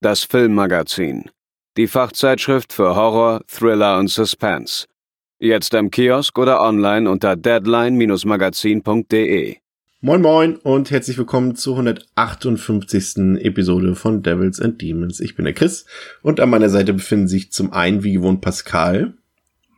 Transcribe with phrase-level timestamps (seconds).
[0.00, 1.30] das Filmmagazin.
[1.76, 4.86] Die Fachzeitschrift für Horror, Thriller und Suspense.
[5.38, 9.58] Jetzt am Kiosk oder online unter deadline-magazin.de.
[10.02, 13.44] Moin Moin und herzlich willkommen zur 158.
[13.44, 15.20] Episode von Devils and Demons.
[15.20, 15.84] Ich bin der Chris
[16.22, 19.12] und an meiner Seite befinden sich zum einen wie gewohnt Pascal.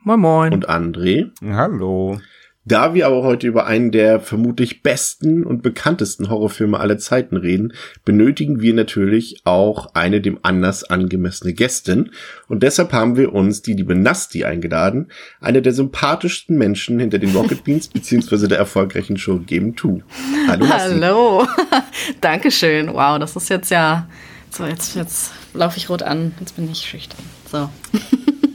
[0.03, 0.53] Moin Moin.
[0.53, 1.31] Und André.
[1.43, 2.21] Hallo.
[2.65, 7.73] Da wir aber heute über einen der vermutlich besten und bekanntesten Horrorfilme aller Zeiten reden,
[8.05, 12.11] benötigen wir natürlich auch eine dem Anlass angemessene Gästin.
[12.47, 15.11] Und deshalb haben wir uns die liebe Nasti eingeladen,
[15.41, 20.01] eine der sympathischsten Menschen hinter den Rocket Beans beziehungsweise der erfolgreichen Show Game 2.
[20.47, 21.01] Hallo Nasti.
[21.01, 21.45] Hallo.
[22.21, 22.93] Dankeschön.
[22.93, 24.07] Wow, das ist jetzt ja...
[24.51, 26.31] So, jetzt, jetzt laufe ich rot an.
[26.39, 27.19] Jetzt bin ich schüchtern.
[27.51, 27.69] So.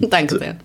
[0.09, 0.57] Danke sehr.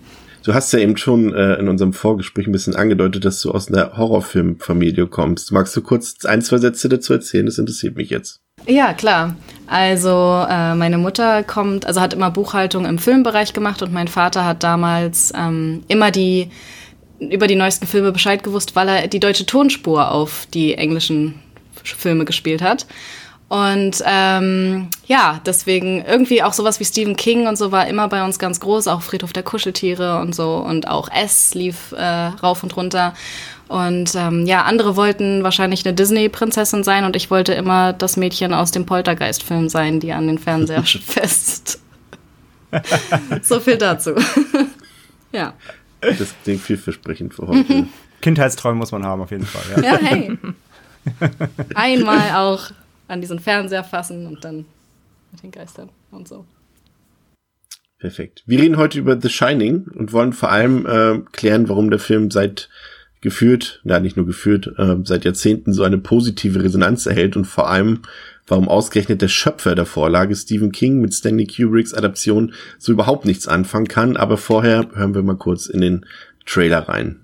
[0.44, 3.68] Du hast ja eben schon äh, in unserem Vorgespräch ein bisschen angedeutet, dass du aus
[3.68, 5.50] einer Horrorfilmfamilie kommst.
[5.52, 7.46] Magst du kurz ein, zwei Sätze dazu erzählen?
[7.46, 8.40] Das interessiert mich jetzt.
[8.66, 9.36] Ja, klar.
[9.66, 14.44] Also äh, meine Mutter kommt, also hat immer Buchhaltung im Filmbereich gemacht und mein Vater
[14.44, 16.50] hat damals ähm, immer die
[17.20, 21.36] über die neuesten Filme Bescheid gewusst, weil er die deutsche Tonspur auf die englischen
[21.82, 22.86] Filme gespielt hat.
[23.54, 28.24] Und ähm, ja, deswegen irgendwie auch sowas wie Stephen King und so war immer bei
[28.24, 32.64] uns ganz groß, auch Friedhof der Kuscheltiere und so und auch S lief äh, rauf
[32.64, 33.14] und runter.
[33.68, 38.52] Und ähm, ja, andere wollten wahrscheinlich eine Disney-Prinzessin sein und ich wollte immer das Mädchen
[38.52, 41.80] aus dem Poltergeist-Film sein, die an den Fernseher fest.
[43.42, 44.14] so viel dazu.
[45.32, 45.52] ja.
[46.00, 47.86] Das klingt vielversprechend für heute.
[48.20, 49.62] Kindheitsträume muss man haben, auf jeden Fall.
[49.76, 50.38] Ja, ja hey.
[51.76, 52.72] Einmal auch
[53.08, 54.64] an diesen Fernseher fassen und dann
[55.32, 56.44] mit den Geistern und so.
[57.98, 58.42] Perfekt.
[58.46, 62.30] Wir reden heute über The Shining und wollen vor allem äh, klären, warum der Film
[62.30, 62.68] seit
[63.22, 67.70] geführt, na nicht nur geführt, äh, seit Jahrzehnten so eine positive Resonanz erhält und vor
[67.70, 68.00] allem,
[68.46, 73.48] warum ausgerechnet der Schöpfer der Vorlage Stephen King mit Stanley Kubricks Adaption so überhaupt nichts
[73.48, 74.18] anfangen kann.
[74.18, 76.06] Aber vorher hören wir mal kurz in den
[76.44, 77.20] Trailer rein.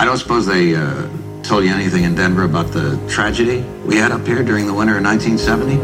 [0.00, 4.12] I don't suppose they uh told you anything in Denver about the tragedy we had
[4.12, 5.76] up here during the winter of 1970?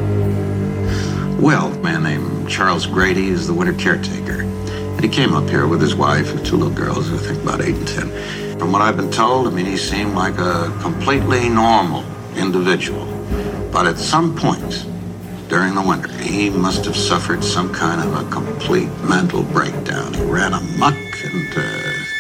[1.43, 4.43] Well, a man named Charles Grady is the winter caretaker.
[4.43, 7.61] And he came up here with his wife and two little girls, I think about
[7.61, 8.59] eight and ten.
[8.59, 12.05] From what I've been told, I mean, he seemed like a completely normal
[12.37, 13.07] individual.
[13.73, 14.87] But at some point
[15.49, 20.15] during the winter, he must have suffered some kind of a complete mental breakdown.
[20.15, 22.18] He ran amuck and uh,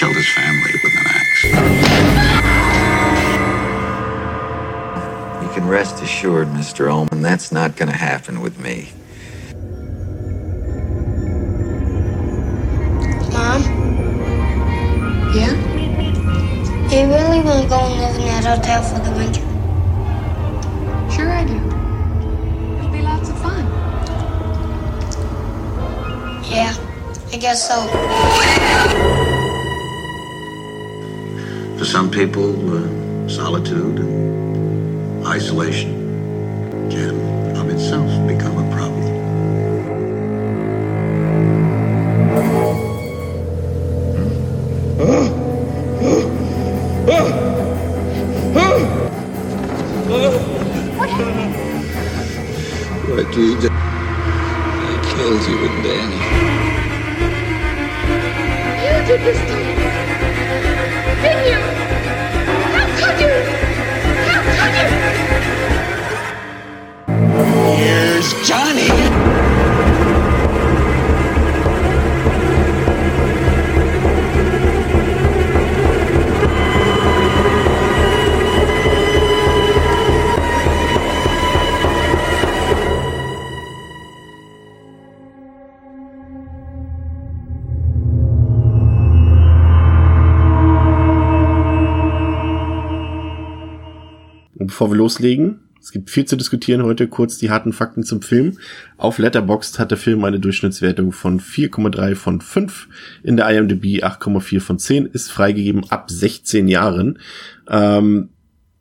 [0.00, 1.44] killed his family with an axe.
[5.44, 6.90] You can rest assured, Mr.
[6.90, 8.88] Ullman, that's not going to happen with me.
[13.30, 13.62] Mom?
[15.34, 15.52] Yeah?
[16.88, 19.44] You really want to go and live in that hotel for the winter?
[21.12, 21.58] Sure I do.
[22.78, 23.66] It'll be lots of fun.
[26.50, 26.74] Yeah,
[27.34, 29.19] I guess so.
[31.80, 38.59] For some people, uh, solitude and isolation can of itself become
[94.90, 98.58] bevor wir loslegen, es gibt viel zu diskutieren heute, kurz die harten Fakten zum Film.
[98.98, 102.88] Auf Letterboxd hat der Film eine Durchschnittswertung von 4,3 von 5,
[103.22, 107.18] in der IMDb 8,4 von 10, ist freigegeben ab 16 Jahren.
[107.68, 108.30] Ähm,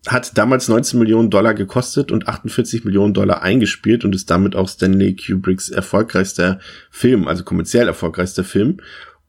[0.08, 4.68] hat damals 19 Millionen Dollar gekostet und 48 Millionen Dollar eingespielt und ist damit auch
[4.68, 6.60] Stanley Kubricks erfolgreichster
[6.90, 8.78] Film, also kommerziell erfolgreichster Film.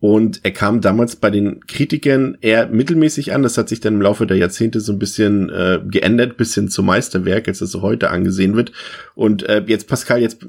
[0.00, 3.42] Und er kam damals bei den Kritikern eher mittelmäßig an.
[3.42, 6.70] Das hat sich dann im Laufe der Jahrzehnte so ein bisschen äh, geändert, bis hin
[6.70, 8.72] zum Meisterwerk, als das so heute angesehen wird.
[9.14, 10.46] Und äh, jetzt, Pascal, jetzt,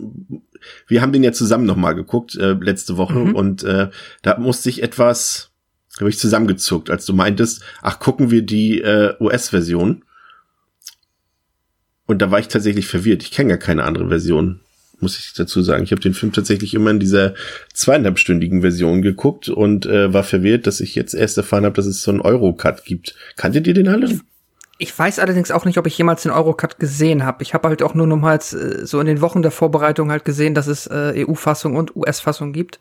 [0.87, 3.19] wir haben den ja zusammen nochmal geguckt, äh, letzte Woche.
[3.19, 3.35] Mhm.
[3.35, 3.89] Und äh,
[4.21, 5.51] da musste ich etwas,
[5.99, 10.05] habe ich zusammengezuckt, als du meintest, ach, gucken wir die äh, US-Version.
[12.05, 13.21] Und da war ich tatsächlich verwirrt.
[13.21, 14.61] Ich kenne gar keine andere Version
[15.01, 15.83] muss ich dazu sagen.
[15.83, 17.33] Ich habe den Film tatsächlich immer in dieser
[17.73, 22.03] zweieinhalbstündigen Version geguckt und äh, war verwirrt, dass ich jetzt erst erfahren habe, dass es
[22.03, 23.15] so einen Euro-Cut gibt.
[23.35, 24.19] Kanntet ihr den alle?
[24.77, 27.43] Ich weiß allerdings auch nicht, ob ich jemals den Euro-Cut gesehen habe.
[27.43, 30.55] Ich habe halt auch nur nochmals äh, so in den Wochen der Vorbereitung halt gesehen,
[30.55, 32.79] dass es äh, EU-Fassung und US-Fassung gibt.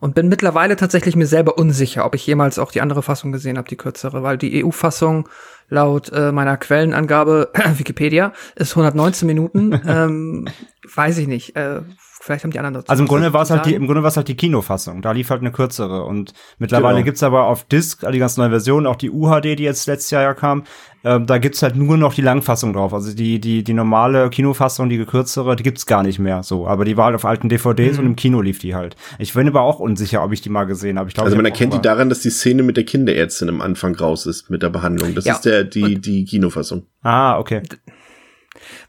[0.00, 3.58] Und bin mittlerweile tatsächlich mir selber unsicher, ob ich jemals auch die andere Fassung gesehen
[3.58, 5.28] habe, die kürzere, weil die EU-Fassung
[5.70, 9.72] laut äh, meiner Quellenangabe Wikipedia ist 119 Minuten.
[9.86, 10.48] ähm,
[10.94, 11.56] weiß ich nicht.
[11.56, 11.82] Äh,
[12.20, 12.88] vielleicht haben die anderen dazu.
[12.88, 15.02] Also im Grunde war es halt die, im Grunde war es halt die Kinofassung.
[15.02, 16.04] Da lief halt eine kürzere.
[16.04, 17.06] Und mittlerweile genau.
[17.06, 20.22] gibt's aber auf Disc die ganz neue Version, auch die UHD, die jetzt letztes Jahr
[20.22, 20.64] ja kam.
[21.02, 22.92] Ähm, da gibt's halt nur noch die Langfassung drauf.
[22.92, 26.66] Also die, die, die normale Kinofassung, die gekürzere, die gibt's gar nicht mehr so.
[26.66, 28.00] Aber die war halt auf alten DVDs mhm.
[28.00, 28.96] und im Kino lief die halt.
[29.18, 31.08] Ich bin aber auch unsicher, ob ich die mal gesehen habe.
[31.08, 33.94] Ich glaub, also man erkennt die daran, dass die Szene mit der Kinderärztin am Anfang
[33.94, 35.14] raus ist mit der Behandlung.
[35.14, 35.34] Das ja.
[35.34, 36.84] ist der, die, die Kinofassung.
[37.02, 37.62] Ah, okay.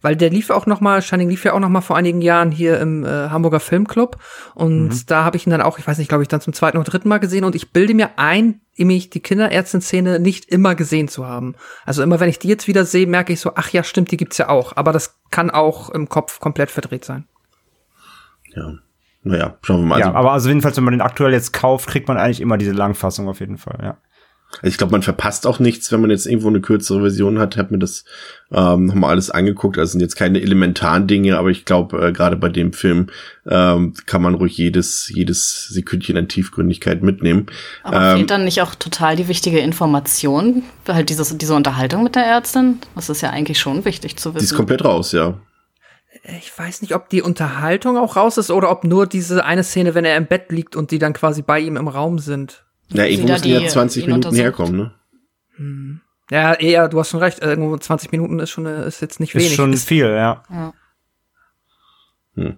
[0.01, 2.51] Weil der lief auch noch mal, Shining lief ja auch noch mal vor einigen Jahren
[2.51, 4.17] hier im äh, Hamburger Filmclub
[4.55, 5.01] und mhm.
[5.07, 6.89] da habe ich ihn dann auch, ich weiß nicht, glaube ich, dann zum zweiten oder
[6.89, 11.27] dritten Mal gesehen und ich bilde mir ein, mich die Kinderärztin-Szene nicht immer gesehen zu
[11.27, 11.55] haben.
[11.85, 14.17] Also immer wenn ich die jetzt wieder sehe, merke ich so, ach ja, stimmt, die
[14.17, 17.27] gibt's ja auch, aber das kann auch im Kopf komplett verdreht sein.
[18.55, 18.73] Ja.
[19.23, 19.99] Naja, schauen wir mal.
[19.99, 22.57] Ja, also, aber also jedenfalls, wenn man den aktuell jetzt kauft, kriegt man eigentlich immer
[22.57, 23.97] diese Langfassung auf jeden Fall, ja.
[24.57, 27.55] Also ich glaube, man verpasst auch nichts, wenn man jetzt irgendwo eine kürzere Version hat.
[27.55, 28.03] Ich habe mir das
[28.51, 29.77] ähm, nochmal alles angeguckt.
[29.77, 33.07] Also sind jetzt keine elementaren Dinge, aber ich glaube, äh, gerade bei dem Film
[33.49, 37.47] ähm, kann man ruhig jedes, jedes Sekündchen an Tiefgründigkeit mitnehmen.
[37.83, 42.15] Aber ähm, fehlt dann nicht auch total die wichtige Information, halt dieses, diese Unterhaltung mit
[42.15, 42.79] der Ärztin?
[42.95, 44.39] Das ist ja eigentlich schon wichtig zu wissen.
[44.39, 45.39] Die ist komplett raus, ja.
[46.23, 49.95] Ich weiß nicht, ob die Unterhaltung auch raus ist oder ob nur diese eine Szene,
[49.95, 52.63] wenn er im Bett liegt und die dann quasi bei ihm im Raum sind.
[52.93, 54.93] Ja, irgendwo müssen ja 20 Minuten herkommen, ne?
[55.55, 56.01] Hm.
[56.29, 59.47] Ja, eher, du hast schon recht, irgendwo 20 Minuten ist schon ist jetzt nicht wenig.
[59.47, 60.43] Ist schon ist, viel, ja.
[60.49, 60.73] ja.
[62.35, 62.57] Hm.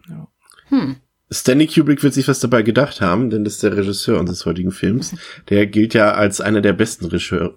[0.68, 0.96] Hm.
[1.32, 4.72] Stanley Kubrick wird sich was dabei gedacht haben, denn das ist der Regisseur unseres heutigen
[4.72, 5.16] Films.
[5.50, 7.56] Der gilt ja als einer der besten Regisseur,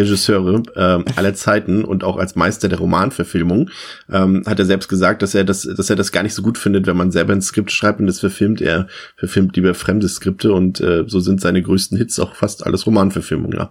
[0.00, 3.70] Regisseure äh, aller Zeiten und auch als Meister der Romanverfilmung,
[4.10, 6.58] ähm, hat er selbst gesagt, dass er das, dass er das gar nicht so gut
[6.58, 8.60] findet, wenn man selber ein Skript schreibt und das verfilmt.
[8.60, 12.86] Er verfilmt lieber fremde Skripte und äh, so sind seine größten Hits auch fast alles
[12.86, 13.58] Romanverfilmungen.
[13.58, 13.70] Ja.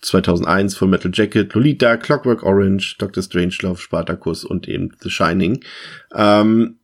[0.00, 3.22] 2001 Full Metal Jacket, Lolita, Clockwork Orange, Dr.
[3.22, 5.60] Strangelove, Spartacus und eben The Shining.
[6.14, 6.77] Ähm,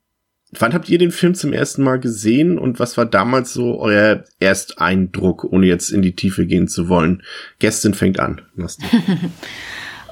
[0.58, 4.24] Wann habt ihr den Film zum ersten Mal gesehen und was war damals so euer
[4.40, 7.22] Ersteindruck, ohne jetzt in die Tiefe gehen zu wollen?
[7.58, 8.42] Gästin fängt an.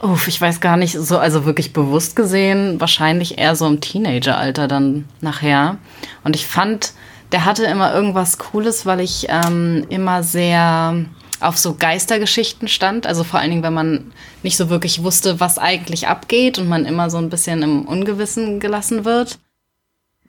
[0.02, 4.66] Uff, ich weiß gar nicht, so, also wirklich bewusst gesehen, wahrscheinlich eher so im Teenageralter
[4.66, 5.78] dann nachher.
[6.24, 6.92] Und ich fand,
[7.30, 11.04] der hatte immer irgendwas Cooles, weil ich ähm, immer sehr
[11.38, 13.06] auf so Geistergeschichten stand.
[13.06, 14.12] Also vor allen Dingen, wenn man
[14.42, 18.60] nicht so wirklich wusste, was eigentlich abgeht und man immer so ein bisschen im Ungewissen
[18.60, 19.38] gelassen wird.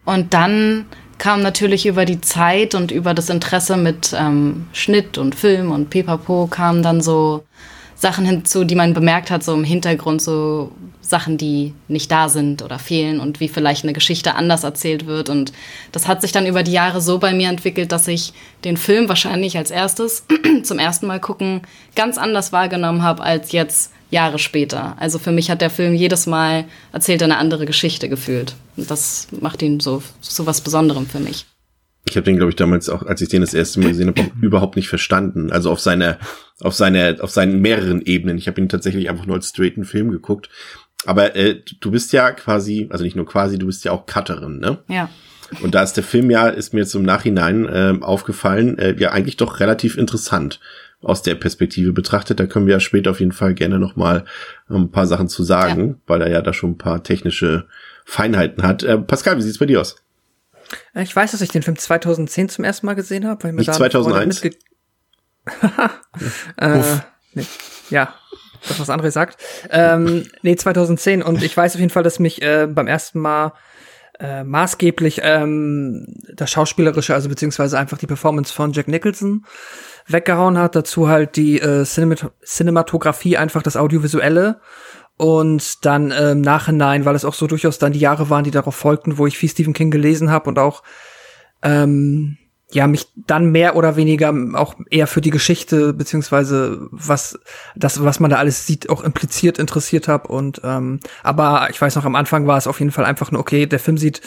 [0.06, 0.86] Und dann
[1.18, 5.90] kam natürlich über die Zeit und über das Interesse mit ähm, Schnitt und Film und
[5.90, 7.44] Pipapo kamen dann so
[7.96, 12.62] Sachen hinzu, die man bemerkt hat, so im Hintergrund, so Sachen, die nicht da sind
[12.62, 15.30] oder fehlen und wie vielleicht eine Geschichte anders erzählt wird.
[15.30, 15.54] Und
[15.92, 18.34] das hat sich dann über die Jahre so bei mir entwickelt, dass ich
[18.66, 20.26] den Film wahrscheinlich als erstes
[20.64, 21.62] zum ersten Mal gucken
[21.96, 24.96] ganz anders wahrgenommen habe als jetzt Jahre später.
[25.00, 28.56] Also für mich hat der Film jedes Mal erzählt eine andere Geschichte gefühlt.
[28.78, 31.46] Und das macht ihn so, so was Besonderem für mich.
[32.06, 34.32] Ich habe den, glaube ich, damals auch, als ich den das erste Mal gesehen habe,
[34.42, 35.52] überhaupt nicht verstanden.
[35.52, 36.20] Also auf seine,
[36.62, 38.38] auf seine, auf seinen mehreren Ebenen.
[38.38, 40.50] Ich habe ihn tatsächlich einfach nur als straighten Film geguckt.
[41.06, 44.60] Aber äh, du bist ja quasi, also nicht nur quasi, du bist ja auch Cutterin,
[44.60, 44.80] ne?
[44.88, 45.10] Ja.
[45.62, 49.12] Und da ist der Film ja, ist mir jetzt im Nachhinein äh, aufgefallen, äh, ja
[49.12, 50.60] eigentlich doch relativ interessant
[51.04, 52.40] aus der Perspektive betrachtet.
[52.40, 54.26] Da können wir ja später auf jeden Fall gerne noch mal
[54.70, 55.96] ein paar Sachen zu sagen, ja.
[56.08, 57.68] weil er ja da schon ein paar technische
[58.06, 58.84] Feinheiten hat.
[58.84, 59.98] Äh, Pascal, wie sieht's bei dir aus?
[60.94, 63.52] Äh, ich weiß, dass ich den Film 2010 zum ersten Mal gesehen habe.
[63.54, 64.44] Nicht 2001?
[66.58, 66.82] äh,
[67.34, 67.46] nee.
[67.90, 68.16] Ja,
[68.68, 69.38] das, was André sagt.
[69.70, 71.22] Ähm, nee, 2010.
[71.22, 73.54] Und ich weiß auf jeden Fall, dass mich äh, beim ersten Mal
[74.20, 79.46] äh, maßgeblich ähm, das Schauspielerische, also beziehungsweise einfach die Performance von Jack Nicholson
[80.08, 80.76] weggehauen hat.
[80.76, 84.60] Dazu halt die äh, Cinemat Cinematografie, einfach das Audiovisuelle.
[85.16, 88.76] Und dann im Nachhinein, weil es auch so durchaus dann die Jahre waren, die darauf
[88.76, 90.82] folgten, wo ich viel Stephen King gelesen habe und auch
[91.62, 92.38] ähm,
[92.72, 97.40] ja mich dann mehr oder weniger auch eher für die Geschichte beziehungsweise was
[97.76, 101.96] das was man da alles sieht auch impliziert interessiert habe und ähm, aber ich weiß
[101.96, 104.22] noch am Anfang war es auf jeden Fall einfach nur okay der Film sieht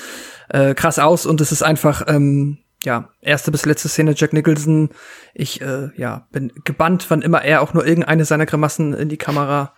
[0.48, 4.88] äh, krass aus und es ist einfach ähm, ja erste bis letzte Szene Jack Nicholson.
[5.34, 9.18] Ich äh, ja bin gebannt wann immer er auch nur irgendeine seiner Grimassen in die
[9.18, 9.74] Kamera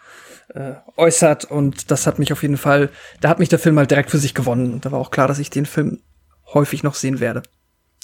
[0.54, 1.46] äh, äußert.
[1.46, 4.18] Und das hat mich auf jeden Fall da hat mich der Film halt direkt für
[4.18, 4.72] sich gewonnen.
[4.72, 6.02] Und da war auch klar dass ich den Film
[6.54, 7.42] häufig noch sehen werde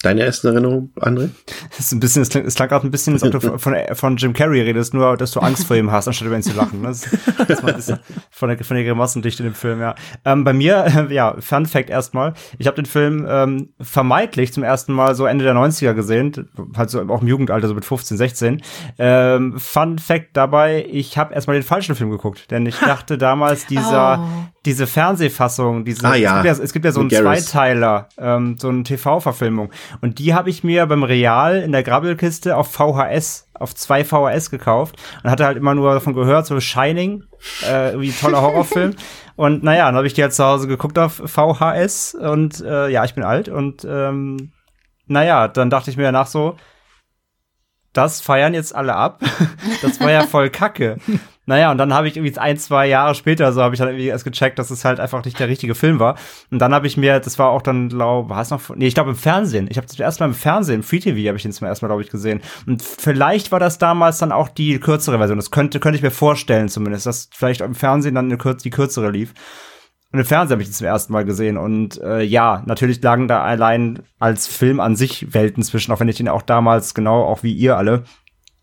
[0.04, 1.30] Deine erste Erinnerung, André?
[1.70, 3.74] Das ist ein bisschen, es klang, es klang gerade ein bisschen, als ob du von,
[3.94, 6.54] von Jim Carrey redest, nur dass du Angst vor ihm hast, anstatt über ihn zu
[6.54, 6.82] lachen.
[6.82, 7.08] Das,
[7.48, 9.94] das war ein bisschen von der, von der Grimassendichte in dem Film, ja.
[10.26, 12.34] Ähm, bei mir, äh, ja, Fun Fact erstmal.
[12.58, 16.90] Ich habe den Film ähm, vermeintlich zum ersten Mal so Ende der 90er gesehen, halt
[16.90, 18.62] so auch im Jugendalter, so mit 15, 16.
[18.98, 23.64] Ähm, Fun Fact dabei, ich habe erstmal den falschen Film geguckt, denn ich dachte damals,
[23.64, 24.53] dieser, oh.
[24.64, 26.30] Diese Fernsehfassung, diese, ah, ja.
[26.30, 29.70] es, gibt ja, es gibt ja so einen Zweiteiler, ähm, so eine TV-Verfilmung.
[30.00, 34.50] Und die habe ich mir beim Real in der Grabbelkiste auf VHS, auf zwei VHS
[34.50, 37.24] gekauft und hatte halt immer nur davon gehört, so Shining,
[37.68, 38.94] äh, wie toller Horrorfilm.
[39.36, 43.04] und naja, dann habe ich die halt zu Hause geguckt auf VHS und äh, ja,
[43.04, 44.52] ich bin alt und ähm,
[45.06, 46.56] naja, dann dachte ich mir danach so,
[47.92, 49.20] das feiern jetzt alle ab.
[49.82, 50.98] das war ja voll Kacke.
[51.46, 54.06] Naja, und dann habe ich irgendwie ein, zwei Jahre später, so habe ich dann irgendwie
[54.06, 56.16] erst gecheckt, dass es halt einfach nicht der richtige Film war.
[56.50, 58.94] Und dann habe ich mir, das war auch dann, glaube war es noch, nee, ich
[58.94, 59.66] glaube im Fernsehen.
[59.70, 61.88] Ich habe zum ersten Mal im Fernsehen, Free TV habe ich den zum ersten Mal,
[61.88, 62.40] glaube ich, gesehen.
[62.66, 65.36] Und vielleicht war das damals dann auch die kürzere Version.
[65.36, 69.10] Das könnte, könnte ich mir vorstellen zumindest, dass vielleicht im Fernsehen dann eine die kürzere
[69.10, 69.34] lief.
[70.12, 71.58] Und im Fernsehen habe ich den zum ersten Mal gesehen.
[71.58, 76.08] Und äh, ja, natürlich lagen da allein als Film an sich Welten zwischen, auch wenn
[76.08, 78.04] ich den auch damals, genau auch wie ihr alle,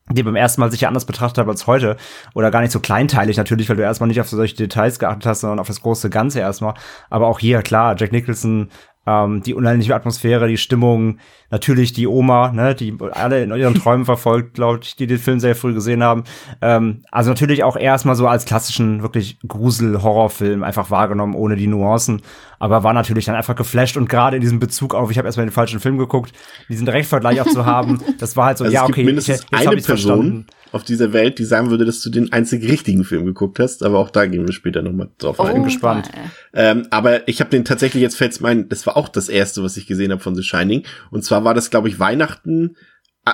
[0.09, 1.97] die beim ersten Mal sicher anders betrachtet habe als heute.
[2.33, 5.41] Oder gar nicht so kleinteilig natürlich, weil du erstmal nicht auf solche Details geachtet hast,
[5.41, 6.73] sondern auf das große Ganze erstmal.
[7.09, 8.69] Aber auch hier, klar, Jack Nicholson
[9.07, 11.17] ähm, die unheimliche Atmosphäre, die Stimmung,
[11.49, 15.39] natürlich die Oma, ne, die alle in ihren Träumen verfolgt, glaube ich, die den Film
[15.39, 16.23] sehr früh gesehen haben.
[16.61, 22.21] Ähm, also natürlich auch erstmal so als klassischen, wirklich Grusel-Horrorfilm einfach wahrgenommen, ohne die Nuancen.
[22.59, 25.47] Aber war natürlich dann einfach geflasht und gerade in diesem Bezug auf, ich habe erstmal
[25.47, 26.31] den falschen Film geguckt,
[26.69, 29.67] diesen Direktvergleich auch zu haben, das war halt so, also ja, okay, mindestens jetzt, jetzt
[29.67, 33.25] eine Person, verstanden auf dieser Welt, die sagen würde, dass du den einzig richtigen Film
[33.25, 35.53] geguckt hast, aber auch da gehen wir später nochmal drauf oh, ein.
[35.55, 36.09] Bin gespannt.
[36.53, 39.77] Ähm, aber ich habe den tatsächlich jetzt fällt mein, das war auch das erste, was
[39.77, 40.83] ich gesehen habe von The Shining.
[41.09, 42.75] Und zwar war das, glaube ich, Weihnachten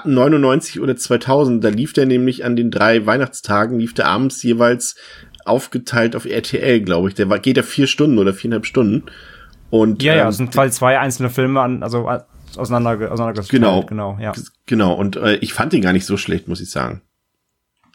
[0.04, 1.64] 99 oder 2000.
[1.64, 4.96] Da lief der nämlich an den drei Weihnachtstagen, lief der abends jeweils
[5.46, 7.16] aufgeteilt auf RTL, glaube ich.
[7.16, 9.04] Der war, geht ja vier Stunden oder viereinhalb Stunden.
[9.70, 12.10] Und, ja, ja, es sind zwei, zwei einzelne Filme an, also
[12.56, 14.32] auseinander, auseinander genau, genau, ja.
[14.66, 17.02] Genau, und äh, ich fand den gar nicht so schlecht, muss ich sagen.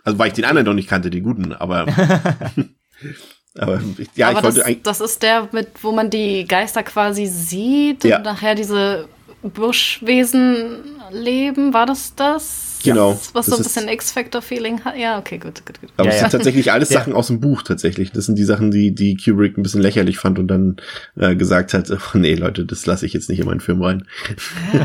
[0.04, 1.87] Also weil ich den anderen noch nicht kannte, den guten, aber.
[3.59, 3.80] aber
[4.14, 8.04] ja, aber ich wollte das, das ist der, mit, wo man die Geister quasi sieht
[8.04, 8.16] ja.
[8.16, 9.09] und nachher diese
[9.42, 10.78] Buschwesen
[11.11, 11.75] leben.
[11.75, 12.78] War das das?
[12.85, 13.21] Genau.
[13.32, 14.97] Was so ein bisschen X-Factor-Feeling hat.
[14.97, 15.90] Ja, okay, gut, gut, gut.
[15.97, 18.12] Aber ja, es sind tatsächlich alles Sachen aus dem Buch tatsächlich.
[18.12, 20.76] Das sind die Sachen, die, die Kubrick ein bisschen lächerlich fand und dann
[21.16, 24.06] äh, gesagt hat, oh, nee, Leute, das lasse ich jetzt nicht in meinen Film rein.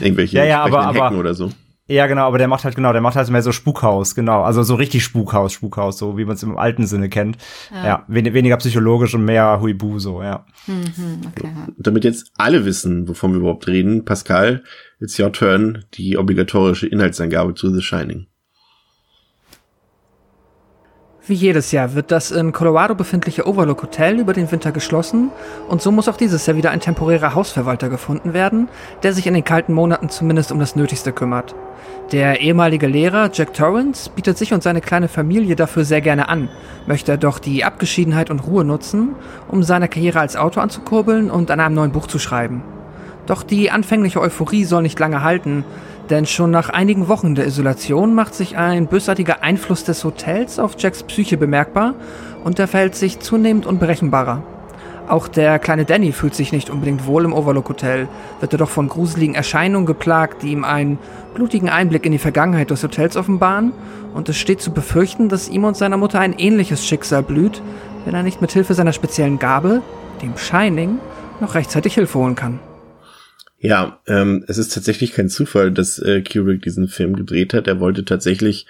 [0.00, 1.50] Irgendwelche ja, ja, aber, aber, oder so.
[1.88, 4.64] Ja, genau, aber der macht halt genau, der macht halt mehr so Spukhaus, genau, also
[4.64, 7.36] so richtig Spukhaus, Spukhaus, so wie man es im alten Sinne kennt.
[7.72, 10.44] Ja, ja wen weniger psychologisch und mehr Huibu, so, ja.
[10.66, 11.52] Mhm, okay.
[11.78, 14.64] Damit jetzt alle wissen, wovon wir überhaupt reden, Pascal,
[14.98, 18.26] it's your turn, die obligatorische Inhaltsangabe zu The Shining.
[21.28, 25.32] Wie jedes Jahr wird das in Colorado befindliche Overlook Hotel über den Winter geschlossen
[25.68, 28.68] und so muss auch dieses Jahr wieder ein temporärer Hausverwalter gefunden werden,
[29.02, 31.56] der sich in den kalten Monaten zumindest um das Nötigste kümmert.
[32.12, 36.48] Der ehemalige Lehrer Jack Torrance bietet sich und seine kleine Familie dafür sehr gerne an,
[36.86, 39.16] möchte doch die Abgeschiedenheit und Ruhe nutzen,
[39.48, 42.62] um seine Karriere als Autor anzukurbeln und an einem neuen Buch zu schreiben.
[43.26, 45.64] Doch die anfängliche Euphorie soll nicht lange halten,
[46.10, 50.74] denn schon nach einigen Wochen der Isolation macht sich ein bösartiger Einfluss des Hotels auf
[50.78, 51.94] Jacks Psyche bemerkbar
[52.44, 54.42] und er verhält sich zunehmend unberechenbarer.
[55.08, 58.08] Auch der kleine Danny fühlt sich nicht unbedingt wohl im Overlook Hotel,
[58.40, 60.98] wird er doch von gruseligen Erscheinungen geplagt, die ihm einen
[61.34, 63.72] blutigen Einblick in die Vergangenheit des Hotels offenbaren,
[64.14, 67.62] und es steht zu befürchten, dass ihm und seiner Mutter ein ähnliches Schicksal blüht,
[68.04, 69.82] wenn er nicht mit Hilfe seiner speziellen Gabe,
[70.22, 70.98] dem Shining,
[71.40, 72.58] noch rechtzeitig Hilfe holen kann.
[73.58, 77.66] Ja, ähm, es ist tatsächlich kein Zufall, dass äh, Kubrick diesen Film gedreht hat.
[77.66, 78.66] Er wollte tatsächlich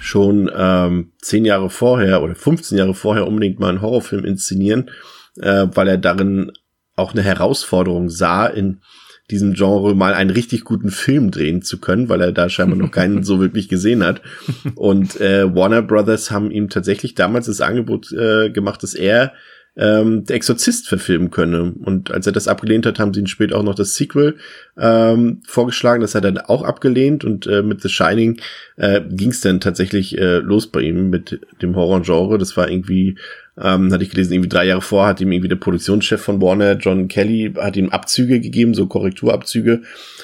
[0.00, 4.90] schon ähm, zehn Jahre vorher oder 15 Jahre vorher unbedingt mal einen Horrorfilm inszenieren,
[5.40, 6.52] äh, weil er darin
[6.94, 8.80] auch eine Herausforderung sah in
[9.30, 12.90] diesem Genre mal einen richtig guten Film drehen zu können, weil er da scheinbar noch
[12.90, 14.22] keinen so wirklich gesehen hat.
[14.74, 19.32] Und äh, Warner Brothers haben ihm tatsächlich damals das Angebot äh, gemacht, dass er
[19.78, 21.72] ähm, der Exorzist verfilmen könne.
[21.84, 24.36] Und als er das abgelehnt hat, haben sie ihn später auch noch das Sequel
[24.76, 26.00] ähm, vorgeschlagen.
[26.00, 28.40] Das hat er dann auch abgelehnt und äh, mit The Shining
[28.76, 32.38] äh, ging es dann tatsächlich äh, los bei ihm mit dem Horror-Genre.
[32.38, 33.16] Das war irgendwie
[33.60, 36.76] ähm, hatte ich gelesen, irgendwie drei Jahre vor hat ihm irgendwie der Produktionschef von Warner,
[36.76, 39.82] John Kelly, hat ihm Abzüge gegeben, so Korrekturabzüge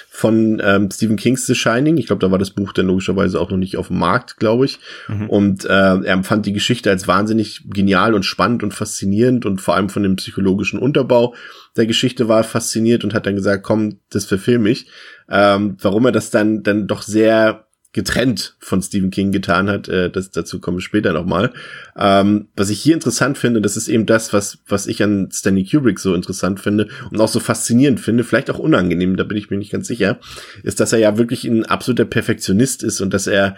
[0.08, 1.96] von ähm, Stephen King's The Shining.
[1.96, 4.64] Ich glaube, da war das Buch dann logischerweise auch noch nicht auf dem Markt, glaube
[4.64, 4.78] ich.
[5.08, 5.28] Mhm.
[5.28, 9.74] Und äh, er empfand die Geschichte als wahnsinnig genial und spannend und faszinierend und vor
[9.74, 11.34] allem von dem psychologischen Unterbau
[11.76, 14.86] der Geschichte war fasziniert und hat dann gesagt, komm, das verfilme ich.
[15.28, 17.63] Ähm, warum er das dann dann doch sehr
[17.94, 19.88] getrennt von Stephen King getan hat.
[19.88, 21.54] Äh, das, dazu komme ich später nochmal.
[21.96, 25.64] Ähm, was ich hier interessant finde, das ist eben das, was, was ich an Stanley
[25.64, 29.48] Kubrick so interessant finde und auch so faszinierend finde, vielleicht auch unangenehm, da bin ich
[29.48, 30.18] mir nicht ganz sicher,
[30.62, 33.56] ist, dass er ja wirklich ein absoluter Perfektionist ist und dass er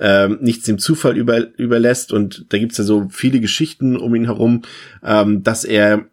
[0.00, 2.12] ähm, nichts dem Zufall über, überlässt.
[2.12, 4.62] Und da gibt's ja so viele Geschichten um ihn herum,
[5.02, 6.06] ähm, dass er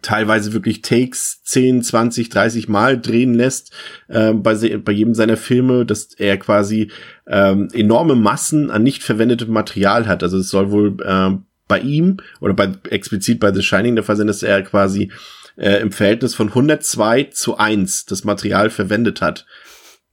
[0.00, 3.72] teilweise wirklich Takes 10, 20, 30 Mal drehen lässt
[4.08, 6.90] äh, bei, bei jedem seiner Filme, dass er quasi
[7.26, 10.22] ähm, enorme Massen an nicht verwendetem Material hat.
[10.22, 11.36] Also es soll wohl äh,
[11.68, 15.12] bei ihm oder bei explizit bei The Shining der Fall sein, dass er quasi
[15.56, 19.46] äh, im Verhältnis von 102 zu 1 das Material verwendet hat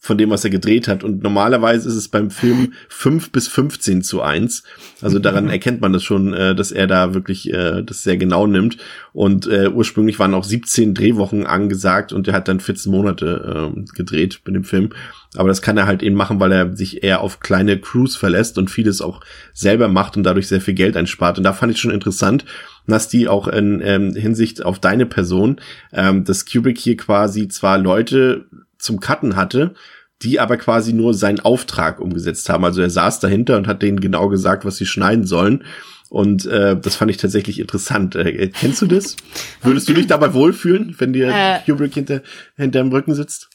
[0.01, 1.03] von dem, was er gedreht hat.
[1.03, 4.63] Und normalerweise ist es beim Film fünf bis 15 zu eins.
[5.01, 8.47] Also daran erkennt man das schon, äh, dass er da wirklich äh, das sehr genau
[8.47, 8.77] nimmt.
[9.11, 13.81] Und äh, ursprünglich waren auch 17 Drehwochen angesagt und er hat dann 14 Monate äh,
[13.93, 14.91] gedreht mit dem Film.
[15.35, 18.57] Aber das kann er halt eben machen, weil er sich eher auf kleine Crews verlässt
[18.57, 19.21] und vieles auch
[19.53, 21.37] selber macht und dadurch sehr viel Geld einspart.
[21.37, 22.45] Und da fand ich schon interessant,
[22.87, 25.59] dass die auch in ähm, Hinsicht auf deine Person,
[25.93, 28.45] ähm, dass Kubrick hier quasi zwar Leute
[28.79, 29.73] zum Cutten hatte,
[30.21, 32.65] die aber quasi nur seinen Auftrag umgesetzt haben.
[32.65, 35.63] Also er saß dahinter und hat denen genau gesagt, was sie schneiden sollen.
[36.09, 38.15] Und äh, das fand ich tatsächlich interessant.
[38.15, 39.15] Äh, kennst du das?
[39.61, 42.21] Würdest du dich dabei wohlfühlen, wenn dir äh, Kubrick hinter,
[42.57, 43.49] hinterm Rücken sitzt?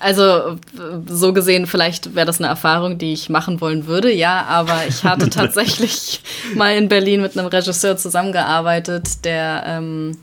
[0.00, 0.58] Also
[1.06, 5.04] so gesehen, vielleicht wäre das eine Erfahrung, die ich machen wollen würde, ja, aber ich
[5.04, 6.22] hatte tatsächlich
[6.54, 10.16] mal in Berlin mit einem Regisseur zusammengearbeitet, der ähm,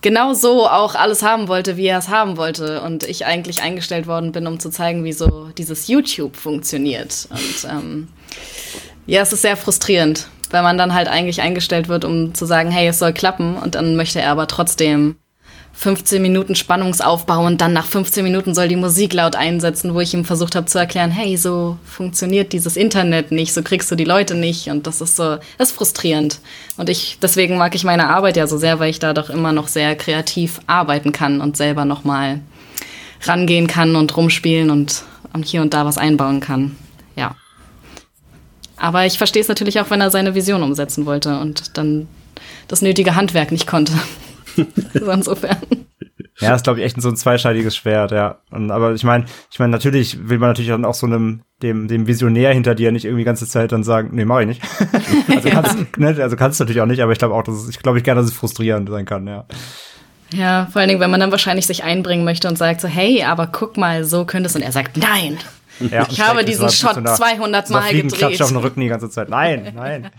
[0.00, 2.80] genau so auch alles haben wollte, wie er es haben wollte.
[2.82, 7.28] Und ich eigentlich eingestellt worden bin, um zu zeigen, wie so dieses YouTube funktioniert.
[7.30, 8.08] Und ähm,
[9.06, 12.70] ja, es ist sehr frustrierend, weil man dann halt eigentlich eingestellt wird, um zu sagen,
[12.70, 13.56] hey, es soll klappen.
[13.56, 15.16] Und dann möchte er aber trotzdem
[15.78, 20.14] 15 Minuten Spannungsaufbau und dann nach 15 Minuten soll die Musik laut einsetzen, wo ich
[20.14, 24.04] ihm versucht habe zu erklären, hey, so funktioniert dieses Internet nicht, so kriegst du die
[24.04, 26.40] Leute nicht und das ist so, das ist frustrierend.
[26.78, 29.52] Und ich, deswegen mag ich meine Arbeit ja so sehr, weil ich da doch immer
[29.52, 32.40] noch sehr kreativ arbeiten kann und selber nochmal
[33.24, 35.02] rangehen kann und rumspielen und,
[35.44, 36.74] hier und da was einbauen kann.
[37.16, 37.36] Ja.
[38.78, 42.08] Aber ich verstehe es natürlich auch, wenn er seine Vision umsetzen wollte und dann
[42.66, 43.92] das nötige Handwerk nicht konnte.
[44.94, 45.56] also insofern.
[46.38, 48.38] Ja, ist glaube ich echt so ein zweischneidiges Schwert, ja.
[48.50, 51.88] Und, aber ich meine, ich meine, natürlich will man natürlich dann auch so einem dem
[51.88, 54.62] dem Visionär hinter dir nicht irgendwie die ganze Zeit dann sagen, nee, mach ich nicht.
[55.28, 55.84] also kannst ja.
[55.96, 57.98] ne, also kannst du natürlich auch nicht, aber ich glaube auch, dass es, ich glaube
[57.98, 59.46] ich gerne, dass es frustrierend sein kann, ja.
[60.34, 63.22] Ja, vor allen Dingen, wenn man dann wahrscheinlich sich einbringen möchte und sagt so, hey,
[63.22, 65.38] aber guck mal, so könnte es und er sagt, nein.
[65.78, 68.42] Ja, ich habe diesen Shot 200 Mal gedreht.
[68.42, 69.28] auf den Rücken die ganze Zeit.
[69.28, 70.10] Nein, nein.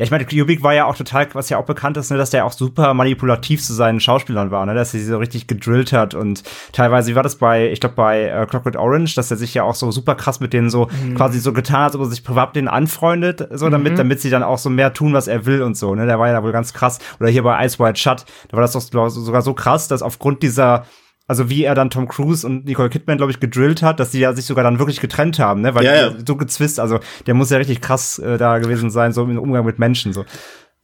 [0.00, 2.30] Ja, ich meine, Kubik war ja auch total, was ja auch bekannt ist, ne, dass
[2.30, 5.92] der auch super manipulativ zu seinen Schauspielern war, ne, dass er sie so richtig gedrillt
[5.92, 9.36] hat und teilweise, wie war das bei, ich glaube bei äh, Clockwork Orange, dass er
[9.36, 11.16] sich ja auch so super krass mit denen so mhm.
[11.16, 13.96] quasi so getan hat, ob er sich privat mit denen anfreundet, so damit, mhm.
[13.98, 16.28] damit sie dann auch so mehr tun, was er will und so, ne, der war
[16.28, 16.98] ja wohl ganz krass.
[17.20, 20.42] Oder hier bei Ice White Shut, da war das doch sogar so krass, dass aufgrund
[20.42, 20.86] dieser
[21.30, 24.18] also wie er dann Tom Cruise und Nicole Kidman, glaube ich, gedrillt hat, dass sie
[24.18, 25.76] ja sich sogar dann wirklich getrennt haben, ne?
[25.76, 26.12] Weil ja, ja.
[26.26, 29.64] so gezwist, also der muss ja richtig krass äh, da gewesen sein, so im Umgang
[29.64, 30.12] mit Menschen.
[30.12, 30.24] so.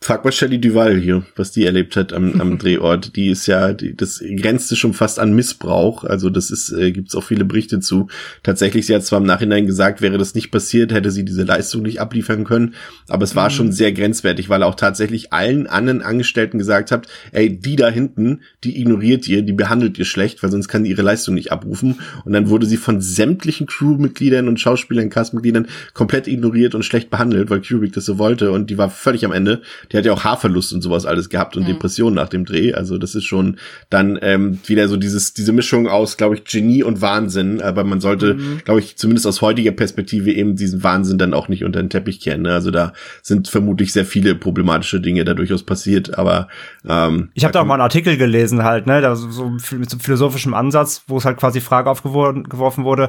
[0.07, 3.17] Frag mal Shelley Duval hier, was die erlebt hat am, am Drehort.
[3.17, 6.05] Die ist ja, die, das grenzte schon fast an Missbrauch.
[6.05, 8.07] Also das ist, äh, gibt es auch viele Berichte zu.
[8.45, 11.83] Tatsächlich, sie hat zwar im Nachhinein gesagt, wäre das nicht passiert, hätte sie diese Leistung
[11.83, 12.75] nicht abliefern können.
[13.09, 13.55] Aber es war mhm.
[13.55, 17.89] schon sehr grenzwertig, weil er auch tatsächlich allen anderen Angestellten gesagt hat, ey, die da
[17.89, 21.51] hinten, die ignoriert ihr, die behandelt ihr schlecht, weil sonst kann die ihre Leistung nicht
[21.51, 21.99] abrufen.
[22.25, 27.51] Und dann wurde sie von sämtlichen Crewmitgliedern und Schauspielern, Castmitgliedern komplett ignoriert und schlecht behandelt,
[27.51, 28.53] weil Kubrick das so wollte.
[28.53, 29.63] Und die war völlig am Ende.
[29.91, 31.69] Die der hat ja auch Haarverlust und sowas alles gehabt und mhm.
[31.69, 32.75] Depressionen nach dem Dreh.
[32.75, 33.57] Also das ist schon
[33.89, 37.63] dann ähm, wieder so dieses diese Mischung aus, glaube ich, Genie und Wahnsinn.
[37.63, 38.61] Aber man sollte, mhm.
[38.65, 42.21] glaube ich, zumindest aus heutiger Perspektive eben diesen Wahnsinn dann auch nicht unter den Teppich
[42.21, 42.43] kehren.
[42.43, 42.53] Ne?
[42.53, 46.19] Also da sind vermutlich sehr viele problematische Dinge da durchaus passiert.
[46.19, 46.49] Aber
[46.87, 49.99] ähm, ich habe da auch mal einen Artikel gelesen halt, ne, da so mit so
[49.99, 53.09] philosophischem Ansatz, wo es halt quasi Frage aufgeworfen wurde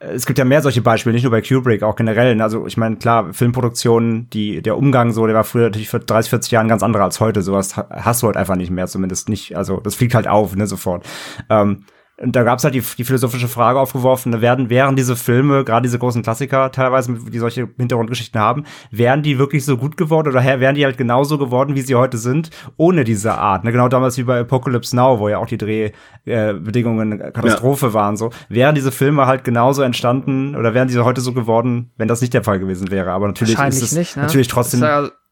[0.00, 2.40] es gibt ja mehr solche Beispiele, nicht nur bei Kubrick, auch generell.
[2.40, 6.30] Also ich meine, klar, Filmproduktion, die, der Umgang so, der war früher natürlich vor 30,
[6.30, 7.42] 40 Jahren ganz anderer als heute.
[7.42, 9.56] Sowas hast du halt einfach nicht mehr, zumindest nicht.
[9.56, 11.06] Also das fliegt halt auf, ne, sofort.
[11.50, 11.84] Ähm,
[12.20, 15.82] und da gab es halt die, die philosophische Frage aufgeworfen, werden, wären diese Filme, gerade
[15.84, 20.44] diese großen Klassiker teilweise, die solche Hintergrundgeschichten haben, wären die wirklich so gut geworden oder
[20.44, 23.64] wären die halt genauso geworden, wie sie heute sind, ohne diese Art?
[23.64, 23.72] Ne?
[23.72, 27.94] Genau damals wie bei Apocalypse Now, wo ja auch die Drehbedingungen äh, Katastrophe ja.
[27.94, 28.30] waren, so.
[28.48, 32.34] Wären diese Filme halt genauso entstanden oder wären diese heute so geworden, wenn das nicht
[32.34, 33.12] der Fall gewesen wäre?
[33.12, 34.22] Aber natürlich ist es nicht, ne?
[34.22, 34.80] natürlich trotzdem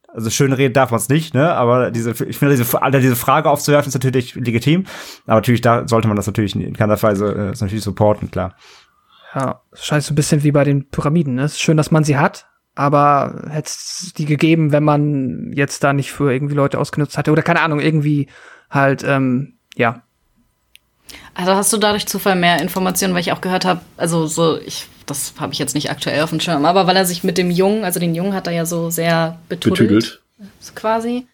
[0.09, 1.53] also schön reden darf man es nicht, ne?
[1.53, 4.85] Aber diese, ich finde, diese, Alter, diese Frage aufzuwerfen ist natürlich legitim.
[5.27, 8.57] Aber natürlich, da sollte man das natürlich in keiner Weise äh, natürlich supporten, klar.
[9.35, 11.35] Ja, scheint so ein bisschen wie bei den Pyramiden.
[11.35, 11.45] Ne?
[11.45, 15.93] Ist schön, dass man sie hat, aber hätte es die gegeben, wenn man jetzt da
[15.93, 18.29] nicht für irgendwie Leute ausgenutzt hatte oder keine Ahnung, irgendwie
[18.71, 20.03] halt, ähm, ja.
[21.35, 24.87] Also hast du dadurch Zufall mehr Informationen, weil ich auch gehört habe, also so, ich
[25.07, 27.51] das habe ich jetzt nicht aktuell auf dem Schirm, aber weil er sich mit dem
[27.51, 30.21] Jungen, also den Jungen hat er ja so sehr betüdelt, betüdelt.
[30.75, 31.27] quasi.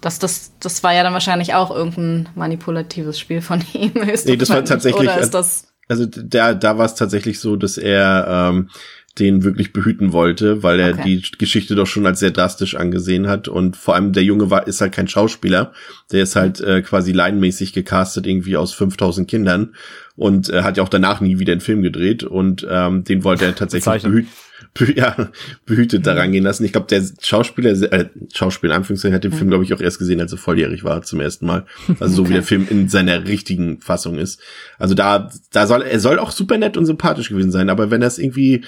[0.00, 3.92] Das, das, das war ja dann wahrscheinlich auch irgendein manipulatives Spiel von ihm.
[3.94, 7.76] Nee, das war tatsächlich, Oder ist das also da, da war es tatsächlich so, dass
[7.76, 8.70] er ähm,
[9.18, 11.02] den wirklich behüten wollte, weil er okay.
[11.04, 14.66] die Geschichte doch schon als sehr drastisch angesehen hat und vor allem der Junge war
[14.66, 15.72] ist halt kein Schauspieler,
[16.10, 19.74] der ist halt äh, quasi laienmäßig gecastet irgendwie aus 5000 Kindern
[20.16, 23.44] und äh, hat ja auch danach nie wieder einen Film gedreht und ähm, den wollte
[23.44, 24.30] er tatsächlich behüten
[24.74, 25.30] beh ja,
[25.66, 26.64] behütet daran gehen lassen.
[26.64, 30.20] Ich glaube, der Schauspieler, äh, Schauspieler, Anführungszeichen, hat den Film, glaube ich, auch erst gesehen,
[30.20, 31.64] als er volljährig war zum ersten Mal.
[32.00, 32.30] Also so okay.
[32.30, 34.40] wie der Film in seiner richtigen Fassung ist.
[34.78, 38.00] Also da, da soll, er soll auch super nett und sympathisch gewesen sein, aber wenn
[38.00, 38.64] das irgendwie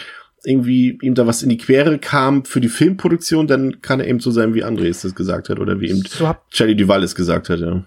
[0.46, 4.20] irgendwie ihm da was in die Quere kam für die Filmproduktion, dann kann er eben
[4.20, 7.48] so sein, wie Andres das gesagt hat oder wie eben so Charlie Duval es gesagt
[7.48, 7.82] hat, ja.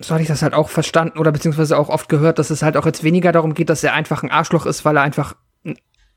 [0.00, 2.76] So hatte ich das halt auch verstanden oder beziehungsweise auch oft gehört, dass es halt
[2.76, 5.34] auch jetzt weniger darum geht, dass er einfach ein Arschloch ist, weil er einfach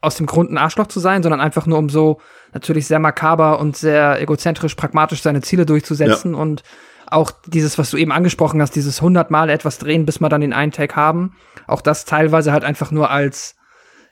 [0.01, 2.19] aus dem Grund ein Arschloch zu sein, sondern einfach nur um so
[2.53, 6.39] natürlich sehr makaber und sehr egozentrisch pragmatisch seine Ziele durchzusetzen ja.
[6.39, 6.63] und
[7.07, 10.53] auch dieses, was du eben angesprochen hast, dieses hundertmal etwas drehen, bis wir dann den
[10.53, 11.35] einen Tag haben,
[11.67, 13.55] auch das teilweise halt einfach nur als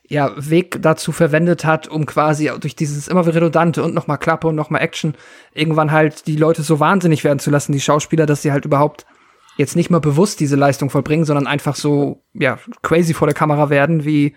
[0.10, 4.56] ja, Weg dazu verwendet hat, um quasi durch dieses immer redundante und nochmal Klappe und
[4.56, 5.14] nochmal Action
[5.54, 9.06] irgendwann halt die Leute so wahnsinnig werden zu lassen, die Schauspieler, dass sie halt überhaupt
[9.58, 13.70] jetzt nicht mehr bewusst diese Leistung vollbringen, sondern einfach so, ja, crazy vor der Kamera
[13.70, 14.36] werden, wie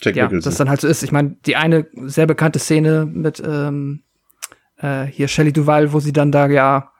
[0.00, 0.48] Jack ja, Nicholson.
[0.48, 1.02] das dann halt so ist.
[1.02, 4.04] Ich meine, die eine sehr bekannte Szene mit ähm,
[4.76, 6.92] äh, hier Shelley Duval, wo sie dann da ja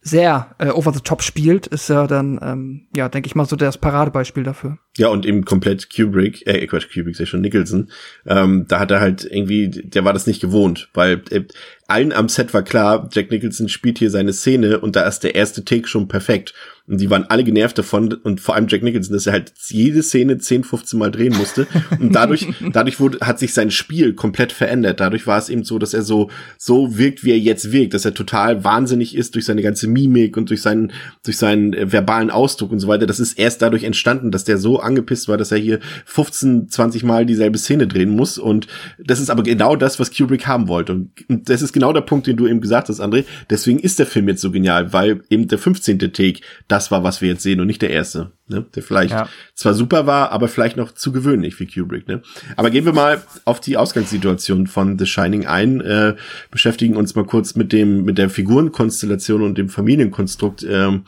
[0.00, 3.56] sehr äh, over the top spielt, ist ja dann, ähm, ja, denke ich mal, so
[3.56, 4.78] das Paradebeispiel dafür.
[4.98, 7.90] Ja, und eben komplett Kubrick, äh, Quatsch, Kubrick ist ja schon Nicholson,
[8.26, 11.44] ähm, da hat er halt irgendwie, der war das nicht gewohnt, weil äh,
[11.92, 15.34] allen am Set war klar, Jack Nicholson spielt hier seine Szene und da ist der
[15.34, 16.54] erste Take schon perfekt.
[16.88, 20.02] Und die waren alle genervt davon und vor allem Jack Nicholson, dass er halt jede
[20.02, 21.68] Szene 10, 15 Mal drehen musste.
[22.00, 24.98] Und dadurch, dadurch wurde, hat sich sein Spiel komplett verändert.
[24.98, 26.28] Dadurch war es eben so, dass er so,
[26.58, 30.36] so wirkt, wie er jetzt wirkt, dass er total wahnsinnig ist durch seine ganze Mimik
[30.36, 30.92] und durch seinen,
[31.24, 33.06] durch seinen äh, verbalen Ausdruck und so weiter.
[33.06, 37.04] Das ist erst dadurch entstanden, dass der so angepisst war, dass er hier 15, 20
[37.04, 38.38] Mal dieselbe Szene drehen muss.
[38.38, 38.66] Und
[38.98, 40.92] das ist aber genau das, was Kubrick haben wollte.
[40.92, 43.24] Und das ist genau der Punkt, den du eben gesagt hast, André.
[43.50, 45.98] Deswegen ist der Film jetzt so genial, weil eben der 15.
[45.98, 48.64] Take das war, was wir jetzt sehen und nicht der erste, ne?
[48.74, 49.28] der vielleicht ja.
[49.54, 52.08] zwar super war, aber vielleicht noch zu gewöhnlich für Kubrick.
[52.08, 52.22] Ne?
[52.56, 56.14] Aber gehen wir mal auf die Ausgangssituation von The Shining ein, äh,
[56.50, 60.64] beschäftigen uns mal kurz mit dem mit der Figurenkonstellation und dem Familienkonstrukt.
[60.68, 61.04] Ähm,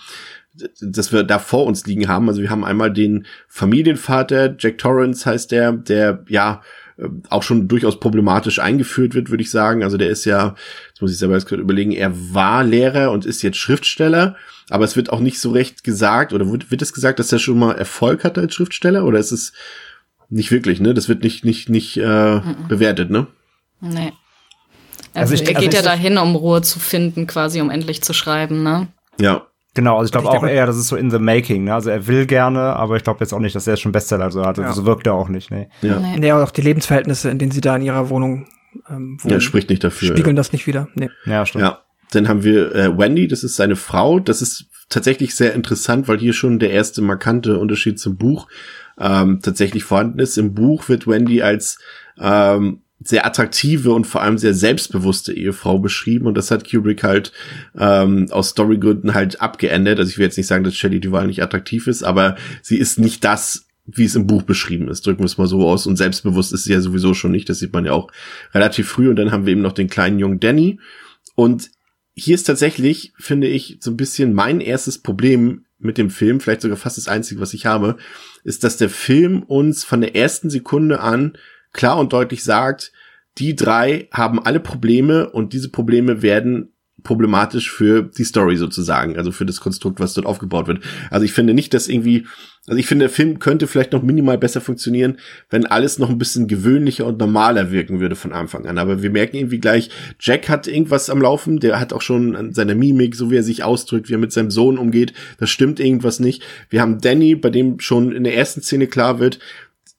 [0.80, 2.28] dass wir da vor uns liegen haben.
[2.28, 6.62] Also wir haben einmal den Familienvater, Jack Torrance heißt der, der ja
[6.96, 9.82] äh, auch schon durchaus problematisch eingeführt wird, würde ich sagen.
[9.82, 10.54] Also der ist ja,
[10.88, 14.36] jetzt muss ich selber jetzt gerade überlegen, er war Lehrer und ist jetzt Schriftsteller,
[14.70, 17.38] aber es wird auch nicht so recht gesagt, oder wird, wird es gesagt, dass er
[17.38, 19.52] schon mal Erfolg hatte als Schriftsteller, oder ist es
[20.30, 20.94] nicht wirklich, ne?
[20.94, 22.68] Das wird nicht, nicht, nicht äh, mhm.
[22.68, 23.26] bewertet, ne?
[23.80, 24.12] Nee.
[25.12, 28.02] Also, also ich, er geht also ja dahin, um Ruhe zu finden, quasi, um endlich
[28.02, 28.88] zu schreiben, ne?
[29.20, 29.46] Ja.
[29.74, 31.64] Genau, also ich glaube auch eher, das ist so in the making.
[31.64, 31.74] Ne?
[31.74, 34.44] Also er will gerne, aber ich glaube jetzt auch nicht, dass er schon Bestseller so
[34.44, 34.56] hat.
[34.56, 34.72] Ja.
[34.72, 35.50] So wirkt er auch nicht.
[35.50, 35.68] Nee.
[35.82, 35.98] Ja.
[36.16, 38.46] Nee, auch die Lebensverhältnisse, in denen sie da in ihrer Wohnung
[38.88, 40.08] ähm, wohnen, ja, spricht nicht dafür.
[40.08, 40.40] Spiegeln ja.
[40.40, 40.88] das nicht wieder.
[40.94, 41.10] Nee.
[41.26, 41.64] Ja, stimmt.
[41.64, 41.80] Ja.
[42.12, 44.20] Dann haben wir äh, Wendy, das ist seine Frau.
[44.20, 48.46] Das ist tatsächlich sehr interessant, weil hier schon der erste markante Unterschied zum Buch
[48.98, 50.38] ähm, tatsächlich vorhanden ist.
[50.38, 51.78] Im Buch wird Wendy als
[52.20, 57.32] ähm, sehr attraktive und vor allem sehr selbstbewusste Ehefrau beschrieben und das hat Kubrick halt
[57.78, 59.98] ähm, aus Storygründen halt abgeändert.
[59.98, 62.98] Also ich will jetzt nicht sagen, dass Shelley Duval nicht attraktiv ist, aber sie ist
[62.98, 65.06] nicht das, wie es im Buch beschrieben ist.
[65.06, 65.86] Drücken wir es mal so aus.
[65.86, 67.48] Und selbstbewusst ist sie ja sowieso schon nicht.
[67.48, 68.10] Das sieht man ja auch
[68.54, 69.10] relativ früh.
[69.10, 70.80] Und dann haben wir eben noch den kleinen jungen Danny.
[71.34, 71.70] Und
[72.14, 76.62] hier ist tatsächlich, finde ich, so ein bisschen mein erstes Problem mit dem Film, vielleicht
[76.62, 77.96] sogar fast das einzige, was ich habe,
[78.42, 81.36] ist, dass der Film uns von der ersten Sekunde an
[81.74, 82.92] klar und deutlich sagt,
[83.36, 86.70] die drei haben alle Probleme und diese Probleme werden
[87.04, 90.82] problematisch für die Story sozusagen, also für das Konstrukt, was dort aufgebaut wird.
[91.10, 92.26] Also ich finde nicht, dass irgendwie,
[92.66, 95.18] also ich finde, der Film könnte vielleicht noch minimal besser funktionieren,
[95.50, 98.78] wenn alles noch ein bisschen gewöhnlicher und normaler wirken würde von Anfang an.
[98.78, 102.54] Aber wir merken irgendwie gleich, Jack hat irgendwas am Laufen, der hat auch schon an
[102.54, 105.80] seiner Mimik, so wie er sich ausdrückt, wie er mit seinem Sohn umgeht, das stimmt
[105.80, 106.42] irgendwas nicht.
[106.70, 109.40] Wir haben Danny, bei dem schon in der ersten Szene klar wird,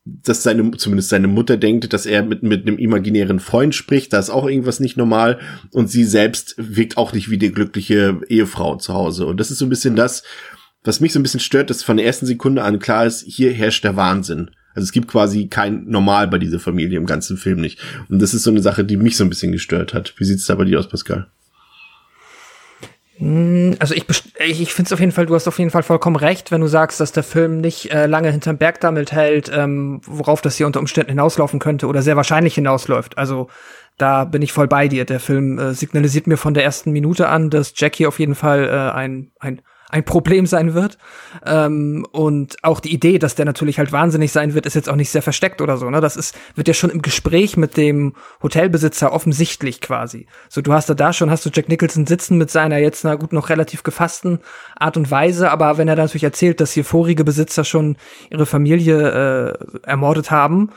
[0.06, 4.20] dass seine, zumindest seine Mutter denkt, dass er mit, mit einem imaginären Freund spricht, da
[4.20, 5.40] ist auch irgendwas nicht normal
[5.72, 9.26] und sie selbst wirkt auch nicht wie die glückliche Ehefrau zu Hause.
[9.26, 10.24] Und das ist so ein bisschen das,
[10.84, 13.52] was mich so ein bisschen stört, dass von der ersten Sekunde an klar ist, hier
[13.52, 14.52] herrscht der Wahnsinn.
[14.76, 17.80] Also es gibt quasi kein Normal bei dieser Familie im ganzen Film nicht.
[18.08, 20.14] Und das ist so eine Sache, die mich so ein bisschen gestört hat.
[20.18, 21.28] Wie sieht's da bei dir aus, Pascal?
[23.18, 24.06] Hm, also ich,
[24.40, 26.68] ich finde es auf jeden Fall, du hast auf jeden Fall vollkommen recht, wenn du
[26.68, 30.66] sagst, dass der Film nicht äh, lange hinterm Berg damit hält, ähm, worauf das hier
[30.66, 33.18] unter Umständen hinauslaufen könnte oder sehr wahrscheinlich hinausläuft.
[33.18, 33.48] Also
[33.98, 35.06] da bin ich voll bei dir.
[35.06, 38.68] Der Film äh, signalisiert mir von der ersten Minute an, dass Jackie auf jeden Fall
[38.68, 40.98] äh, ein, ein ein Problem sein wird.
[41.46, 44.96] Ähm, und auch die Idee, dass der natürlich halt wahnsinnig sein wird, ist jetzt auch
[44.96, 45.90] nicht sehr versteckt oder so.
[45.90, 46.02] Ne?
[46.02, 50.28] Das ist, wird ja schon im Gespräch mit dem Hotelbesitzer offensichtlich quasi.
[50.50, 53.16] So, du hast da da schon, hast du Jack Nicholson sitzen mit seiner jetzt, na
[53.16, 54.40] gut, noch relativ gefassten
[54.76, 57.98] Art und Weise, aber wenn er natürlich erzählt, dass hier vorige Besitzer schon
[58.30, 60.72] ihre Familie äh, ermordet haben,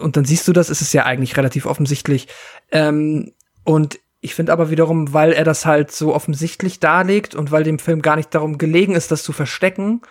[0.00, 2.28] und dann siehst du das, ist es ja eigentlich relativ offensichtlich.
[2.72, 3.32] Ähm,
[3.62, 7.78] und ich finde aber wiederum, weil er das halt so offensichtlich darlegt und weil dem
[7.78, 10.02] Film gar nicht darum gelegen ist, das zu verstecken,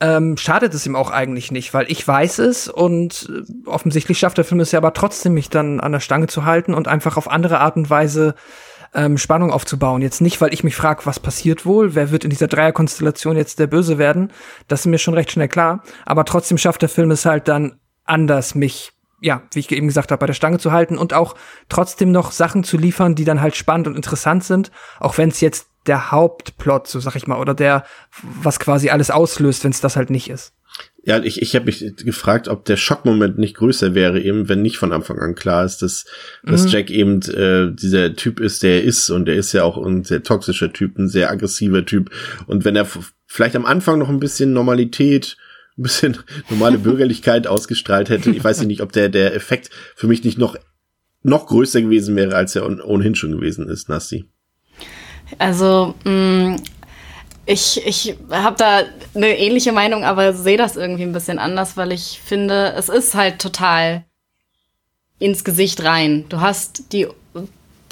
[0.00, 4.38] ähm, schadet es ihm auch eigentlich nicht, weil ich weiß es und äh, offensichtlich schafft
[4.38, 7.16] der Film es ja aber trotzdem, mich dann an der Stange zu halten und einfach
[7.16, 8.34] auf andere Art und Weise
[8.92, 10.02] ähm, Spannung aufzubauen.
[10.02, 13.60] Jetzt nicht, weil ich mich frage, was passiert wohl, wer wird in dieser Dreierkonstellation jetzt
[13.60, 14.32] der Böse werden,
[14.66, 17.78] das ist mir schon recht schnell klar, aber trotzdem schafft der Film es halt dann
[18.04, 21.34] anders, mich ja, wie ich eben gesagt habe, bei der Stange zu halten und auch
[21.68, 25.40] trotzdem noch Sachen zu liefern, die dann halt spannend und interessant sind, auch wenn es
[25.40, 27.84] jetzt der Hauptplot, so sag ich mal, oder der,
[28.42, 30.52] was quasi alles auslöst, wenn es das halt nicht ist.
[31.02, 34.76] Ja, ich, ich habe mich gefragt, ob der Schockmoment nicht größer wäre, eben wenn nicht
[34.76, 36.04] von Anfang an klar ist, dass,
[36.42, 36.50] mhm.
[36.50, 39.78] dass Jack eben äh, dieser Typ ist, der er ist und der ist ja auch
[39.78, 42.10] ein sehr toxischer Typ, ein sehr aggressiver Typ
[42.46, 42.86] und wenn er
[43.26, 45.38] vielleicht am Anfang noch ein bisschen Normalität
[45.78, 46.18] ein bisschen
[46.50, 48.30] normale Bürgerlichkeit ausgestrahlt hätte.
[48.30, 50.56] Ich weiß nicht, ob der, der Effekt für mich nicht noch,
[51.22, 54.24] noch größer gewesen wäre, als er ohnehin schon gewesen ist, Nasti.
[55.38, 56.56] Also, mh, mm,
[57.46, 58.82] ich, ich habe da
[59.14, 63.14] eine ähnliche Meinung, aber sehe das irgendwie ein bisschen anders, weil ich finde, es ist
[63.14, 64.04] halt total
[65.18, 66.26] ins Gesicht rein.
[66.28, 67.08] Du hast die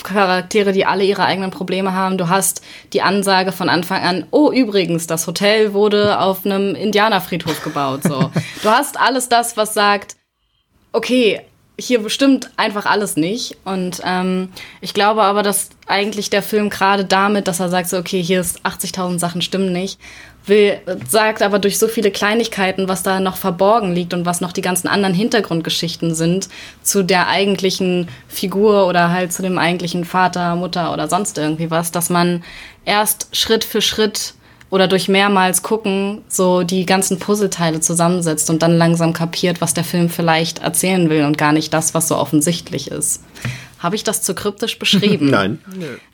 [0.07, 2.17] Charaktere, die alle ihre eigenen Probleme haben.
[2.17, 7.63] Du hast die Ansage von Anfang an, oh übrigens, das Hotel wurde auf einem Indianerfriedhof
[7.63, 8.03] gebaut.
[8.05, 8.31] So.
[8.63, 10.17] du hast alles das, was sagt,
[10.93, 11.43] okay,
[11.79, 13.59] hier bestimmt einfach alles nicht.
[13.65, 17.99] Und ähm, ich glaube aber, dass eigentlich der Film gerade damit, dass er sagt, so,
[17.99, 20.01] okay, hier ist 80.000 Sachen stimmen nicht,
[20.47, 20.79] will,
[21.09, 24.63] sagt aber durch so viele Kleinigkeiten, was da noch verborgen liegt und was noch die
[24.63, 26.49] ganzen anderen Hintergrundgeschichten sind
[26.83, 31.93] zu der eigentlichen Figur oder halt zu dem eigentlichen Vater, Mutter oder sonst irgendwie was,
[31.93, 32.45] dass man
[32.85, 34.35] erst Schritt für Schritt
[34.71, 39.85] oder durch mehrmals gucken so die ganzen Puzzleteile zusammensetzt und dann langsam kapiert, was der
[39.85, 43.23] Film vielleicht erzählen will und gar nicht das, was so offensichtlich ist.
[43.79, 45.27] Habe ich das zu kryptisch beschrieben?
[45.31, 45.59] Nein.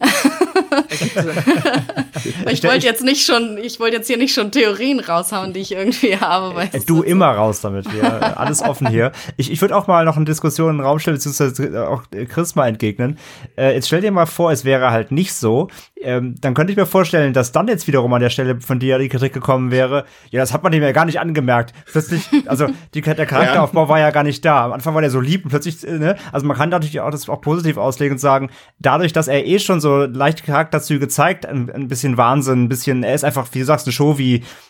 [2.50, 5.72] ich wollte jetzt nicht schon, ich wollte jetzt hier nicht schon Theorien raushauen, die ich
[5.72, 6.54] irgendwie habe.
[6.54, 9.12] Weil du immer raus damit, wir, alles offen hier.
[9.36, 12.54] Ich, ich würde auch mal noch eine Diskussion in den Raum stellen, beziehungsweise auch Chris
[12.54, 13.18] mal entgegnen.
[13.56, 15.68] Äh, jetzt stell dir mal vor, es wäre halt nicht so.
[16.00, 18.98] Ähm, dann könnte ich mir vorstellen, dass dann jetzt wiederum an der Stelle von dir
[18.98, 20.04] die Kritik gekommen wäre.
[20.30, 21.72] Ja, das hat man dem ja gar nicht angemerkt.
[21.86, 23.88] Plötzlich, also die, der Charakteraufbau ja.
[23.88, 24.64] war ja gar nicht da.
[24.64, 26.16] Am Anfang war der so lieb und plötzlich, äh, ne?
[26.32, 29.58] Also man kann natürlich auch das auch positiv auslegen und sagen, dadurch, dass er eh
[29.58, 33.60] schon so leicht Charakterzüge zeigt, ein, ein bisschen Wahnsinn, ein bisschen, er ist einfach, wie
[33.60, 34.16] du sagst, ein Show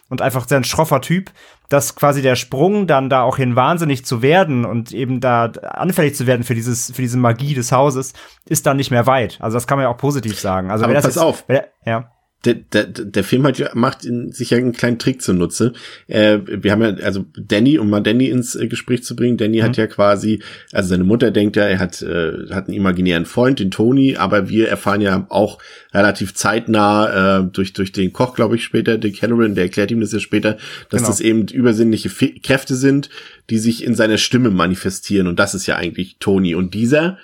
[0.08, 1.30] und einfach sehr ein schroffer Typ,
[1.68, 6.14] dass quasi der Sprung dann da auch hin wahnsinnig zu werden und eben da anfällig
[6.14, 8.12] zu werden für dieses, für diese Magie des Hauses,
[8.46, 9.38] ist dann nicht mehr weit.
[9.40, 10.70] Also das kann man ja auch positiv sagen.
[10.70, 11.44] Also Aber pass jetzt, auf.
[11.46, 12.12] Wer, ja.
[12.44, 15.72] Der, der, der Film hat, macht sich ja einen kleinen Trick zunutze.
[16.09, 19.61] Äh, wir haben ja, also Danny, um mal Danny ins äh, Gespräch zu bringen, Danny
[19.61, 19.64] mhm.
[19.64, 23.61] hat ja quasi, also seine Mutter denkt ja, er hat, äh, hat einen imaginären Freund,
[23.61, 25.59] den Tony, aber wir erfahren ja auch
[25.94, 30.00] relativ zeitnah äh, durch, durch den Koch, glaube ich, später, Dick Halloran, der erklärt ihm
[30.00, 30.55] das ja später,
[30.90, 31.09] dass genau.
[31.09, 33.09] das eben übersinnliche Fe Kräfte sind,
[33.50, 35.26] die sich in seiner Stimme manifestieren.
[35.28, 36.55] Und das ist ja eigentlich Tony.
[36.55, 37.18] Und dieser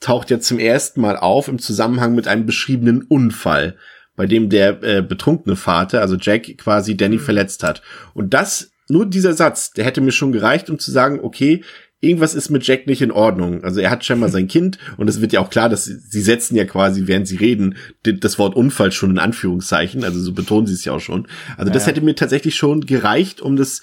[0.00, 3.76] taucht ja zum ersten Mal auf im Zusammenhang mit einem beschriebenen Unfall
[4.16, 7.20] bei dem der äh, betrunkene Vater, also Jack, quasi Danny mhm.
[7.20, 7.82] verletzt hat.
[8.14, 11.62] Und das, nur dieser Satz, der hätte mir schon gereicht, um zu sagen, okay,
[12.00, 13.64] irgendwas ist mit Jack nicht in Ordnung.
[13.64, 16.20] Also er hat scheinbar sein Kind und es wird ja auch klar, dass sie, sie
[16.20, 20.04] setzen ja quasi, während sie reden, das Wort Unfall schon in Anführungszeichen.
[20.04, 21.26] Also so betonen sie es ja auch schon.
[21.56, 23.82] Also ja, das hätte mir tatsächlich schon gereicht, um das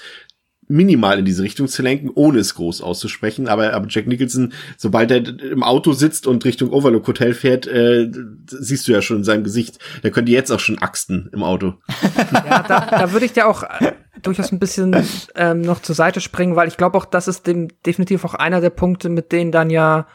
[0.70, 3.48] minimal in diese Richtung zu lenken, ohne es groß auszusprechen.
[3.48, 8.10] Aber, aber Jack Nicholson, sobald er im Auto sitzt und Richtung Overlook Hotel fährt, äh,
[8.46, 11.74] siehst du ja schon in seinem Gesicht, der könnte jetzt auch schon axten im Auto.
[12.32, 14.96] Ja, da, da würde ich dir auch äh, durchaus ein bisschen
[15.36, 18.62] ähm, noch zur Seite springen, weil ich glaube auch, das ist dem definitiv auch einer
[18.62, 20.08] der Punkte, mit denen dann ja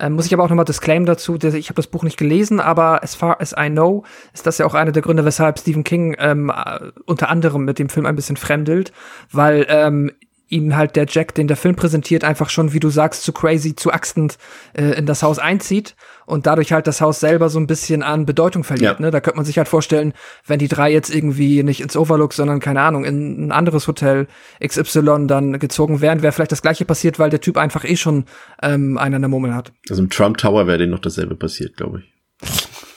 [0.00, 3.02] ähm, muss ich aber auch nochmal Disclaim dazu, ich habe das Buch nicht gelesen, aber
[3.02, 6.16] as far as I know, ist das ja auch einer der Gründe, weshalb Stephen King
[6.18, 8.92] ähm, äh, unter anderem mit dem Film ein bisschen fremdelt,
[9.30, 10.12] weil ähm,
[10.50, 13.74] ihm halt der Jack, den der Film präsentiert, einfach schon, wie du sagst, zu crazy,
[13.76, 14.36] zu axtend
[14.74, 15.94] äh, in das Haus einzieht
[16.26, 18.98] und dadurch halt das Haus selber so ein bisschen an Bedeutung verliert.
[18.98, 19.06] Ja.
[19.06, 19.10] Ne?
[19.10, 20.12] Da könnte man sich halt vorstellen,
[20.46, 24.26] wenn die drei jetzt irgendwie nicht ins Overlook, sondern keine Ahnung, in ein anderes Hotel
[24.64, 28.24] XY dann gezogen wären, wäre vielleicht das gleiche passiert, weil der Typ einfach eh schon
[28.60, 29.72] ähm, einen an der Murmel hat.
[29.88, 32.89] Also im Trump Tower wäre denen noch dasselbe passiert, glaube ich.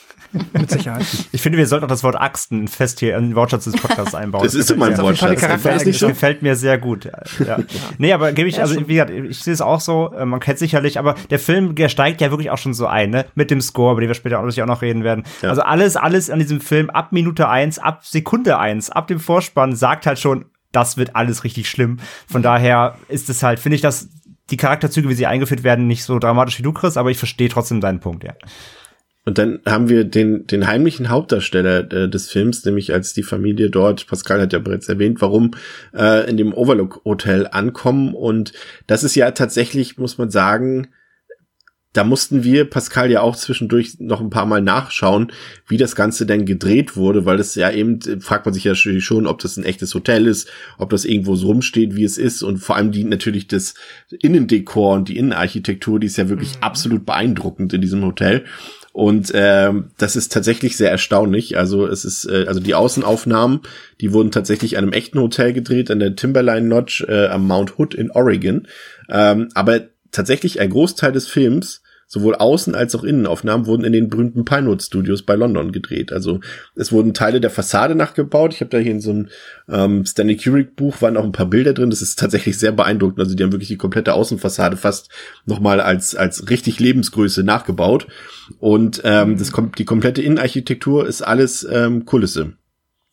[0.52, 1.04] Mit Sicherheit.
[1.32, 4.14] Ich finde, wir sollten auch das Wort Axten fest hier in den Wortschatz des Podcasts
[4.14, 4.44] einbauen.
[4.44, 5.40] Das ist in meinem Wortschatz.
[5.40, 6.08] Das nicht so?
[6.08, 7.10] gefällt mir sehr gut.
[7.44, 7.58] Ja.
[7.98, 10.58] Nee, aber gebe ich, also wie gesagt, ich sehe es auch so, äh, man kennt
[10.58, 13.26] sicherlich, aber der Film, der steigt ja wirklich auch schon so ein, ne?
[13.34, 15.24] Mit dem Score, über den wir später auch noch reden werden.
[15.42, 15.50] Ja.
[15.50, 19.74] Also alles, alles an diesem Film ab Minute eins, ab Sekunde eins, ab dem Vorspann
[19.74, 21.98] sagt halt schon, das wird alles richtig schlimm.
[22.26, 24.08] Von daher ist es halt, finde ich, dass
[24.50, 27.48] die Charakterzüge, wie sie eingeführt werden, nicht so dramatisch wie du, Chris, aber ich verstehe
[27.48, 28.34] trotzdem deinen Punkt, ja.
[29.24, 33.70] Und dann haben wir den, den heimlichen Hauptdarsteller äh, des Films, nämlich als die Familie
[33.70, 35.52] dort, Pascal hat ja bereits erwähnt, warum
[35.94, 38.14] äh, in dem Overlook Hotel ankommen.
[38.14, 38.52] Und
[38.86, 40.88] das ist ja tatsächlich, muss man sagen,
[41.94, 45.32] da mussten wir, Pascal, ja auch zwischendurch noch ein paar Mal nachschauen,
[45.68, 49.26] wie das Ganze denn gedreht wurde, weil das ja eben, fragt man sich ja schon,
[49.28, 52.58] ob das ein echtes Hotel ist, ob das irgendwo so rumsteht, wie es ist und
[52.58, 53.74] vor allem die natürlich das
[54.10, 56.62] Innendekor und die Innenarchitektur, die ist ja wirklich mhm.
[56.62, 58.44] absolut beeindruckend in diesem Hotel.
[58.94, 61.58] Und ähm, das ist tatsächlich sehr erstaunlich.
[61.58, 63.62] Also es ist, äh, also die Außenaufnahmen,
[64.00, 67.76] die wurden tatsächlich an einem echten Hotel gedreht, an der Timberline Lodge äh, am Mount
[67.76, 68.68] Hood in Oregon.
[69.10, 69.80] Ähm, aber
[70.12, 71.82] tatsächlich ein Großteil des Films
[72.14, 76.12] Sowohl Außen- als auch Innenaufnahmen wurden in den berühmten Pinewood Studios bei London gedreht.
[76.12, 76.38] Also
[76.76, 78.54] es wurden Teile der Fassade nachgebaut.
[78.54, 79.28] Ich habe da hier in so einem
[79.68, 81.90] ähm, Stanley Kubrick Buch waren auch ein paar Bilder drin.
[81.90, 83.18] Das ist tatsächlich sehr beeindruckend.
[83.18, 85.10] Also die haben wirklich die komplette Außenfassade fast
[85.44, 88.06] nochmal als als richtig Lebensgröße nachgebaut.
[88.60, 92.52] Und ähm, das kommt die komplette Innenarchitektur ist alles ähm, Kulisse.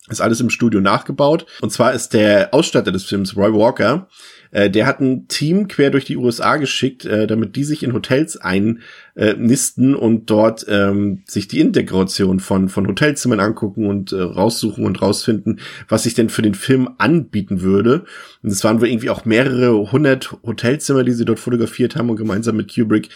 [0.09, 1.47] Ist alles im Studio nachgebaut.
[1.61, 4.07] Und zwar ist der Ausstatter des Films Roy Walker
[4.51, 7.93] äh, der hat ein Team quer durch die USA geschickt, äh, damit die sich in
[7.93, 14.85] Hotels einnisten und dort ähm, sich die Integration von, von Hotelzimmern angucken und äh, raussuchen
[14.85, 18.05] und rausfinden, was sich denn für den Film anbieten würde.
[18.43, 22.17] Und es waren wohl irgendwie auch mehrere hundert Hotelzimmer, die sie dort fotografiert haben und
[22.17, 23.09] gemeinsam mit Kubrick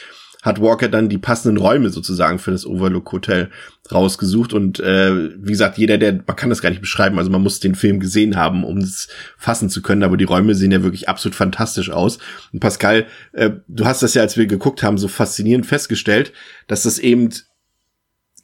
[0.46, 3.50] hat Walker dann die passenden Räume sozusagen für das Overlook Hotel
[3.92, 7.42] rausgesucht und äh, wie gesagt, jeder, der, man kann das gar nicht beschreiben, also man
[7.42, 10.84] muss den Film gesehen haben, um es fassen zu können, aber die Räume sehen ja
[10.84, 12.20] wirklich absolut fantastisch aus.
[12.54, 16.32] Und Pascal, äh, du hast das ja, als wir geguckt haben, so faszinierend festgestellt,
[16.68, 17.30] dass das eben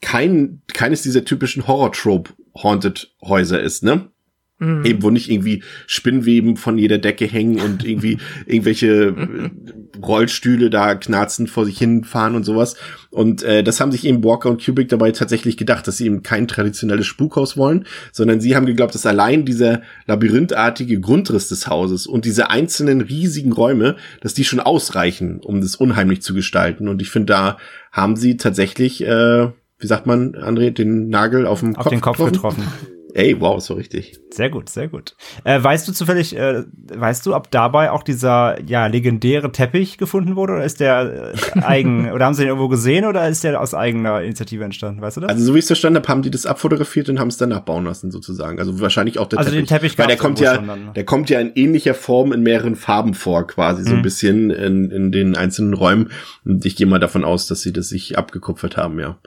[0.00, 4.08] kein, keines dieser typischen Horror-Trope-Haunted-Häuser ist, ne?
[4.58, 4.84] Mhm.
[4.84, 9.50] Eben, wo nicht irgendwie Spinnweben von jeder Decke hängen und irgendwie irgendwelche äh,
[10.00, 12.76] Rollstühle da knarzen vor sich hinfahren und sowas.
[13.10, 16.22] Und äh, das haben sich eben Walker und Kubrick dabei tatsächlich gedacht, dass sie eben
[16.22, 22.06] kein traditionelles Spukhaus wollen, sondern sie haben geglaubt, dass allein dieser labyrinthartige Grundriss des Hauses
[22.06, 26.88] und diese einzelnen riesigen Räume, dass die schon ausreichen, um das unheimlich zu gestalten.
[26.88, 27.58] Und ich finde, da
[27.90, 32.00] haben sie tatsächlich, äh, wie sagt man, André, den Nagel auf den auf Kopf, den
[32.00, 32.32] Kopf getroffen.
[32.32, 32.91] getroffen.
[33.14, 34.18] Ey, wow, so richtig.
[34.30, 35.14] Sehr gut, sehr gut.
[35.44, 40.34] Äh, weißt du zufällig, äh, weißt du, ob dabei auch dieser ja legendäre Teppich gefunden
[40.34, 43.60] wurde oder ist der äh, eigen oder haben sie den irgendwo gesehen oder ist der
[43.60, 45.02] aus eigener Initiative entstanden?
[45.02, 45.30] Weißt du das?
[45.30, 47.60] Also so wie ich es verstanden habe, haben die das abfotografiert und haben es danach
[47.60, 48.58] bauen lassen sozusagen.
[48.58, 49.68] Also wahrscheinlich auch der also Teppich.
[49.68, 50.92] Den Teppich weil der kommt ja, dann, ne?
[50.96, 53.86] der kommt ja in ähnlicher Form in mehreren Farben vor, quasi mhm.
[53.86, 54.02] so ein mhm.
[54.02, 56.10] bisschen in, in den einzelnen Räumen.
[56.46, 59.18] Und ich gehe mal davon aus, dass sie das sich abgekupfert haben, ja.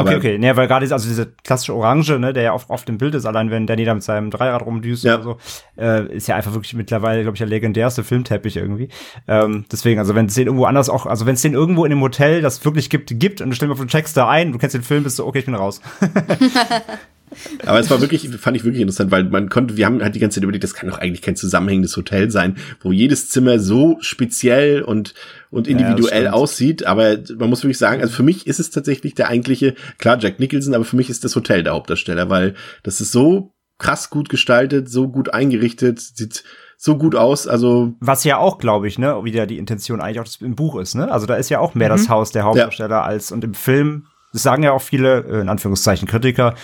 [0.00, 0.38] Okay, okay.
[0.38, 3.26] Nee, weil gerade also diese klassische Orange, ne, der ja oft auf dem Bild ist,
[3.26, 5.16] allein wenn Danny da mit seinem Dreirad rumdüst ja.
[5.16, 5.38] oder so,
[5.76, 8.88] äh, ist ja einfach wirklich mittlerweile, glaube ich, der legendärste Filmteppich irgendwie.
[9.26, 11.90] Ähm, deswegen, also wenn es den irgendwo anders auch, also wenn es den irgendwo in
[11.90, 14.58] dem Hotel, das wirklich gibt, gibt und du stellst mal, du checkst da ein, du
[14.58, 15.80] kennst den Film, bist du, okay, ich bin raus.
[17.66, 20.20] Aber es war wirklich, fand ich wirklich interessant, weil man konnte, wir haben halt die
[20.20, 23.98] ganze Zeit überlegt, das kann doch eigentlich kein zusammenhängendes Hotel sein, wo jedes Zimmer so
[24.00, 25.14] speziell und,
[25.50, 26.86] und individuell ja, aussieht.
[26.86, 30.40] Aber man muss wirklich sagen, also für mich ist es tatsächlich der eigentliche, klar, Jack
[30.40, 34.28] Nicholson, aber für mich ist das Hotel der Hauptdarsteller, weil das ist so krass gut
[34.28, 36.44] gestaltet, so gut eingerichtet, sieht
[36.76, 37.94] so gut aus, also.
[38.00, 41.10] Was ja auch, glaube ich, ne, wieder die Intention eigentlich auch im Buch ist, ne?
[41.10, 41.96] Also da ist ja auch mehr mhm.
[41.96, 43.02] das Haus der Hauptdarsteller ja.
[43.02, 46.54] als, und im Film, das sagen ja auch viele, äh, in Anführungszeichen Kritiker,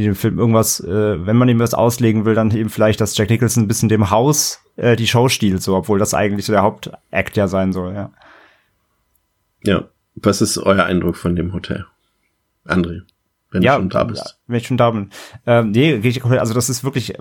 [0.00, 3.16] die dem Film irgendwas, äh, wenn man ihm was auslegen will, dann eben vielleicht, dass
[3.16, 6.52] Jack Nicholson ein bisschen dem Haus äh, die Show stiehlt, so, obwohl das eigentlich so
[6.52, 8.12] der Hauptakt ja sein soll, ja.
[9.64, 9.88] Ja.
[10.16, 11.86] Was ist euer Eindruck von dem Hotel?
[12.66, 13.02] André?
[13.50, 14.38] Wenn ja, du schon da bist.
[14.46, 15.10] Wenn ich schon da bin.
[15.46, 16.00] Ähm, nee,
[16.38, 17.14] also das ist wirklich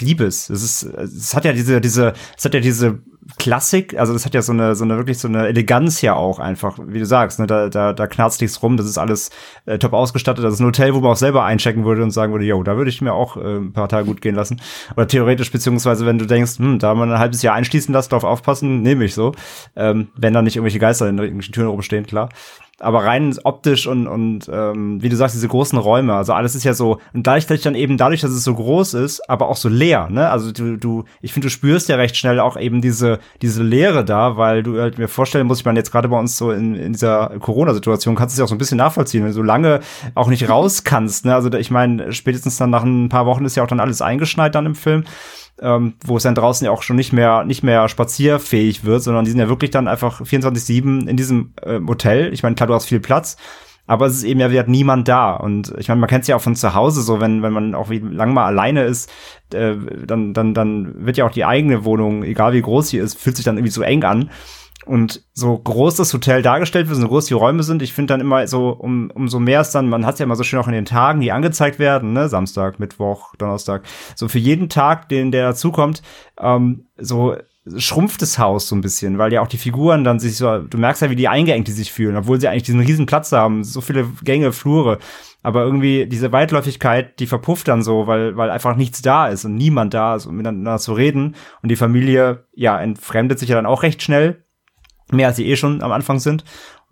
[0.00, 0.48] Liebes.
[0.50, 3.00] Es ist, es hat ja diese, diese, es hat ja diese
[3.38, 6.38] Klassik, also das hat ja so eine, so eine wirklich so eine Eleganz ja auch
[6.38, 9.30] einfach, wie du sagst, ne, da, da, da knarzt nichts rum, das ist alles
[9.64, 12.32] äh, top ausgestattet, das ist ein Hotel, wo man auch selber einchecken würde und sagen
[12.32, 14.60] würde, yo, da würde ich mir auch äh, ein paar Tage gut gehen lassen.
[14.94, 18.24] Oder theoretisch, beziehungsweise wenn du denkst, hm, da man ein halbes Jahr einschließen lassen, drauf
[18.24, 19.32] aufpassen, nehme ich so.
[19.74, 22.28] Ähm, wenn da nicht irgendwelche Geister in irgendwelchen Türen rumstehen, klar
[22.80, 26.64] aber rein optisch und, und ähm, wie du sagst, diese großen Räume, also alles ist
[26.64, 29.68] ja so, und gleichzeitig dann eben dadurch, dass es so groß ist, aber auch so
[29.68, 30.28] leer, ne?
[30.28, 34.04] Also du, du, ich finde, du spürst ja recht schnell auch eben diese, diese Leere
[34.04, 36.74] da, weil du halt mir vorstellen musst, ich meine, jetzt gerade bei uns so in,
[36.74, 39.42] in dieser Corona-Situation kannst du es ja auch so ein bisschen nachvollziehen, wenn du so
[39.42, 39.80] lange
[40.14, 41.34] auch nicht raus kannst, ne?
[41.34, 44.54] Also ich meine, spätestens dann nach ein paar Wochen ist ja auch dann alles eingeschneit
[44.54, 45.04] dann im Film
[45.60, 49.24] ähm, wo es dann draußen ja auch schon nicht mehr nicht mehr spazierfähig wird, sondern
[49.24, 52.32] die sind ja wirklich dann einfach 24/7 in diesem äh, Hotel.
[52.32, 53.36] Ich meine, klar, du hast viel Platz,
[53.86, 56.36] aber es ist eben ja wieder niemand da und ich meine, man kennt es ja
[56.36, 59.10] auch von zu Hause so, wenn wenn man auch wie lang mal alleine ist,
[59.52, 59.74] äh,
[60.06, 63.36] dann dann dann wird ja auch die eigene Wohnung, egal wie groß sie ist, fühlt
[63.36, 64.30] sich dann irgendwie so eng an
[64.86, 68.20] und so groß das Hotel dargestellt wird, so groß die Räume sind, ich finde dann
[68.20, 70.74] immer so, um, umso mehr es dann, man hat ja immer so schön auch in
[70.74, 73.82] den Tagen, die angezeigt werden, ne, Samstag, Mittwoch, Donnerstag,
[74.14, 76.02] so für jeden Tag, den der dazukommt,
[76.38, 77.36] ähm, so
[77.76, 80.76] schrumpft das Haus so ein bisschen, weil ja auch die Figuren dann sich so, du
[80.76, 83.64] merkst ja, wie die eingeengt die sich fühlen, obwohl sie eigentlich diesen riesen Platz haben,
[83.64, 84.98] so viele Gänge, Flure,
[85.42, 89.54] aber irgendwie diese Weitläufigkeit, die verpufft dann so, weil, weil einfach nichts da ist und
[89.54, 91.36] niemand da ist, um miteinander zu reden.
[91.62, 94.43] Und die Familie, ja, entfremdet sich ja dann auch recht schnell
[95.10, 96.44] mehr als sie eh schon am Anfang sind.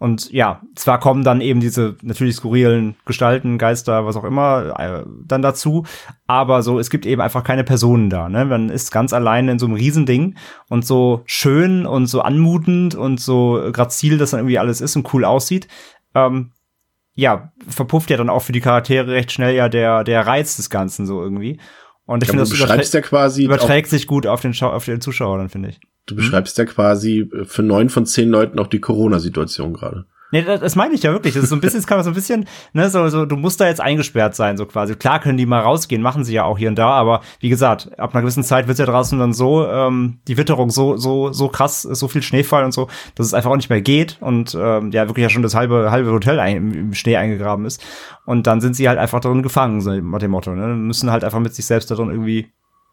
[0.03, 5.05] Und ja, zwar kommen dann eben diese natürlich skurrilen Gestalten, Geister, was auch immer, äh,
[5.25, 5.87] dann dazu,
[6.27, 8.29] aber so, es gibt eben einfach keine Personen da.
[8.29, 8.45] Ne?
[8.45, 10.35] Man ist ganz alleine in so einem Riesending
[10.69, 15.15] und so schön und so anmutend und so grazil, dass dann irgendwie alles ist und
[15.15, 15.69] cool aussieht.
[16.17, 16.51] Ähm,
[17.15, 20.69] ja, verpufft ja dann auch für die Charaktere recht schnell ja der, der Reiz des
[20.69, 21.61] Ganzen so irgendwie.
[22.07, 24.85] Und ich ja, finde, das überträgt, ja quasi überträgt sich gut auf den, Schau auf
[24.85, 25.81] den Zuschauer dann, finde ich.
[26.07, 26.67] Du beschreibst hm?
[26.67, 30.07] ja quasi für neun von zehn Leuten auch die Corona-Situation gerade.
[30.33, 31.35] Nee, das, das meine ich ja wirklich.
[31.35, 33.37] Das ist so ein bisschen, das kann man so ein bisschen, ne, so, so, du
[33.37, 34.95] musst da jetzt eingesperrt sein, so quasi.
[34.95, 37.91] Klar können die mal rausgehen, machen sie ja auch hier und da, aber wie gesagt,
[37.99, 41.49] ab einer gewissen Zeit wird ja draußen dann so, ähm, die Witterung so, so, so
[41.49, 44.91] krass, so viel Schneefall und so, dass es einfach auch nicht mehr geht und ähm,
[44.91, 47.85] ja, wirklich ja schon das halbe, halbe Hotel ein, im Schnee eingegraben ist.
[48.25, 50.69] Und dann sind sie halt einfach darin gefangen, so nach dem Motto, ne?
[50.69, 52.51] Müssen halt einfach mit sich selbst darin irgendwie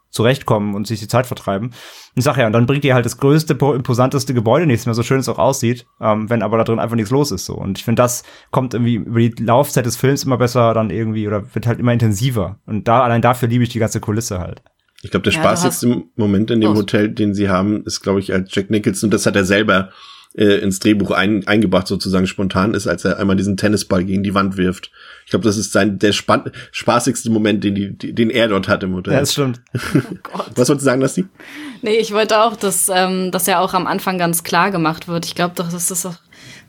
[0.09, 1.71] zurechtkommen und sich die Zeit vertreiben.
[2.15, 5.03] Ich sag ja, und dann bringt ihr halt das größte, imposanteste Gebäude nichts mehr, so
[5.03, 7.55] schön es auch aussieht, ähm, wenn aber da drin einfach nichts los ist so.
[7.55, 11.27] Und ich finde, das kommt irgendwie über die Laufzeit des Films immer besser dann irgendwie
[11.27, 12.59] oder wird halt immer intensiver.
[12.65, 14.61] Und da allein dafür liebe ich die ganze Kulisse halt.
[15.01, 18.33] Ich glaube, der ja, spaßigste Moment in dem Hotel, den sie haben, ist, glaube ich,
[18.33, 19.91] als Jack Nicholson, und das hat er selber
[20.35, 24.33] äh, ins Drehbuch ein, eingebracht, sozusagen spontan ist, als er einmal diesen Tennisball gegen die
[24.33, 24.91] Wand wirft.
[25.29, 28.81] Ich glaube, das ist sein der spann spaßigste Moment, den, die, den er dort hat
[28.81, 29.13] im Hotel.
[29.13, 29.61] Ja, das stimmt.
[29.75, 31.25] Oh Was wolltest du sagen, Lassi?
[31.83, 35.27] Nee, ich wollte auch, dass ähm, das ja auch am Anfang ganz klar gemacht wird.
[35.27, 36.15] Ich glaube, das ist auch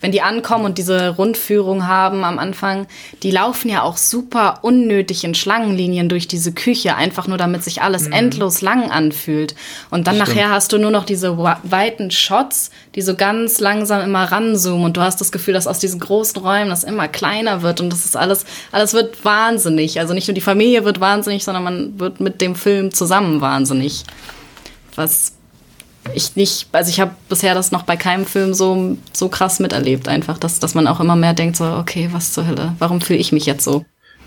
[0.01, 2.87] wenn die ankommen und diese Rundführung haben am Anfang,
[3.23, 7.83] die laufen ja auch super unnötig in Schlangenlinien durch diese Küche, einfach nur damit sich
[7.83, 8.13] alles mhm.
[8.13, 9.55] endlos lang anfühlt.
[9.91, 14.25] Und dann nachher hast du nur noch diese weiten Shots, die so ganz langsam immer
[14.25, 17.81] ranzoomen und du hast das Gefühl, dass aus diesen großen Räumen das immer kleiner wird
[17.81, 20.01] und das ist alles, alles wird wahnsinnig.
[20.01, 24.05] Also nicht nur die Familie wird wahnsinnig, sondern man wird mit dem Film zusammen wahnsinnig.
[24.97, 25.33] Was
[26.15, 30.09] ich nicht, also ich habe bisher das noch bei keinem Film so, so krass miterlebt,
[30.09, 33.19] einfach, dass, dass man auch immer mehr denkt, so, okay, was zur Hölle, warum fühle
[33.19, 33.85] ich mich jetzt so?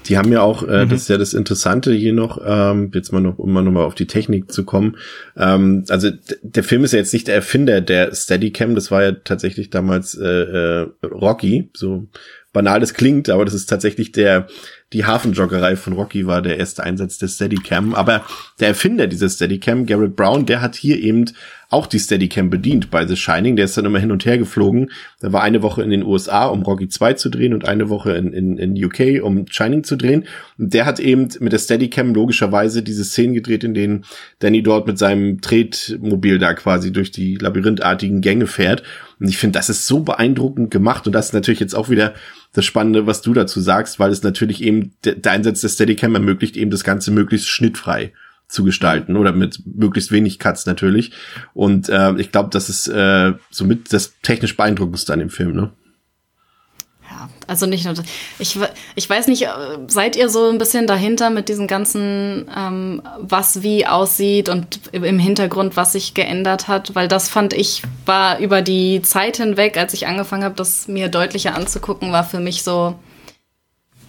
[0.07, 0.89] Die haben ja auch, äh, mhm.
[0.89, 3.95] das ist ja das Interessante hier noch, ähm, jetzt mal noch, um mal nochmal auf
[3.95, 4.97] die Technik zu kommen.
[5.37, 6.09] Ähm, also
[6.41, 10.15] der Film ist ja jetzt nicht der Erfinder der Steadicam, das war ja tatsächlich damals
[10.15, 12.07] äh, äh, Rocky, so
[12.51, 14.47] banal das klingt, aber das ist tatsächlich der,
[14.93, 17.95] die Hafenjoggerei von Rocky war der erste Einsatz des Steadicam.
[17.95, 18.23] Aber
[18.59, 21.25] der Erfinder dieses Steadicam, Garrett Brown, der hat hier eben
[21.73, 23.55] auch die Steadicam bedient bei The Shining.
[23.55, 24.91] Der ist dann immer hin und her geflogen.
[25.23, 28.11] Der war eine Woche in den USA, um Rocky 2 zu drehen und eine Woche
[28.11, 30.25] in, in, in UK, um Shining zu drehen.
[30.59, 34.05] Und der hat eben mit der Steadicam logischerweise diese Szenen gedreht, in denen
[34.37, 38.83] Danny dort mit seinem Tretmobil da quasi durch die labyrinthartigen Gänge fährt.
[39.19, 41.07] Und ich finde, das ist so beeindruckend gemacht.
[41.07, 42.13] Und das ist natürlich jetzt auch wieder
[42.53, 46.55] das Spannende, was du dazu sagst, weil es natürlich eben der Einsatz der Steadicam ermöglicht,
[46.55, 48.13] eben das Ganze möglichst schnittfrei
[48.47, 51.11] zu gestalten oder mit möglichst wenig Cuts natürlich.
[51.53, 55.71] Und äh, ich glaube, das ist äh, somit das technisch beeindruckendste an dem Film, ne?
[57.23, 58.05] Ja, also nicht nur das.
[58.39, 58.57] Ich,
[58.95, 59.47] ich weiß nicht,
[59.87, 65.19] seid ihr so ein bisschen dahinter mit diesem ganzen, ähm, was wie aussieht und im
[65.19, 66.95] Hintergrund, was sich geändert hat?
[66.95, 71.07] Weil das fand ich, war über die Zeit hinweg, als ich angefangen habe, das mir
[71.07, 72.95] deutlicher anzugucken, war für mich so,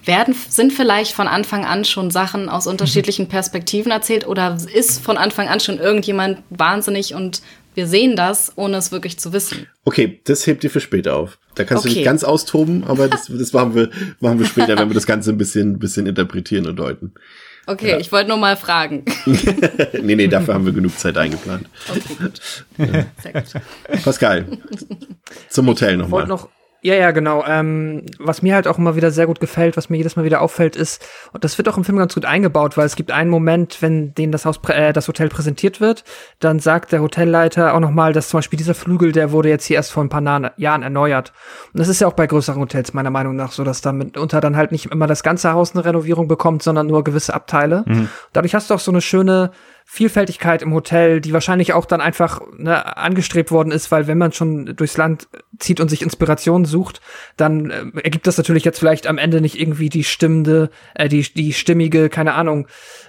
[0.04, 5.16] werden, sind vielleicht von Anfang an schon Sachen aus unterschiedlichen Perspektiven erzählt oder ist von
[5.16, 7.42] Anfang an schon irgendjemand wahnsinnig und
[7.74, 9.66] wir sehen das, ohne es wirklich zu wissen.
[9.84, 11.38] Okay, das hebt dir für später auf.
[11.54, 11.92] Da kannst okay.
[11.92, 15.06] du nicht ganz austoben, aber das, das machen, wir, machen wir später, wenn wir das
[15.06, 17.12] Ganze ein bisschen, bisschen interpretieren und deuten.
[17.66, 17.98] Okay, ja.
[17.98, 19.04] ich wollte nur mal fragen.
[20.02, 21.68] nee, nee, dafür haben wir genug Zeit eingeplant.
[21.88, 22.40] Okay, gut.
[22.76, 23.06] Ja.
[24.04, 24.46] Pascal,
[25.48, 26.26] zum Hotel nochmal.
[26.26, 26.48] Noch
[26.84, 27.42] ja, ja, genau.
[27.48, 30.42] Ähm, was mir halt auch immer wieder sehr gut gefällt, was mir jedes Mal wieder
[30.42, 33.30] auffällt, ist, und das wird auch im Film ganz gut eingebaut, weil es gibt einen
[33.30, 36.04] Moment, wenn denen das Haus, äh, das Hotel präsentiert wird,
[36.40, 39.76] dann sagt der Hotelleiter auch nochmal, dass zum Beispiel dieser Flügel, der wurde jetzt hier
[39.76, 41.32] erst vor ein paar Na Jahren erneuert.
[41.72, 44.42] Und das ist ja auch bei größeren Hotels meiner Meinung nach so, dass da mitunter
[44.42, 47.84] dann halt nicht immer das ganze Haus eine Renovierung bekommt, sondern nur gewisse Abteile.
[47.86, 48.10] Mhm.
[48.34, 49.52] Dadurch hast du auch so eine schöne
[49.86, 54.32] Vielfältigkeit im Hotel, die wahrscheinlich auch dann einfach ne, angestrebt worden ist, weil wenn man
[54.32, 55.28] schon durchs Land
[55.58, 57.00] zieht und sich Inspiration sucht,
[57.36, 61.22] dann äh, ergibt das natürlich jetzt vielleicht am Ende nicht irgendwie die stimmende, äh, die,
[61.22, 62.66] die stimmige, keine Ahnung,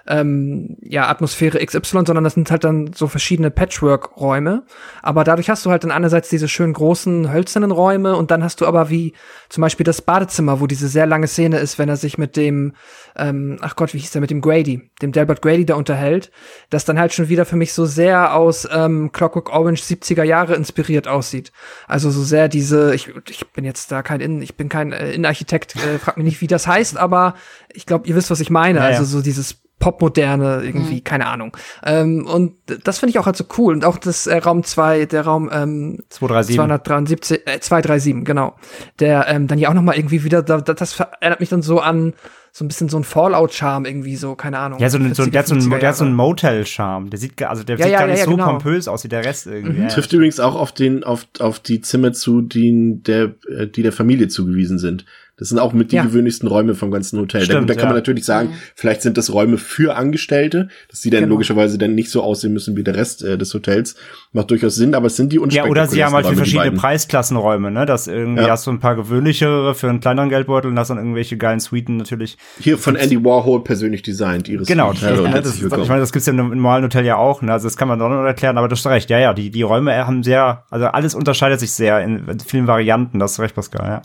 [0.08, 4.64] ähm, ja, Atmosphäre XY, sondern das sind halt dann so verschiedene Patchwork-Räume.
[5.02, 8.62] Aber dadurch hast du halt dann einerseits diese schönen großen hölzernen Räume und dann hast
[8.62, 9.14] du aber wie
[9.50, 12.74] zum Beispiel das Badezimmer, wo diese sehr lange Szene ist, wenn er sich mit dem,
[13.16, 16.32] ähm, ach Gott, wie hieß der, mit dem Grady, dem Delbert Grady da unterhält,
[16.70, 20.56] das dann halt schon wieder für mich so sehr aus ähm, Clockwork Orange 70er Jahre
[20.56, 21.52] inspiriert aussieht.
[21.88, 25.12] Also so sehr diese, ich, ich bin jetzt da kein Innen, ich bin kein äh,
[25.12, 27.36] Innenarchitekt, äh, frag mich nicht, wie das heißt, aber
[27.74, 28.80] ich glaube, ihr wisst, was ich meine.
[28.80, 31.04] Ja, also so dieses Popmoderne, irgendwie, mhm.
[31.04, 31.56] keine Ahnung.
[31.84, 33.74] Ähm, und das finde ich auch halt so cool.
[33.74, 36.56] Und auch das äh, Raum 2, der Raum ähm, 237.
[36.56, 38.56] 273, äh, 237, genau.
[39.00, 41.82] Der ähm, dann ja auch noch mal irgendwie wieder, da, das erinnert mich dann so
[41.82, 42.14] an
[42.58, 44.80] so ein bisschen so ein Fallout-Charme irgendwie so, keine Ahnung.
[44.80, 47.10] Ja, so, ein, so, der, hat so ein, der hat so ein Motel-Charme.
[47.10, 48.52] Der sieht, also der ja, sieht ja, gar nicht ja, so genau.
[48.52, 49.82] pompös aus wie der Rest irgendwie.
[49.82, 49.90] Mhm.
[49.90, 53.92] Trifft übrigens auch auf den, auf, auf die Zimmer zu, die der, äh, die der
[53.92, 55.04] Familie zugewiesen sind.
[55.38, 56.04] Das sind auch mit die ja.
[56.04, 57.42] gewöhnlichsten Räume vom ganzen Hotel.
[57.42, 57.90] Stimmt, da, da kann ja.
[57.90, 61.34] man natürlich sagen, vielleicht sind das Räume für Angestellte, dass die dann genau.
[61.34, 63.96] logischerweise dann nicht so aussehen müssen wie der Rest äh, des Hotels.
[64.32, 67.70] Macht durchaus Sinn, aber es sind die Ja, oder sie haben halt für verschiedene Preisklassenräume,
[67.70, 67.86] ne?
[67.86, 68.52] Das irgendwie ja.
[68.52, 71.98] hast du ein paar gewöhnlichere für einen kleineren Geldbeutel und hast dann irgendwelche geilen Suiten
[71.98, 72.38] natürlich.
[72.60, 76.28] Hier von Andy Warhol persönlich designt, ihres Genau, Hotel ja, das, ich meine, das gibt's
[76.28, 77.52] ja im normalen Hotel ja auch, ne?
[77.52, 79.64] Also das kann man doch noch erklären, aber du hast recht, ja, ja, die, die
[79.64, 83.86] Räume haben sehr, also alles unterscheidet sich sehr in vielen Varianten, das ist recht, Pascal,
[83.86, 84.02] ja.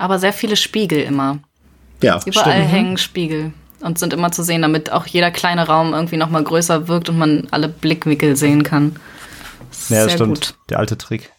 [0.00, 1.40] Aber sehr viele Spiegel immer.
[2.02, 2.72] Ja, Überall stimmt.
[2.72, 6.42] hängen Spiegel und sind immer zu sehen, damit auch jeder kleine Raum irgendwie noch mal
[6.42, 8.96] größer wirkt und man alle Blickwinkel sehen kann.
[9.90, 10.34] Ja, das stimmt.
[10.40, 10.54] Gut.
[10.70, 11.30] Der alte Trick.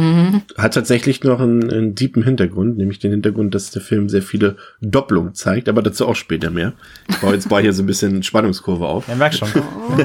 [0.00, 0.42] Mhm.
[0.56, 4.56] Hat tatsächlich noch einen, einen deepen Hintergrund, nämlich den Hintergrund, dass der Film sehr viele
[4.80, 6.72] Doppelungen zeigt, aber dazu auch später mehr.
[7.08, 9.08] Ich baue jetzt mal hier so ein bisschen Spannungskurve auf.
[9.08, 9.48] Ja, merk schon.
[9.54, 9.96] Oh.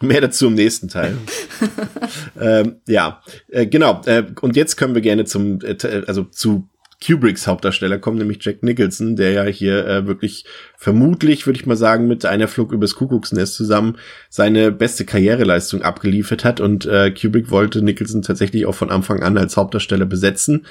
[0.04, 1.16] mehr dazu im nächsten Teil.
[2.40, 4.02] ähm, ja, äh, genau.
[4.06, 5.76] Äh, und jetzt können wir gerne zum, äh,
[6.08, 6.68] also zu
[7.04, 10.44] Kubricks Hauptdarsteller kommen, nämlich Jack Nicholson, der ja hier äh, wirklich
[10.76, 13.96] vermutlich, würde ich mal sagen, mit einer Flug übers Kuckucksnest zusammen
[14.28, 16.60] seine beste Karriereleistung abgeliefert hat.
[16.60, 20.66] Und äh, Kubrick wollte Nicholson tatsächlich auch von Anfang an als Hauptdarsteller besetzen.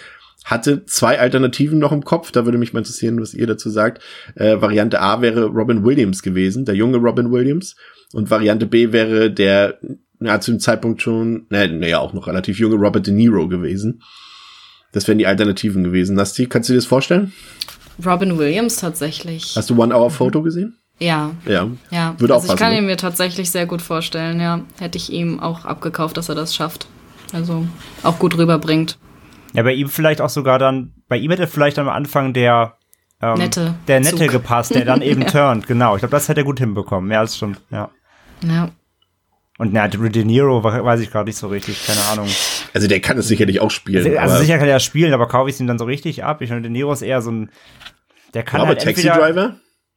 [0.45, 4.01] Hatte zwei Alternativen noch im Kopf, da würde mich mal interessieren, was ihr dazu sagt.
[4.35, 7.75] Äh, Variante A wäre Robin Williams gewesen, der junge Robin Williams.
[8.13, 9.79] Und Variante B wäre der,
[10.19, 14.01] ja, zu dem Zeitpunkt schon, naja, naja, auch noch relativ junge Robert De Niro gewesen.
[14.91, 16.15] Das wären die Alternativen gewesen.
[16.15, 17.33] Nasti, kannst du dir das vorstellen?
[18.05, 19.55] Robin Williams tatsächlich.
[19.55, 20.77] Hast du One Hour Photo gesehen?
[20.99, 21.31] Ja.
[21.45, 21.67] Ja.
[21.91, 22.15] Ja.
[22.17, 24.61] Würde also auch passen, ich kann ihn mir tatsächlich sehr gut vorstellen, ja.
[24.79, 26.87] Hätte ich ihm auch abgekauft, dass er das schafft.
[27.33, 27.67] Also
[28.03, 28.97] auch gut rüberbringt.
[29.53, 32.75] Ja, bei ihm vielleicht auch sogar dann, bei ihm hätte vielleicht am Anfang der
[33.21, 34.29] ähm, Nette der Nette Zug.
[34.29, 35.27] gepasst, der dann eben ja.
[35.27, 35.95] turnt, genau.
[35.95, 37.07] Ich glaube, das hätte er gut hinbekommen.
[37.07, 37.89] Mehr als stimmt, ja.
[38.45, 38.69] Ja.
[39.57, 42.29] Und na, De Niro weiß ich gerade nicht so richtig, keine Ahnung.
[42.73, 44.05] Also der kann es sicherlich auch spielen.
[44.05, 46.41] Also, also sicher kann er spielen, aber kaufe ich es ihm dann so richtig ab.
[46.41, 47.49] Ich meine, De Niro ist eher so ein,
[48.33, 49.55] der kann aber halt Taxi Driver?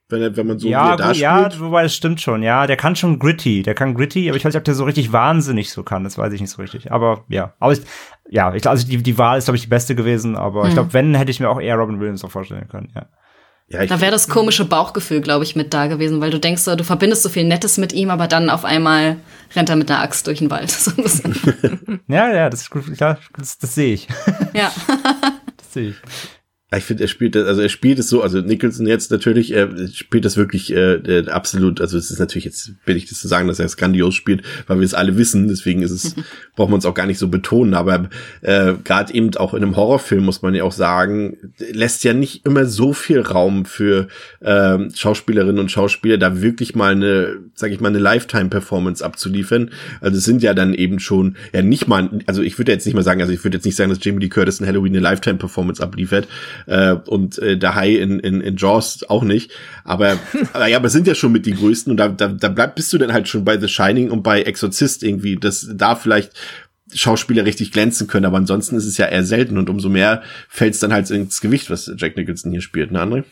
[0.09, 2.67] Wenn, wenn man so ja, wie er da gut, ja, wobei es stimmt schon, ja,
[2.67, 5.11] der kann schon gritty, der kann gritty, aber ich weiß nicht, ob der so richtig
[5.13, 6.93] wahnsinnig so kann, das weiß ich nicht so richtig.
[6.93, 7.81] Aber ja, aber ich,
[8.29, 10.69] ja, ich, also die, die Wahl ist, glaube ich, die beste gewesen, aber Mhm.
[10.69, 13.07] ich glaube, wenn, hätte ich mir auch eher Robin Williams auch vorstellen können, ja.
[13.73, 16.63] Ja, ich, Da wäre das komische Bauchgefühl, glaube ich, mit da gewesen, weil du denkst,
[16.63, 19.17] so, du verbindest so viel Nettes mit ihm, aber dann auf einmal
[19.57, 20.71] rennt er mit einer Axt durch den Wald.
[20.83, 20.91] So.
[22.09, 24.09] Ja, ja, das ist gut, ja, das, das sehe ich.
[24.55, 24.71] ja.
[25.57, 25.97] Das sehe ich.
[26.77, 29.69] Ich finde, er spielt das, also er spielt es so, also Nicholson jetzt natürlich, er
[29.93, 33.29] spielt das wirklich äh, äh, absolut, also es ist natürlich jetzt, bin ich das zu
[33.29, 36.15] sagen, dass er es grandios spielt, weil wir es alle wissen, deswegen ist es,
[36.57, 38.09] braucht man es auch gar nicht so betonen, aber
[38.41, 42.47] äh, gerade eben auch in einem Horrorfilm muss man ja auch sagen, lässt ja nicht
[42.47, 44.09] immer so viel Raum für
[44.41, 49.71] ähm, Schauspielerinnen und Schauspieler, da wirklich mal eine, sag ich mal, eine Lifetime-Performance abzuliefern.
[50.01, 52.95] Also es sind ja dann eben schon, ja nicht mal, also ich würde jetzt nicht
[52.95, 55.01] mal sagen, also ich würde jetzt nicht sagen, dass Jamie Lee Curtis in Halloween eine
[55.01, 56.29] Lifetime-Performance abliefert,
[56.67, 59.53] äh, und äh, der Hai in, in, in Jaws auch nicht.
[59.85, 60.19] Aber,
[60.53, 62.93] aber ja, aber sind ja schon mit die größten und da, da, da bleib, bist
[62.93, 66.33] du dann halt schon bei The Shining und bei Exorzist irgendwie, dass da vielleicht
[66.95, 70.75] Schauspieler richtig glänzen können, aber ansonsten ist es ja eher selten und umso mehr fällt
[70.75, 73.25] es dann halt ins Gewicht, was Jack Nicholson hier spielt, ne André?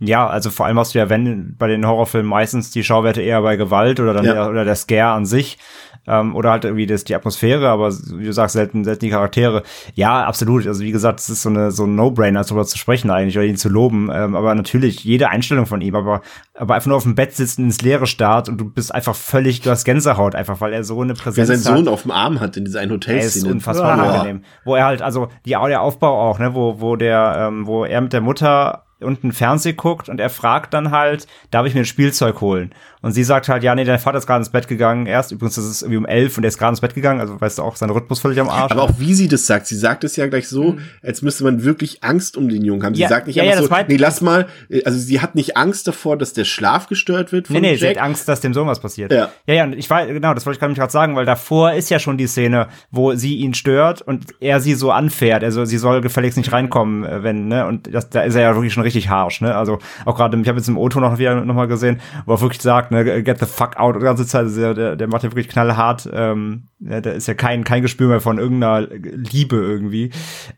[0.00, 3.42] Ja, also vor allem hast du ja, wenn bei den Horrorfilmen meistens die Schauwerte eher
[3.42, 4.34] bei Gewalt oder dann Ja.
[4.34, 5.58] eher, oder der Scare an sich
[6.06, 9.62] ähm, oder halt irgendwie das, die Atmosphäre, aber wie du sagst, selten, selten die Charaktere.
[9.94, 10.66] Ja, absolut.
[10.66, 13.46] Also wie gesagt, es ist so eine so ein No-Brainer, darüber zu sprechen eigentlich oder
[13.46, 14.10] ihn zu loben.
[14.10, 16.22] Ähm, aber natürlich jede Einstellung von ihm, aber
[16.54, 19.60] aber einfach nur auf dem Bett sitzen, ins Leere starrt und du bist einfach völlig,
[19.60, 21.78] du hast Gänsehaut einfach, weil er so eine Wer Präsenz seinen hat.
[21.84, 23.52] Sohn auf dem Arm hat in dieser einen Er ist Hotelszene.
[23.52, 24.02] unfassbar Boah.
[24.04, 24.44] unangenehm.
[24.64, 28.00] Wo er halt, also die, der Aufbau auch, ne, wo, wo der, ähm, wo er
[28.00, 31.86] mit der Mutter unten Fernseh guckt und er fragt dann halt, darf ich mir ein
[31.86, 32.72] Spielzeug holen?
[33.02, 35.06] Und sie sagt halt, ja, nee, dein Vater ist gerade ins Bett gegangen.
[35.06, 37.40] Erst übrigens, das ist irgendwie um elf und er ist gerade ins Bett gegangen, also
[37.40, 38.72] weißt du auch, sein Rhythmus völlig am Arsch.
[38.72, 41.64] Aber auch wie sie das sagt, sie sagt es ja gleich so, als müsste man
[41.64, 42.94] wirklich Angst um den Jungen haben.
[42.94, 45.20] Sie Ja, sagt nicht ja, ja, einfach das so, nee, lass mal, äh, also sie
[45.22, 47.96] hat nicht Angst davor, dass der Schlaf gestört wird von Nee, nee, sie Jack.
[47.96, 49.12] hat Angst, dass dem Sohn was passiert.
[49.12, 49.30] Ja.
[49.46, 51.98] ja, ja, und ich weiß, genau, das wollte ich gerade sagen, weil davor ist ja
[51.98, 55.42] schon die Szene, wo sie ihn stört und er sie so anfährt.
[55.42, 58.54] Also sie soll gefälligst nicht reinkommen, äh, wenn, ne, und das, da ist er ja
[58.54, 59.54] wirklich schon richtig harsh, ne?
[59.54, 62.40] Also auch gerade, ich habe jetzt im O-Ton noch wieder noch mal gesehen, wo er
[62.40, 64.42] wirklich sagt, ne, get the fuck out die ganze Zeit.
[64.44, 68.08] Also der, der, macht ja wirklich knallhart, ähm, ja, da ist ja kein, kein Gespür
[68.08, 70.10] mehr von irgendeiner Liebe irgendwie.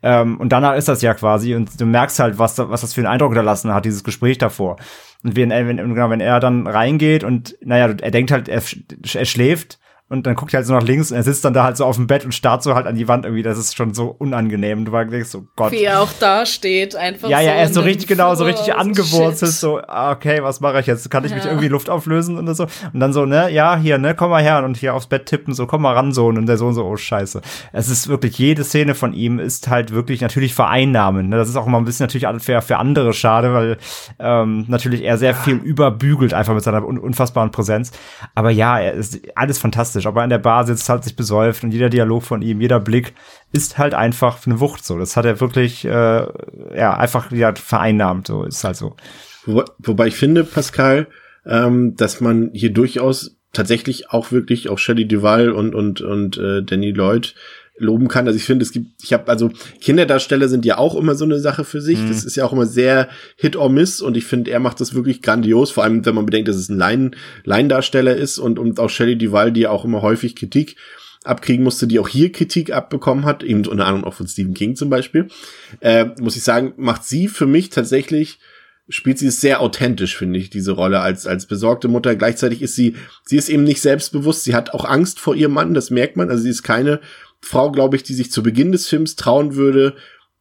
[0.03, 3.01] Ähm, und danach ist das ja quasi, und du merkst halt, was, was das für
[3.01, 4.77] einen Eindruck hinterlassen hat, dieses Gespräch davor.
[5.25, 8.63] Und wenn, er- wenn, genau, wenn er dann reingeht und, naja, er denkt halt, er,
[9.15, 9.79] er schläft
[10.13, 11.87] und dann guckt er halt so nach links und er sitzt dann da halt so
[11.87, 13.43] auf dem Bett und starrt so halt an die Wand irgendwie.
[13.43, 14.81] Das ist schon so unangenehm.
[14.81, 15.73] Und du denkst so, Gott.
[15.73, 17.45] Wie er auch da steht, einfach Ja, so.
[17.45, 19.61] ja, er ist so richtig genau, so richtig so angewurzelt, shit.
[19.61, 21.11] so, ah, okay, was mache ich jetzt?
[21.11, 21.51] Kann ich mich Ja.
[21.51, 22.67] irgendwie Luft auflösen oder so?
[22.93, 25.55] Und dann so, ne, ja, hier, ne, komm mal her und hier aufs Bett tippen,
[25.55, 26.37] so, komm mal ran, Sohn.
[26.37, 27.41] Und der Sohn so, oh, scheiße.
[27.73, 31.31] Es ist wirklich, jede Szene von ihm ist halt wirklich natürlich vereinnahmend.
[31.31, 31.37] Ne?
[31.37, 33.79] Das ist auch immer ein bisschen natürlich für, für andere schade, weil
[34.19, 37.93] ähm, natürlich er sehr viel überbügelt, einfach mit seiner un unfassbaren Präsenz.
[38.35, 40.02] Aber ja, er ist alles fantastisch.
[40.07, 42.81] Ob er in der Bar sitzt, halt sich besäuft und jeder Dialog von ihm, jeder
[42.81, 43.15] Blick
[43.53, 44.99] ist halt einfach eine Wucht so.
[44.99, 46.27] Das hat er wirklich, äh,
[46.77, 48.27] ja, einfach ja, vereinnahmt.
[48.27, 48.97] So ist halt so.
[49.45, 51.07] Wo, wobei ich finde, Pascal,
[51.47, 56.63] ähm, dass man hier durchaus tatsächlich auch wirklich auch Shelley Duval und und und äh,
[56.63, 57.35] Danny Lloyd
[57.83, 58.27] loben kann.
[58.27, 61.39] Also ich finde, es gibt, ich habe also Kinderdarsteller sind ja auch immer so eine
[61.39, 61.99] Sache für sich.
[62.09, 64.95] Das ist ja auch immer sehr Hit or Miss und ich finde, er macht das
[64.95, 65.71] wirklich grandios.
[65.71, 69.17] Vor allem, wenn man bedenkt, dass es ein Laien, Laiendarsteller ist und und auch Shelley
[69.17, 70.77] Duval, die ja auch immer häufig Kritik
[71.25, 74.75] abkriegen musste, die auch hier Kritik abbekommen hat, eben unter anderem auch von Stephen King
[74.75, 75.29] zum Beispiel,
[75.81, 78.39] äh, muss ich sagen, macht sie für mich tatsächlich
[78.89, 82.17] spielt sie es sehr authentisch, finde ich, diese Rolle als, als besorgte Mutter.
[82.17, 84.45] Gleichzeitig ist sie, sie ist eben nicht selbstbewusst.
[84.45, 86.31] Sie hat auch Angst vor ihrem Mann, das merkt man.
[86.31, 87.01] Also sie ist keine
[87.43, 89.95] Frau, glaube ich, die sich zu Beginn des Films trauen würde,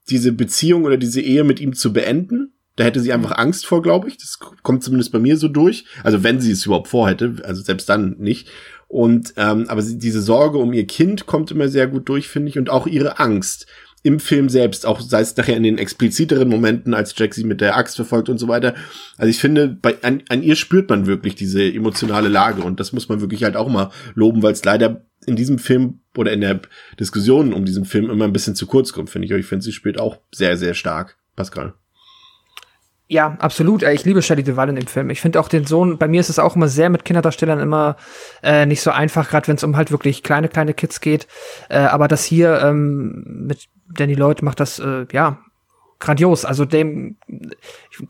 [0.09, 2.53] diese Beziehung oder diese Ehe mit ihm zu beenden.
[2.75, 4.17] Da hätte sie einfach Angst vor, glaube ich.
[4.17, 5.85] Das kommt zumindest bei mir so durch.
[6.03, 8.47] Also wenn sie es überhaupt vorhätte, also selbst dann nicht.
[8.87, 12.49] Und ähm, aber sie, diese Sorge um ihr Kind kommt immer sehr gut durch, finde
[12.49, 13.67] ich, und auch ihre Angst
[14.03, 17.61] im Film selbst, auch sei es nachher in den expliziteren Momenten, als Jack sie mit
[17.61, 18.73] der Axt verfolgt und so weiter.
[19.17, 22.93] Also ich finde, bei, an, an ihr spürt man wirklich diese emotionale Lage und das
[22.93, 26.41] muss man wirklich halt auch mal loben, weil es leider in diesem Film oder in
[26.41, 26.61] der
[26.99, 29.31] Diskussion um diesen Film immer ein bisschen zu kurz kommt, finde ich.
[29.31, 31.17] Aber ich finde, sie spielt auch sehr, sehr stark.
[31.35, 31.73] Pascal.
[33.11, 33.83] Ja, absolut.
[33.83, 35.09] Ich liebe Shelley Duvall in dem Film.
[35.09, 37.97] Ich finde auch den Sohn, bei mir ist es auch immer sehr mit Kinderdarstellern immer
[38.41, 41.27] äh, nicht so einfach, gerade wenn es um halt wirklich kleine, kleine Kids geht.
[41.67, 45.39] Äh, aber das hier ähm, mit Danny Lloyd macht das, äh, ja,
[46.01, 46.43] grandios.
[46.43, 47.15] Also dem,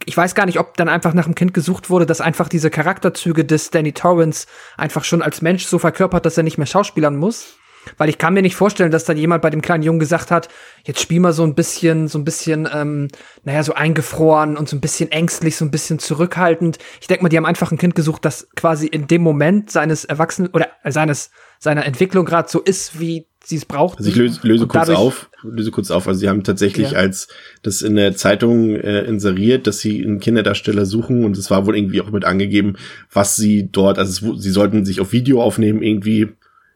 [0.06, 2.72] ich weiß gar nicht, ob dann einfach nach einem Kind gesucht wurde, das einfach diese
[2.72, 7.16] Charakterzüge des Danny Torrance einfach schon als Mensch so verkörpert, dass er nicht mehr schauspielern
[7.16, 7.58] muss.
[7.98, 10.50] Weil ich kann mir nicht vorstellen, dass dann jemand bei dem kleinen Jungen gesagt hat,
[10.84, 13.08] jetzt spiel mal so ein bisschen, so ein bisschen, ähm,
[13.44, 16.78] naja, so eingefroren und so ein bisschen ängstlich, so ein bisschen zurückhaltend.
[17.00, 20.06] Ich denke mal, die haben einfach ein Kind gesucht, das quasi in dem Moment seines
[20.06, 23.98] Erwachsenen oder seines seiner Entwicklung gerade so ist, wie sie es braucht.
[23.98, 26.08] Also ich löse, löse kurz auf, löse kurz auf.
[26.08, 26.98] Also sie haben tatsächlich ja.
[27.00, 27.28] als
[27.64, 31.76] das in der Zeitung äh, inseriert, dass sie einen Kinderdarsteller suchen und es war wohl
[31.76, 32.76] irgendwie auch mit angegeben,
[33.12, 36.30] was sie dort, also es, sie sollten sich auf Video aufnehmen irgendwie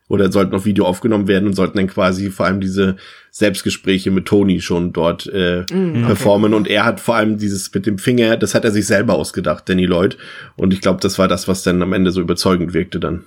[0.07, 2.95] oder sollten auf Video aufgenommen werden und sollten dann quasi vor allem diese
[3.31, 6.05] Selbstgespräche mit Tony schon dort äh, mm, okay.
[6.05, 9.15] performen und er hat vor allem dieses mit dem Finger, das hat er sich selber
[9.15, 10.17] ausgedacht, Danny Lloyd
[10.55, 13.23] und ich glaube, das war das, was dann am Ende so überzeugend wirkte dann.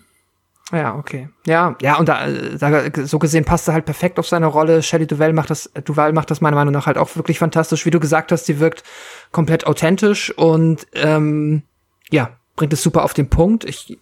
[0.70, 1.28] Ja, okay.
[1.46, 4.82] Ja, ja, und da, da so gesehen passt er halt perfekt auf seine Rolle.
[4.82, 7.86] Shelley Duval macht das, Duval macht das meiner Meinung nach halt auch wirklich fantastisch.
[7.86, 8.82] Wie du gesagt hast, die wirkt
[9.32, 11.62] komplett authentisch und ähm,
[12.10, 13.64] ja, bringt es super auf den Punkt.
[13.64, 13.98] Ich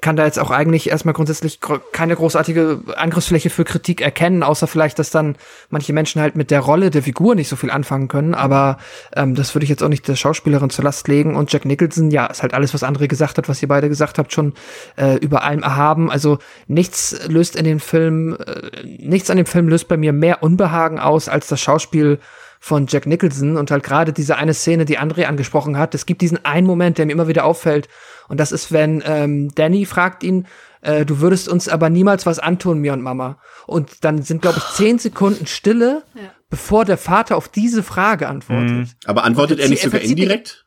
[0.00, 1.60] kann da jetzt auch eigentlich erstmal grundsätzlich
[1.92, 5.36] keine großartige Angriffsfläche für Kritik erkennen, außer vielleicht, dass dann
[5.68, 8.34] manche Menschen halt mit der Rolle der Figur nicht so viel anfangen können.
[8.34, 8.78] Aber
[9.14, 11.36] ähm, das würde ich jetzt auch nicht der Schauspielerin zur Last legen.
[11.36, 14.18] Und Jack Nicholson, ja, ist halt alles, was André gesagt hat, was ihr beide gesagt
[14.18, 14.54] habt, schon
[14.96, 16.10] äh, über allem erhaben.
[16.10, 20.42] Also nichts löst in den Film, äh, nichts an dem Film löst bei mir mehr
[20.42, 22.18] Unbehagen aus als das Schauspiel
[22.62, 25.94] von Jack Nicholson und halt gerade diese eine Szene, die André angesprochen hat.
[25.94, 27.88] Es gibt diesen einen Moment, der mir immer wieder auffällt,
[28.30, 30.46] und das ist, wenn ähm, Danny fragt ihn,
[30.82, 33.40] äh, du würdest uns aber niemals was antun, mir und Mama.
[33.66, 36.30] Und dann sind, glaube ich, zehn Sekunden Stille, ja.
[36.48, 38.70] bevor der Vater auf diese Frage antwortet.
[38.70, 38.88] Mhm.
[39.04, 40.64] Aber antwortet er nicht sogar indirekt?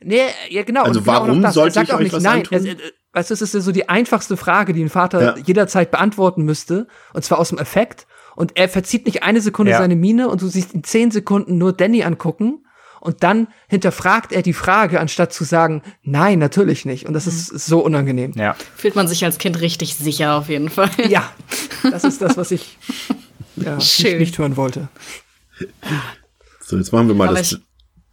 [0.00, 0.20] Nee,
[0.50, 0.82] ja, genau.
[0.82, 2.58] Also genau warum genau sollte ich euch nicht, was nein, antun?
[2.58, 2.76] Es,
[3.14, 5.36] weißt du, es ist ja so die einfachste Frage, die ein Vater ja.
[5.42, 6.88] jederzeit beantworten müsste.
[7.14, 8.06] Und zwar aus dem Effekt.
[8.36, 9.78] Und er verzieht nicht eine Sekunde ja.
[9.78, 12.66] seine Miene und du siehst in zehn Sekunden nur Danny angucken
[13.02, 17.04] und dann hinterfragt er die Frage, anstatt zu sagen, nein, natürlich nicht.
[17.04, 18.30] Und das ist so unangenehm.
[18.36, 18.54] Ja.
[18.76, 20.88] Fühlt man sich als Kind richtig sicher auf jeden Fall.
[21.08, 21.28] Ja,
[21.90, 22.78] das ist das, was ich
[23.56, 24.86] ja, nicht, nicht, hören wollte.
[26.60, 27.52] So, jetzt machen wir mal Aber das.
[27.52, 27.58] Ich,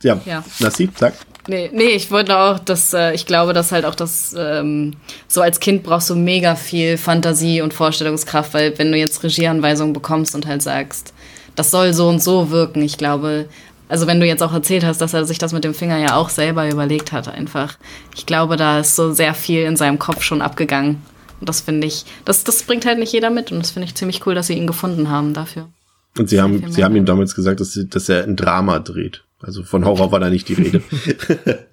[0.01, 0.43] ja, ja.
[0.57, 1.13] Nassi, sag.
[1.47, 4.95] Nee, nee, ich wollte auch, dass äh, ich glaube, dass halt auch das, ähm,
[5.27, 9.93] so als Kind brauchst du mega viel Fantasie und Vorstellungskraft, weil wenn du jetzt Regieanweisungen
[9.93, 11.13] bekommst und halt sagst,
[11.55, 13.49] das soll so und so wirken, ich glaube,
[13.89, 16.15] also wenn du jetzt auch erzählt hast, dass er sich das mit dem Finger ja
[16.15, 17.77] auch selber überlegt hat, einfach.
[18.15, 21.01] Ich glaube, da ist so sehr viel in seinem Kopf schon abgegangen.
[21.39, 23.51] Und das finde ich, das, das bringt halt nicht jeder mit.
[23.51, 25.69] Und das finde ich ziemlich cool, dass sie ihn gefunden haben dafür.
[26.17, 29.23] Und sie haben, sie haben ihm damals gesagt, dass, sie, dass er ein Drama dreht.
[29.41, 30.83] Also von Horror war da nicht die Rede.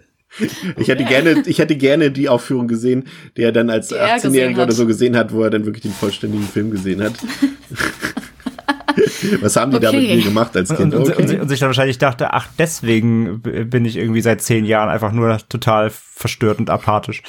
[0.78, 4.72] ich hätte gerne, ich hätte gerne die Aufführung gesehen, die er dann als 18-Jähriger oder
[4.72, 7.14] so gesehen hat, wo er dann wirklich den vollständigen Film gesehen hat.
[9.40, 9.86] Was haben die okay.
[9.86, 10.94] da mit mir gemacht als Kind?
[10.94, 11.22] Und, okay.
[11.22, 15.12] und, und, sich dann wahrscheinlich dachte, ach, deswegen bin ich irgendwie seit zehn Jahren einfach
[15.12, 17.22] nur total verstört und apathisch.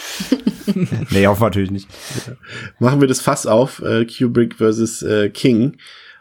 [1.09, 1.89] nee, hoffen natürlich nicht.
[2.27, 2.33] Ja.
[2.79, 5.77] Machen wir das Fass auf, äh, Kubrick versus äh, King.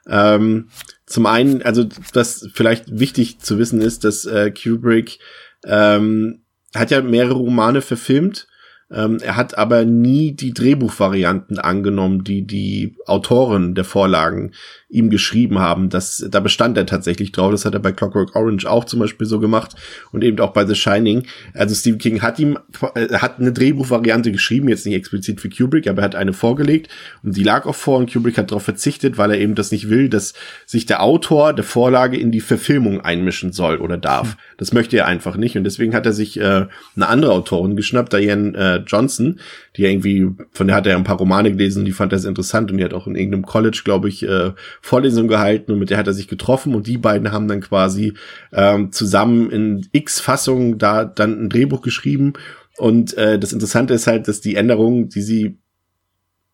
[0.09, 0.69] Ähm,
[1.07, 5.19] zum einen, also was vielleicht wichtig zu wissen ist, dass äh, Kubrick
[5.65, 6.43] ähm,
[6.75, 8.49] hat ja mehrere Romane verfilmt
[8.91, 14.53] ähm, er hat aber nie die Drehbuchvarianten angenommen, die die Autoren der Vorlagen
[14.89, 15.89] ihm geschrieben haben.
[15.89, 17.51] Das, da bestand er tatsächlich drauf.
[17.51, 19.75] Das hat er bei Clockwork Orange auch zum Beispiel so gemacht
[20.13, 21.25] und eben auch bei The Shining.
[21.55, 22.57] Also Stephen King hat ihm,
[22.95, 26.89] äh, hat eine Drehbuchvariante geschrieben, jetzt nicht explizit für Kubrick, aber er hat eine vorgelegt
[27.25, 29.91] und die lag auch vor und Kubrick hat darauf verzichtet, weil er eben das nicht
[29.91, 30.35] will, dass
[30.67, 34.33] sich der Autor der Vorlage in die Verfilmung einmischen soll oder darf.
[34.33, 34.39] Hm.
[34.59, 38.13] Das möchte er einfach nicht und deswegen hat er sich äh, eine andere Autorin geschnappt,
[38.13, 39.41] Diane äh, Johnson,
[39.77, 42.71] die irgendwie, von der hat er ein paar Romane gelesen, die fand er sehr interessant
[42.71, 44.53] und die hat auch in irgendeinem College, glaube ich, äh,
[44.87, 48.15] Vorlesungen gehalten und mit der hat er sich getroffen und die beiden haben dann quasi
[48.53, 52.35] ähm, zusammen in X-Fassungen da dann ein Drehbuch geschrieben
[52.79, 55.59] und äh, das Interessante ist halt, dass die Änderungen, die sie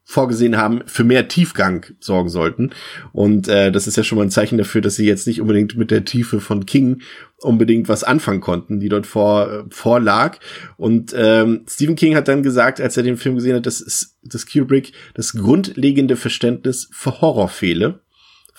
[0.05, 2.71] vorgesehen haben, für mehr Tiefgang sorgen sollten.
[3.13, 5.77] Und äh, das ist ja schon mal ein Zeichen dafür, dass sie jetzt nicht unbedingt
[5.77, 7.03] mit der Tiefe von King
[7.39, 10.39] unbedingt was anfangen konnten, die dort vor äh, vorlag.
[10.77, 14.47] Und ähm, Stephen King hat dann gesagt, als er den Film gesehen hat, dass, dass
[14.47, 18.02] Kubrick das grundlegende Verständnis für Horror fehle.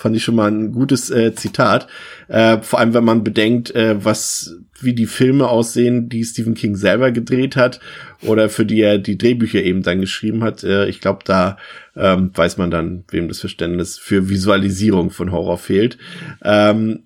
[0.03, 1.87] Fand ich schon mal ein gutes äh, Zitat.
[2.27, 6.75] Äh, vor allem, wenn man bedenkt, äh, was, wie die Filme aussehen, die Stephen King
[6.75, 7.79] selber gedreht hat
[8.21, 10.65] oder für die er die Drehbücher eben dann geschrieben hat.
[10.65, 11.55] Äh, ich glaube, da
[11.95, 15.97] ähm, weiß man dann, wem das Verständnis für Visualisierung von Horror fehlt.
[16.43, 17.03] Ähm,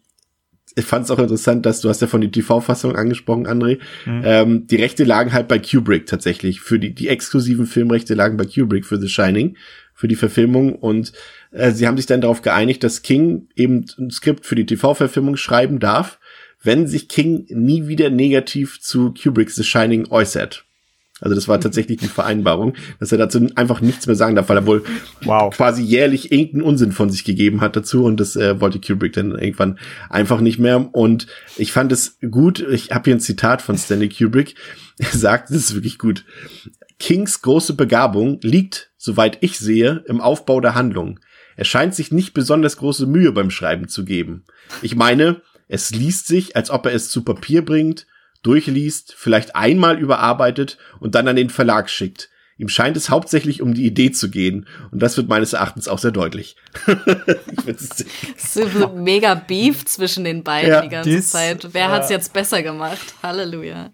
[0.76, 3.78] ich fand es auch interessant, dass du hast ja von die TV-Fassung angesprochen, André.
[4.08, 4.22] Mhm.
[4.26, 6.62] Ähm, die Rechte lagen halt bei Kubrick tatsächlich.
[6.62, 9.56] Für die, die exklusiven Filmrechte lagen bei Kubrick für The Shining
[9.98, 11.12] für die Verfilmung und
[11.52, 15.38] äh, sie haben sich dann darauf geeinigt, dass King eben ein Skript für die TV-Verfilmung
[15.38, 16.20] schreiben darf,
[16.62, 20.66] wenn sich King nie wieder negativ zu Kubricks The Shining äußert.
[21.20, 24.58] Also das war tatsächlich die Vereinbarung, dass er dazu einfach nichts mehr sagen darf, weil
[24.58, 24.84] er wohl
[25.24, 25.56] wow.
[25.56, 29.32] quasi jährlich irgendeinen Unsinn von sich gegeben hat dazu und das äh, wollte Kubrick dann
[29.32, 29.80] irgendwann
[30.12, 30.94] einfach nicht mehr.
[30.94, 31.26] Und
[31.58, 34.54] ich fand es gut, ich habe hier ein Zitat von Stanley Kubrick,
[35.00, 36.24] er sagt, das ist wirklich gut.
[37.00, 41.20] Kings große Begabung liegt, soweit ich sehe, im Aufbau der Handlung.
[41.58, 44.46] Er scheint sich nicht besonders große Mühe beim Schreiben zu geben.
[44.82, 48.06] Ich meine, es liest sich, als ob er es zu Papier bringt
[48.44, 52.30] durchliest, vielleicht einmal überarbeitet und dann an den Verlag schickt.
[52.60, 54.68] Ihm scheint es hauptsächlich um die Idee zu gehen.
[54.92, 56.56] Und das wird meines Erachtens auch sehr deutlich.
[57.68, 58.06] es
[58.56, 61.68] ist mega Beef zwischen den beiden ja, die ganze dies, Zeit.
[61.74, 61.92] Wer ja.
[61.92, 63.14] hat's jetzt besser gemacht?
[63.22, 63.92] Halleluja.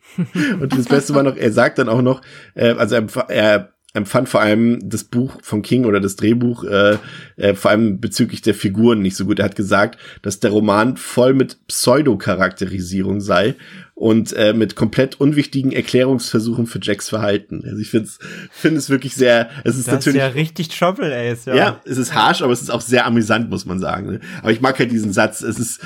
[0.61, 2.21] Und das Beste war noch, er sagt dann auch noch,
[2.55, 6.97] äh, also er, er empfand vor allem das Buch von King oder das Drehbuch äh,
[7.37, 9.39] äh, vor allem bezüglich der Figuren nicht so gut.
[9.39, 13.55] Er hat gesagt, dass der Roman voll mit Pseudo-Charakterisierung sei
[13.93, 17.63] und äh, mit komplett unwichtigen Erklärungsversuchen für Jacks Verhalten.
[17.65, 18.19] Also ich finde es
[18.49, 21.55] finde es wirklich sehr, es ist das natürlich ist ja richtig Trouble Ace, ja.
[21.55, 24.13] Ja, es ist harsh, aber es ist auch sehr amüsant, muss man sagen.
[24.13, 24.19] Ne?
[24.41, 25.43] Aber ich mag halt diesen Satz.
[25.43, 25.81] Es ist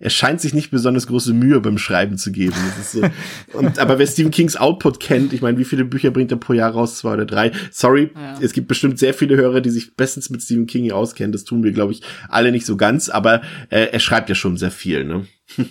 [0.00, 2.56] er scheint sich nicht besonders große Mühe beim Schreiben zu geben.
[2.82, 3.02] So.
[3.52, 6.54] Und, aber wer Stephen Kings Output kennt, ich meine, wie viele Bücher bringt er pro
[6.54, 6.96] Jahr raus?
[6.96, 7.52] Zwei oder drei?
[7.70, 8.38] Sorry, ja.
[8.40, 11.32] es gibt bestimmt sehr viele Hörer, die sich bestens mit Stephen King auskennen.
[11.32, 14.56] Das tun wir, glaube ich, alle nicht so ganz, aber äh, er schreibt ja schon
[14.56, 15.26] sehr viel, ne?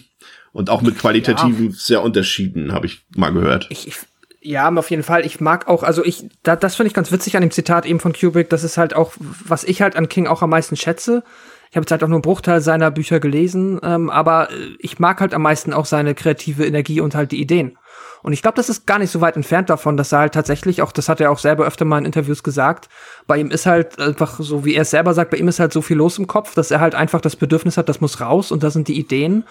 [0.52, 1.76] Und auch mit qualitativen ja.
[1.76, 3.68] sehr Unterschieden, habe ich mal gehört.
[3.70, 3.96] Ich, ich
[4.42, 5.26] ja, auf jeden Fall.
[5.26, 8.00] Ich mag auch, also ich, da, das finde ich ganz witzig an dem Zitat eben
[8.00, 8.50] von Kubrick.
[8.50, 9.14] Das ist halt auch,
[9.46, 11.24] was ich halt an King auch am meisten schätze.
[11.70, 15.00] Ich habe jetzt halt auch nur einen Bruchteil seiner Bücher gelesen, ähm, aber äh, ich
[15.00, 17.78] mag halt am meisten auch seine kreative Energie und halt die Ideen.
[18.22, 20.82] Und ich glaube, das ist gar nicht so weit entfernt davon, dass er halt tatsächlich,
[20.82, 22.90] auch das hat er auch selber öfter mal in Interviews gesagt,
[23.28, 25.72] bei ihm ist halt einfach, so wie er es selber sagt, bei ihm ist halt
[25.72, 28.52] so viel los im Kopf, dass er halt einfach das Bedürfnis hat, das muss raus
[28.52, 29.46] und da sind die Ideen.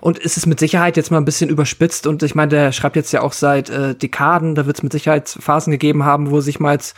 [0.00, 2.96] Und es ist mit Sicherheit jetzt mal ein bisschen überspitzt und ich meine, der schreibt
[2.96, 6.40] jetzt ja auch seit äh, Dekaden, da wird es mit Sicherheit Phasen gegeben haben, wo
[6.40, 6.96] sich mal jetzt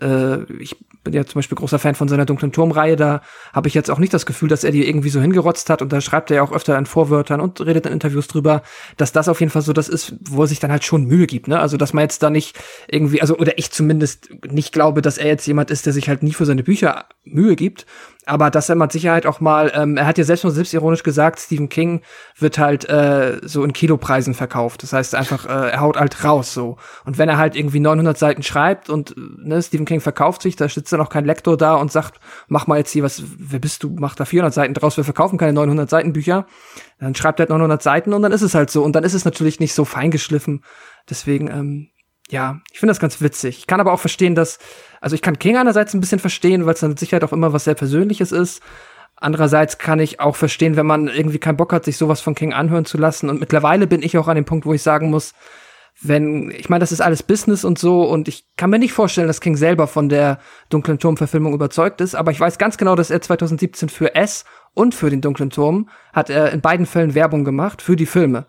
[0.00, 3.22] äh, ich bin ja zum Beispiel großer Fan von seiner dunklen Turmreihe, da
[3.52, 5.92] habe ich jetzt auch nicht das Gefühl, dass er die irgendwie so hingerotzt hat und
[5.92, 8.62] da schreibt er ja auch öfter in Vorwörtern und redet in Interviews drüber,
[8.96, 11.26] dass das auf jeden Fall so das ist, wo er sich dann halt schon Mühe
[11.26, 11.58] gibt, ne?
[11.58, 15.28] Also, dass man jetzt da nicht irgendwie, also, oder ich zumindest nicht glaube, dass er
[15.28, 17.86] jetzt jemand ist, der sich halt nie für seine Bücher Mühe gibt,
[18.30, 21.40] aber dass er mit Sicherheit auch mal, ähm, er hat ja selbst nur selbstironisch gesagt,
[21.40, 22.02] Stephen King
[22.38, 24.84] wird halt äh, so in Kilopreisen verkauft.
[24.84, 26.76] Das heißt einfach, äh, er haut halt raus so.
[27.04, 30.68] Und wenn er halt irgendwie 900 Seiten schreibt und ne, Stephen King verkauft sich, da
[30.68, 33.82] sitzt dann auch kein Lektor da und sagt, mach mal jetzt hier was, wer bist
[33.82, 36.46] du, mach da 400 Seiten draus, wir verkaufen keine 900 Seiten Bücher.
[37.00, 38.84] Dann schreibt er halt 900 Seiten und dann ist es halt so.
[38.84, 40.62] Und dann ist es natürlich nicht so feingeschliffen.
[41.08, 41.90] Deswegen, ähm,
[42.30, 43.58] ja, ich finde das ganz witzig.
[43.58, 44.60] Ich kann aber auch verstehen, dass
[45.00, 47.52] also ich kann King einerseits ein bisschen verstehen, weil es dann mit Sicherheit auch immer
[47.52, 48.62] was sehr Persönliches ist.
[49.16, 52.52] Andererseits kann ich auch verstehen, wenn man irgendwie keinen Bock hat, sich sowas von King
[52.52, 53.28] anhören zu lassen.
[53.28, 55.34] Und mittlerweile bin ich auch an dem Punkt, wo ich sagen muss,
[56.02, 59.26] wenn, ich meine, das ist alles Business und so, und ich kann mir nicht vorstellen,
[59.26, 60.38] dass King selber von der
[60.70, 64.94] Dunklen Turm-Verfilmung überzeugt ist, aber ich weiß ganz genau, dass er 2017 für S und
[64.94, 68.46] für den Dunklen Turm hat er in beiden Fällen Werbung gemacht für die Filme.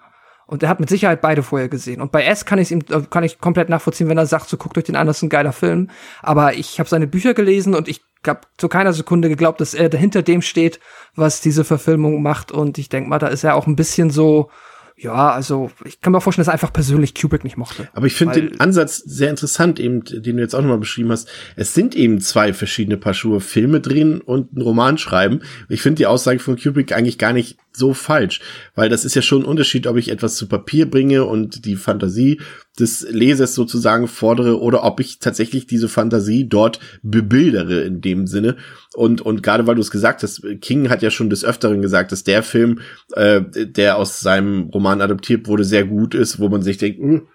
[0.52, 2.02] Und er hat mit Sicherheit beide vorher gesehen.
[2.02, 4.58] Und bei S kann ich ihm äh, kann ich komplett nachvollziehen, wenn er sagt, so
[4.58, 5.90] guckt euch den an, das ist ein geiler Film.
[6.22, 9.88] Aber ich habe seine Bücher gelesen und ich habe zu keiner Sekunde geglaubt, dass er
[9.88, 10.82] dahinter dem steht,
[11.16, 12.52] was diese Verfilmung macht.
[12.52, 14.52] Und ich denk mal, da ist er auch ein bisschen so
[14.98, 17.88] ja, also ich kann mir vorstellen, dass er einfach persönlich Kubrick nicht mochte.
[17.94, 21.28] Aber ich finde den Ansatz sehr interessant, eben, den du jetzt auch nochmal beschrieben hast.
[21.56, 25.42] Es sind eben zwei verschiedene Paar Schuhe, Filme drehen und einen Roman schreiben.
[25.70, 28.42] Ich finde die Aussage von Kubrick eigentlich gar nicht so falsch,
[28.76, 31.76] weil das ist ja schon ein Unterschied, ob ich etwas zu Papier bringe und die
[31.76, 32.42] Fantasie
[32.80, 38.56] des Lesers sozusagen fordere oder ob ich tatsächlich diese Fantasie dort bebildere in dem Sinne.
[38.94, 42.12] Und, und gerade weil du es gesagt hast, King hat ja schon des Öfteren gesagt,
[42.12, 42.80] dass der Film,
[43.14, 47.08] äh, der aus seinem Roman adoptiert wurde, sehr gut ist, wo man sich denkt, mh,
[47.08, 47.28] hm,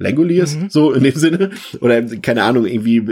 [0.00, 0.70] Langoliers, mhm.
[0.70, 1.50] so in dem Sinne.
[1.80, 3.02] Oder keine Ahnung, irgendwie,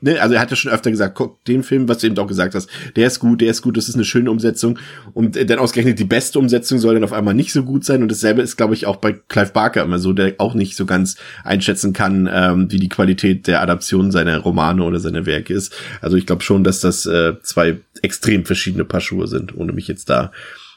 [0.00, 2.26] ne, also er hat ja schon öfter gesagt, guck den Film, was du eben auch
[2.26, 4.78] gesagt hast, der ist gut, der ist gut, das ist eine schöne Umsetzung.
[5.14, 8.02] Und dann ausgerechnet die beste Umsetzung soll dann auf einmal nicht so gut sein.
[8.02, 10.84] Und dasselbe ist, glaube ich, auch bei Clive Barker immer so, der auch nicht so
[10.84, 15.74] ganz einschätzen kann, ähm, wie die Qualität der Adaption seiner Romane oder seiner Werke ist.
[16.00, 19.86] Also ich glaube schon, dass das äh, zwei extrem verschiedene Paar Schuhe sind, ohne mich
[19.86, 20.32] jetzt da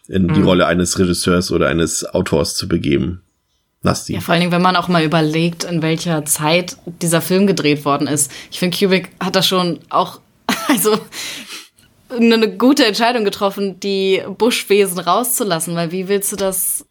[0.08, 0.46] in die mhm.
[0.46, 3.22] Rolle eines Regisseurs oder eines Autors zu begeben.
[3.82, 4.14] Nasti.
[4.14, 7.86] Ja, vor allen Dingen, wenn man auch mal überlegt, in welcher Zeit dieser Film gedreht
[7.86, 8.30] worden ist.
[8.52, 10.20] Ich finde, Kubrick hat da schon auch,
[10.68, 10.98] also
[12.10, 16.86] eine gute Entscheidung getroffen, die Buschwesen rauszulassen, weil wie willst du das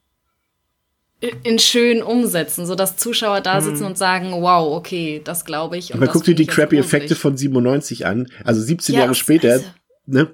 [1.43, 3.86] in schön umsetzen, so dass Zuschauer da sitzen Mhm.
[3.86, 5.93] und sagen, wow, okay, das glaube ich.
[5.93, 6.78] und Aber guck dir die crappy.
[6.78, 8.28] Effekte von 97 an.
[8.45, 9.64] Also 17 Ja, Jahre später, also-
[10.07, 10.30] ne?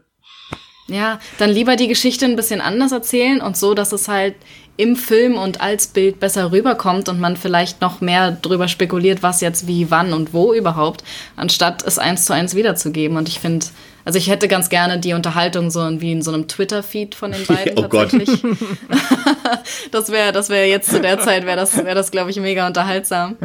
[0.89, 4.35] Ja, dann lieber die Geschichte ein bisschen anders erzählen und so, dass es halt
[4.77, 9.41] im Film und als Bild besser rüberkommt und man vielleicht noch mehr drüber spekuliert, was
[9.41, 11.05] jetzt wie, wann und wo überhaupt,
[11.37, 13.17] anstatt es eins zu eins wiederzugeben.
[13.17, 13.67] Und ich finde,
[14.05, 17.47] also ich hätte ganz gerne die Unterhaltung so wie in so einem Twitter-Feed von den
[17.47, 18.11] beiden Oh Gott.
[18.11, 18.43] tatsächlich.
[19.93, 22.67] das wäre, das wäre jetzt zu der Zeit, wäre das, wäre das, glaube ich, mega
[22.67, 23.37] unterhaltsam.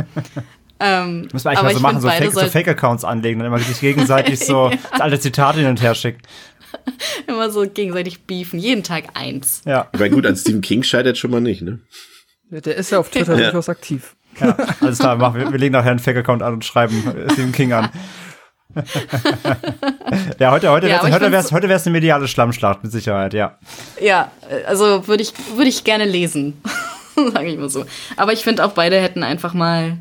[0.81, 3.47] Ähm, Müssen wir eigentlich aber mal so machen, so beide Fake- so Fake-Accounts anlegen, dann
[3.47, 6.21] immer sich gegenseitig so das alte Zitate hin und her schicken.
[7.27, 9.61] immer so gegenseitig beefen, jeden Tag eins.
[9.65, 9.87] Ja.
[9.93, 11.79] Aber gut, an Stephen King scheitert schon mal nicht, ne?
[12.51, 13.45] Der ist ja auf Twitter Ja.
[13.51, 14.15] durchaus aktiv.
[14.39, 17.03] Ja, alles klar, machen wir, wir legen nachher einen Fake-Account an und schreiben
[17.33, 17.89] Stephen King an.
[20.39, 22.83] ja, heute, heute Ja, wär's, aber ich heute find's- wär's, heute wär's eine mediale Schlammschlacht,
[22.83, 23.57] mit Sicherheit, ja.
[23.99, 24.31] Ja,
[24.67, 26.61] also würde ich, würde ich gerne lesen.
[27.15, 27.85] Sage ich mal so.
[28.15, 29.97] Aber ich finde auch beide hätten einfach mal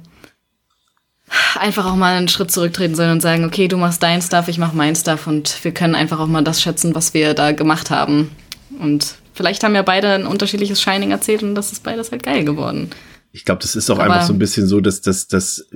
[1.59, 4.59] einfach auch mal einen Schritt zurücktreten sollen und sagen, okay, du machst dein Stuff, ich
[4.59, 7.91] mach mein Stuff und wir können einfach auch mal das schätzen, was wir da gemacht
[7.91, 8.31] haben.
[8.79, 12.45] Und vielleicht haben ja beide ein unterschiedliches Shining erzählt und das ist beides halt geil
[12.45, 12.91] geworden.
[13.33, 15.69] Ich glaube, das ist auch Aber- einfach so ein bisschen so, dass, dass, dass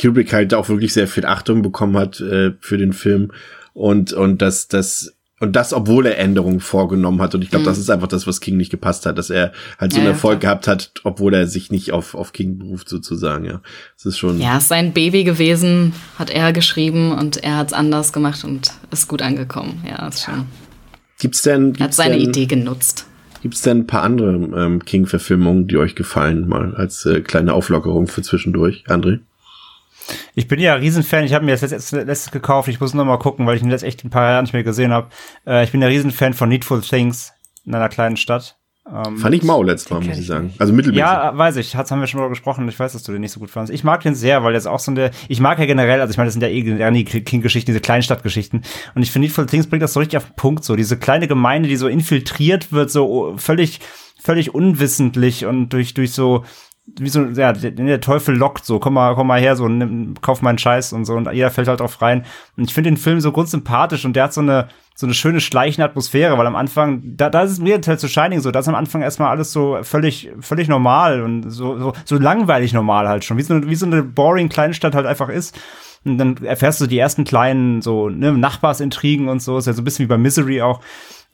[0.00, 3.32] Kubrick halt auch wirklich sehr viel Achtung bekommen hat äh, für den Film
[3.74, 7.34] und, und dass das und das, obwohl er Änderungen vorgenommen hat.
[7.34, 7.68] Und ich glaube, Mhm.
[7.68, 10.12] das ist einfach das, was King nicht gepasst hat, dass er halt so Ja, einen
[10.14, 13.60] Erfolg gehabt hat, obwohl er sich nicht auf, auf King beruft, sozusagen, ja.
[13.96, 14.40] Das ist schon.
[14.40, 19.08] Ja, ist sein Baby gewesen, hat er geschrieben und er hat's anders gemacht und ist
[19.08, 19.82] gut angekommen.
[19.88, 20.46] Ja, ist schon.
[21.20, 23.06] Gibt's denn, Er hat gibt's seine denn, Idee genutzt.
[23.42, 28.08] Gibt's denn ein paar andere ähm, King-Verfilmungen, die euch gefallen, mal als äh, kleine Auflockerung
[28.08, 29.20] für zwischendurch, André?
[30.34, 33.04] Ich bin ja ein Riesenfan, ich habe mir das letztes, letztes gekauft, ich muss noch
[33.04, 35.08] mal gucken, weil ich ihn jetzt echt ein paar Jahre nicht mehr gesehen habe.
[35.46, 37.32] Äh, ich bin ja Riesenfan von Needful Things
[37.64, 38.58] in einer kleinen Stadt.
[38.90, 40.54] Ähm, Fand ich mau letztes Mal, muss ich sagen.
[40.58, 41.00] Also mittelmäßig.
[41.00, 41.76] Ja, weiß ich.
[41.76, 42.66] Hat's haben wir schon drüber gesprochen.
[42.68, 43.74] Ich weiß, dass du den nicht so gut fandest.
[43.74, 46.16] Ich mag den sehr, weil jetzt auch so eine, ich mag ja generell, also ich
[46.16, 48.62] meine, das sind ja eh gerne die King-Geschichten, diese Kleinstadtgeschichten.
[48.94, 51.28] Und ich finde, Needful Things bringt das so richtig auf den Punkt, so diese kleine
[51.28, 53.80] Gemeinde, die so infiltriert wird, so völlig,
[54.18, 56.44] völlig unwissentlich und durch, durch so,
[56.98, 60.14] wie so, ja, der, der Teufel lockt so, komm mal, komm mal her, so, nimm,
[60.20, 62.24] kauf meinen Scheiß und so, und jeder fällt halt drauf rein.
[62.56, 65.40] Und ich finde den Film so grundsympathisch und der hat so eine, so eine schöne
[65.40, 68.60] schleichende Atmosphäre, weil am Anfang, da, da ist es mir halt zu Shining so, da
[68.60, 73.08] ist am Anfang erstmal alles so völlig, völlig normal und so, so, so langweilig normal
[73.08, 75.58] halt schon, wie so, eine, wie so eine boring Kleinstadt halt einfach ist.
[76.04, 79.82] Und dann erfährst du die ersten kleinen, so, ne, Nachbarsintrigen und so, ist ja so
[79.82, 80.80] ein bisschen wie bei Misery auch.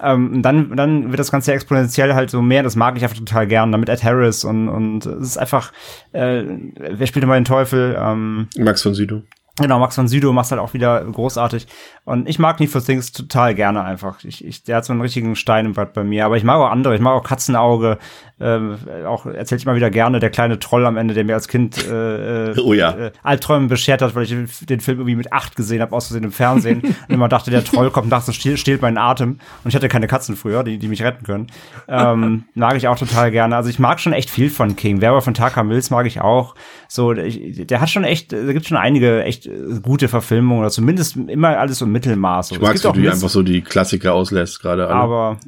[0.01, 3.47] Ähm, dann, dann wird das Ganze exponentiell halt so mehr, das mag ich einfach total
[3.47, 5.73] gern, damit Ed Harris und, und es ist einfach,
[6.13, 7.97] äh, wer spielt immer den Teufel?
[7.99, 9.23] Ähm, Max von Südow.
[9.57, 11.69] Genau, Max von Südow macht halt auch wieder großartig.
[12.05, 14.25] Und ich mag Need for Things total gerne einfach.
[14.25, 16.27] Ich, ich, der hat so einen richtigen Stein im Brett bei mir.
[16.27, 16.95] Aber ich mag auch andere.
[16.97, 17.99] Ich mag auch Katzenauge.
[18.41, 18.77] Ähm,
[19.07, 20.19] auch erzähle ich mal wieder gerne.
[20.19, 22.91] Der kleine Troll am Ende, der mir als Kind äh, äh, Oh ja.
[22.91, 26.09] äh, Albträume beschert hat, weil ich den, den Film irgendwie mit acht gesehen habe, aus
[26.09, 26.81] Versehen im Fernsehen.
[27.09, 29.39] und immer dachte, der Troll kommt nachts und stiehlt, stiehlt meinen Atem.
[29.63, 31.47] Und ich hatte keine Katzen früher, die, die mich retten können.
[31.87, 33.55] Ähm, mag ich auch total gerne.
[33.55, 35.01] Also ich mag schon echt viel von King.
[35.01, 36.57] Werber von Taka Mills mag ich auch.
[36.89, 40.71] So, ich, der hat schon echt, da gibt schon einige echt äh, gute Verfilmungen oder
[40.71, 42.49] zumindest immer alles so im Mittelmaß.
[42.49, 42.55] So.
[42.57, 45.39] Ich gibt wie auch du einfach so die Klassiker auslässt, gerade aber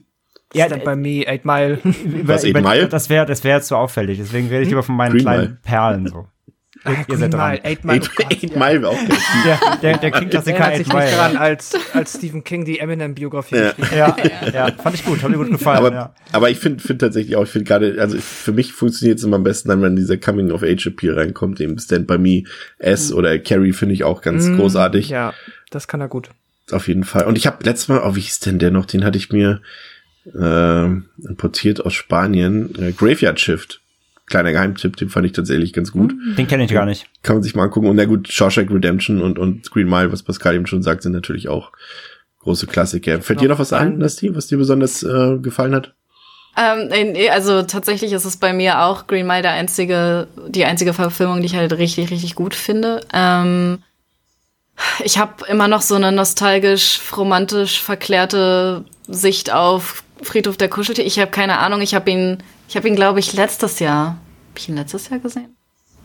[0.55, 1.79] ja, Stand by me, Eight Mile.
[2.05, 2.89] über, Was, Eight Mile?
[2.89, 4.19] das wäre das wäre jetzt so auffällig.
[4.19, 5.59] Deswegen rede ich lieber von meinen Green kleinen Mile.
[5.63, 6.27] Perlen so.
[6.89, 7.59] Ihr, ihr seid dran.
[7.62, 7.97] Eight Mile.
[8.01, 8.59] Eight, oh Eight ja.
[8.59, 8.99] Mile war auch.
[9.45, 13.72] Der, der, der King-Klassiker Eight sich nicht daran, als, als Stephen King die Eminem-Biografie Ja.
[13.72, 14.16] geschrieben Ja,
[14.53, 15.78] ja, fand ich gut, hat mir gut gefallen.
[15.78, 16.14] Aber, ja.
[16.32, 19.37] aber ich finde find tatsächlich auch, ich finde gerade, also für mich funktioniert es immer
[19.37, 22.45] am besten, dann, wenn dieser Coming-of-Age-Appeal reinkommt, eben Stand By Me,
[22.78, 24.57] S oder Carrie finde ich auch ganz hat.
[24.57, 25.09] großartig.
[25.09, 25.34] Ja,
[25.70, 26.30] das kann er gut.
[26.72, 27.24] Auf jeden Fall.
[27.26, 28.87] Und ich habe letztes Mal, oh, wie hieß denn der noch?
[28.87, 29.61] Den hatte ich mir
[30.34, 30.87] äh,
[31.28, 32.74] importiert aus Spanien.
[32.78, 33.80] Äh, Graveyard Shift.
[34.27, 36.14] Kleiner Geheimtipp, den fand ich tatsächlich ganz gut.
[36.37, 37.07] Den kenne ich gar nicht.
[37.22, 37.87] Kann man sich mal angucken.
[37.87, 41.12] Und na gut, Shawshank Redemption und, und Green Mile, was Pascal eben schon sagt, sind
[41.12, 41.70] natürlich auch
[42.41, 43.20] große Klassiker.
[43.20, 45.95] Fällt dir noch was ein, Nasti, was dir besonders äh, gefallen hat?
[46.57, 50.95] Ähm, nee, also tatsächlich ist es bei mir auch Green Mile der einzige, die einzige
[50.95, 53.03] Verfilmung, die ich halt richtig, richtig gut finde.
[53.12, 53.83] Ähm,
[55.05, 61.05] ich habe immer noch so eine nostalgisch, romantisch verklärte Sicht auf Friedhof der Kuscheltier.
[61.05, 61.81] Ich habe keine Ahnung.
[61.81, 64.07] Ich habe ihn, ich habe ihn, glaube ich, letztes Jahr.
[64.07, 65.57] Habe ich ihn letztes Jahr gesehen?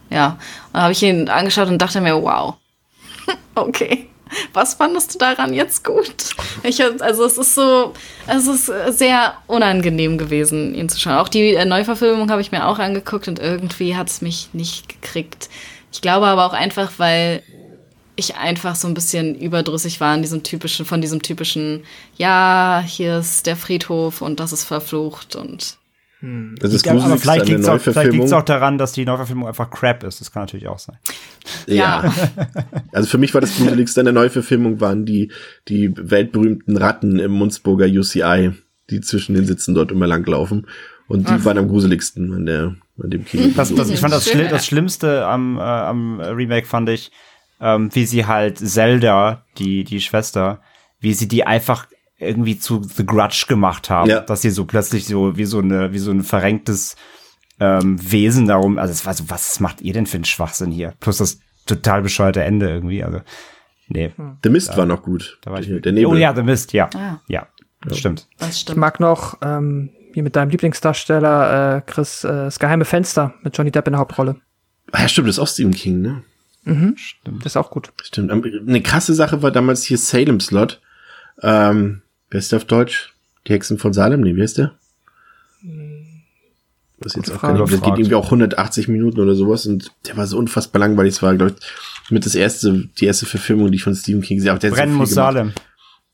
[0.09, 0.38] Ja.
[0.68, 2.55] Und da habe ich ihn angeschaut und dachte mir, wow.
[3.55, 4.07] okay.
[4.53, 6.36] Was fandest du daran jetzt gut?
[6.64, 7.93] Ich, also es ist so,
[8.28, 11.18] es ist sehr unangenehm gewesen, ihn zu schauen.
[11.18, 14.88] Auch die äh, Neuverfilmung habe ich mir auch angeguckt und irgendwie hat es mich nicht
[14.88, 15.49] gekriegt.
[15.91, 17.43] Ich glaube aber auch einfach, weil
[18.22, 21.84] ich einfach so ein bisschen überdrüssig war in diesem typischen, von diesem typischen,
[22.17, 25.78] ja, hier ist der Friedhof und das ist verflucht und
[26.22, 26.55] Hm.
[26.59, 27.67] Das ist gruselig, aber vielleicht liegt es
[28.32, 30.22] auch, auch, daran, dass die Neuverfilmung einfach crap ist.
[30.22, 30.97] Das kann natürlich auch sein.
[31.65, 32.13] Ja.
[32.91, 35.32] also für mich war das Gruseligste an der Neuverfilmung waren die,
[35.67, 38.51] die weltberühmten Ratten im Munzburger UCI,
[38.91, 40.67] die zwischen den Sitzen dort immer langlaufen.
[41.07, 41.43] Und die Ach.
[41.43, 43.49] waren am gruseligsten an der, an dem Kino.
[43.55, 47.11] Das, das, ich fand das, Schli das Schlimmste am, äh, am Remake fand ich,
[47.62, 50.62] ähm, wie sie halt Zelda, die, die Schwester,
[50.99, 51.88] wie sie die einfach
[52.18, 54.20] irgendwie zu The Grudge gemacht haben, ja.
[54.20, 56.95] dass sie so plötzlich so wie so eine wie so ein verrenktes
[57.59, 60.93] ähm, Wesen darum, also es war so, was macht ihr denn für einen Schwachsinn hier?
[60.99, 63.22] Plus das total bescheuerte Ende irgendwie, also
[63.88, 64.12] nee.
[64.43, 65.39] The Mist da, war noch gut.
[65.43, 66.07] Da war ich, der Nebel.
[66.07, 66.89] Oh ja, The Mist, ja.
[66.95, 67.22] Ah.
[67.28, 67.47] Ja,
[67.84, 67.99] das ja.
[67.99, 68.28] stimmt.
[68.39, 68.78] Das stimmt.
[68.78, 73.55] Ich mag noch ähm, hier mit deinem Lieblingsdarsteller äh, Chris äh, das geheime Fenster mit
[73.55, 74.38] Johnny Depp in der Hauptrolle.
[74.91, 76.24] Ah, ja, stimmt, das ist auch Stephen King, ne?
[76.64, 77.45] Mhm, stimmt.
[77.45, 77.91] Das ist auch gut.
[78.03, 78.32] Stimmt.
[78.32, 80.80] Eine krasse Sache war damals hier Salem Slot.
[81.41, 82.01] Ähm,
[82.32, 83.14] Wer ist der auf Deutsch?
[83.47, 84.22] Die Hexen von Salem?
[84.22, 84.72] Nee, wie heißt der?
[86.99, 87.62] Was jetzt auch gar nicht.
[87.62, 91.16] Das geht irgendwie auch 180 Minuten oder sowas und der war so unfassbar langweilig.
[91.16, 94.39] Das war, glaube ich, mit das erste, die erste Verfilmung, die ich von Stephen King
[94.39, 94.53] sehe.
[94.55, 95.53] Brennen muss Salem.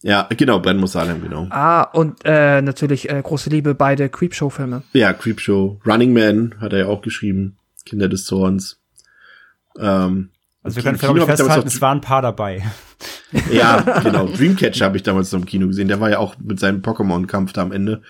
[0.02, 1.48] Ja, genau, Brennen muss Salem, genau.
[1.50, 4.84] Ah, und äh, natürlich äh, große Liebe, beide Creepshow-Filme.
[4.94, 5.82] Ja, Creepshow.
[5.86, 7.58] Running Man hat er ja auch geschrieben.
[7.86, 8.80] Kinder des Zorns.
[9.78, 10.30] Ähm,
[10.68, 12.64] also wir können Kino festhalten, es waren ein paar dabei.
[13.52, 14.28] Ja, genau.
[14.28, 15.88] Dreamcatcher habe ich damals noch im Kino gesehen.
[15.88, 18.02] Der war ja auch mit seinem Pokémon-Kampf da am Ende.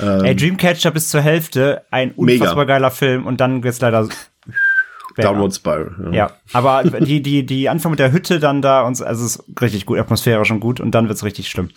[0.00, 2.64] Ähm, Ey, Dreamcatcher bis zur Hälfte, ein unfassbar mega.
[2.64, 4.08] geiler Film und dann wird's leider
[5.16, 5.90] Downward Spiral.
[6.04, 6.12] Ja.
[6.12, 9.60] ja, aber die, die, die Anfang mit der Hütte dann da und also es ist
[9.60, 11.70] richtig gut, atmosphärisch und gut und dann wird's richtig schlimm.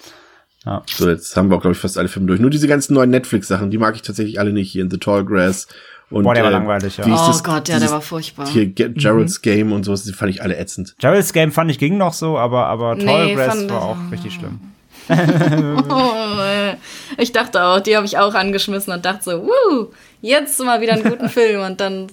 [0.65, 0.84] Ja.
[0.86, 2.39] So, jetzt haben wir auch, glaube ich, fast alle Filme durch.
[2.39, 4.71] Nur diese ganzen neuen Netflix-Sachen, die mag ich tatsächlich alle nicht.
[4.71, 5.67] Hier in The Tall Grass
[6.12, 7.05] und, Boah, der war äh, langweilig, ja.
[7.05, 8.47] Oh das, Gott, ja, der war furchtbar.
[8.47, 9.41] Hier Gerald's mhm.
[9.41, 10.95] Game und sowas, die fand ich alle ätzend.
[10.99, 14.34] Gerald's Game fand ich ging noch so, aber, aber nee, Tall Grass war auch richtig
[14.34, 14.59] schlimm.
[15.09, 16.76] oh,
[17.18, 19.88] ich dachte auch, die habe ich auch angeschmissen und dachte so, wuh,
[20.22, 22.07] jetzt mal wieder einen guten Film und dann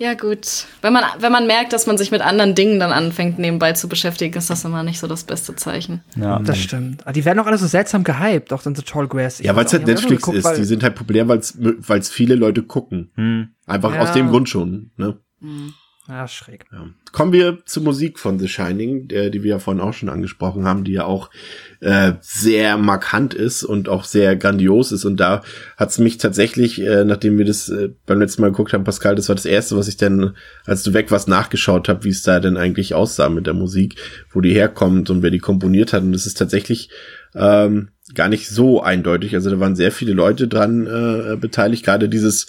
[0.00, 0.64] ja, gut.
[0.80, 3.86] Wenn man, wenn man merkt, dass man sich mit anderen Dingen dann anfängt, nebenbei zu
[3.86, 6.02] beschäftigen, ist das immer nicht so das beste Zeichen.
[6.16, 7.02] Ja, das stimmt.
[7.02, 9.40] Aber die werden auch alle so seltsam gehypt, auch dann so Tall Grass.
[9.40, 10.56] Ja, weil es halt Netflix geguckt, ist.
[10.56, 13.10] Die sind halt populär, weil es viele Leute gucken.
[13.14, 13.48] Hm.
[13.66, 14.00] Einfach ja.
[14.00, 15.18] aus dem Grund schon, ne?
[15.42, 15.74] Hm.
[16.10, 16.64] Ja, schräg.
[16.72, 16.88] Ja.
[17.12, 20.64] Kommen wir zur Musik von The Shining, der, die wir ja vorhin auch schon angesprochen
[20.64, 21.30] haben, die ja auch
[21.78, 25.04] äh, sehr markant ist und auch sehr grandios ist.
[25.04, 25.42] Und da
[25.76, 29.28] hat's mich tatsächlich, äh, nachdem wir das äh, beim letzten Mal geguckt haben, Pascal, das
[29.28, 30.34] war das erste, was ich dann,
[30.66, 33.94] als du weg warst, nachgeschaut habe, wie es da denn eigentlich aussah mit der Musik,
[34.32, 36.02] wo die herkommt und wer die komponiert hat.
[36.02, 36.90] Und das ist tatsächlich
[37.34, 39.34] ähm, gar nicht so eindeutig.
[39.34, 41.84] Also da waren sehr viele Leute dran äh, beteiligt.
[41.84, 42.46] Gerade dieses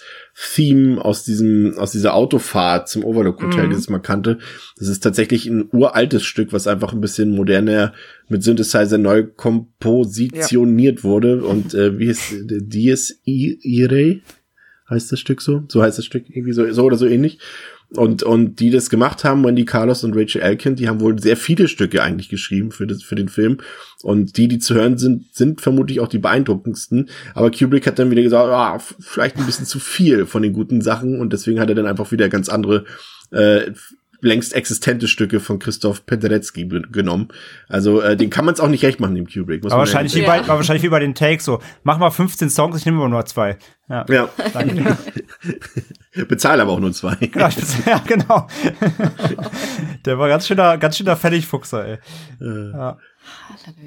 [0.54, 3.70] Theme aus diesem aus dieser Autofahrt zum Overlook Hotel, mhm.
[3.70, 4.38] dieses markante.
[4.76, 7.92] Das ist tatsächlich ein uraltes Stück, was einfach ein bisschen moderner
[8.28, 11.04] mit Synthesizer neu kompositioniert ja.
[11.04, 11.44] wurde.
[11.44, 14.22] Und äh, wie ist Dies Irae?
[14.90, 15.62] Heißt das Stück so?
[15.68, 17.38] So heißt das Stück irgendwie so, so oder so ähnlich.
[17.94, 21.36] Und, und die das gemacht haben, Wendy Carlos und Rachel Elkind, die haben wohl sehr
[21.36, 23.58] viele Stücke eigentlich geschrieben für, das, für den Film.
[24.02, 27.08] Und die, die zu hören sind, sind vermutlich auch die beeindruckendsten.
[27.34, 30.80] Aber Kubrick hat dann wieder gesagt, ah, vielleicht ein bisschen zu viel von den guten
[30.80, 31.20] Sachen.
[31.20, 32.84] Und deswegen hat er dann einfach wieder ganz andere
[33.30, 33.72] äh,
[34.22, 37.28] längst existente Stücke von Christoph Penderecki genommen.
[37.68, 39.64] Also äh, den kann man es auch nicht recht machen, dem Kubrick.
[39.64, 42.78] War, wahrscheinlich wie bei, war wahrscheinlich wie bei den Takes so, mach mal 15 Songs,
[42.78, 43.58] ich nehme aber nur zwei.
[43.88, 44.06] Ja.
[44.08, 44.30] ja.
[46.28, 47.16] Bezahle aber auch nur zwei.
[47.32, 48.46] Genau, bezahle, ja, genau.
[50.04, 51.98] Der war ganz schöner, ganz schöner Fertigfuchser, ey.
[52.40, 52.70] Äh.
[52.72, 52.98] Ja.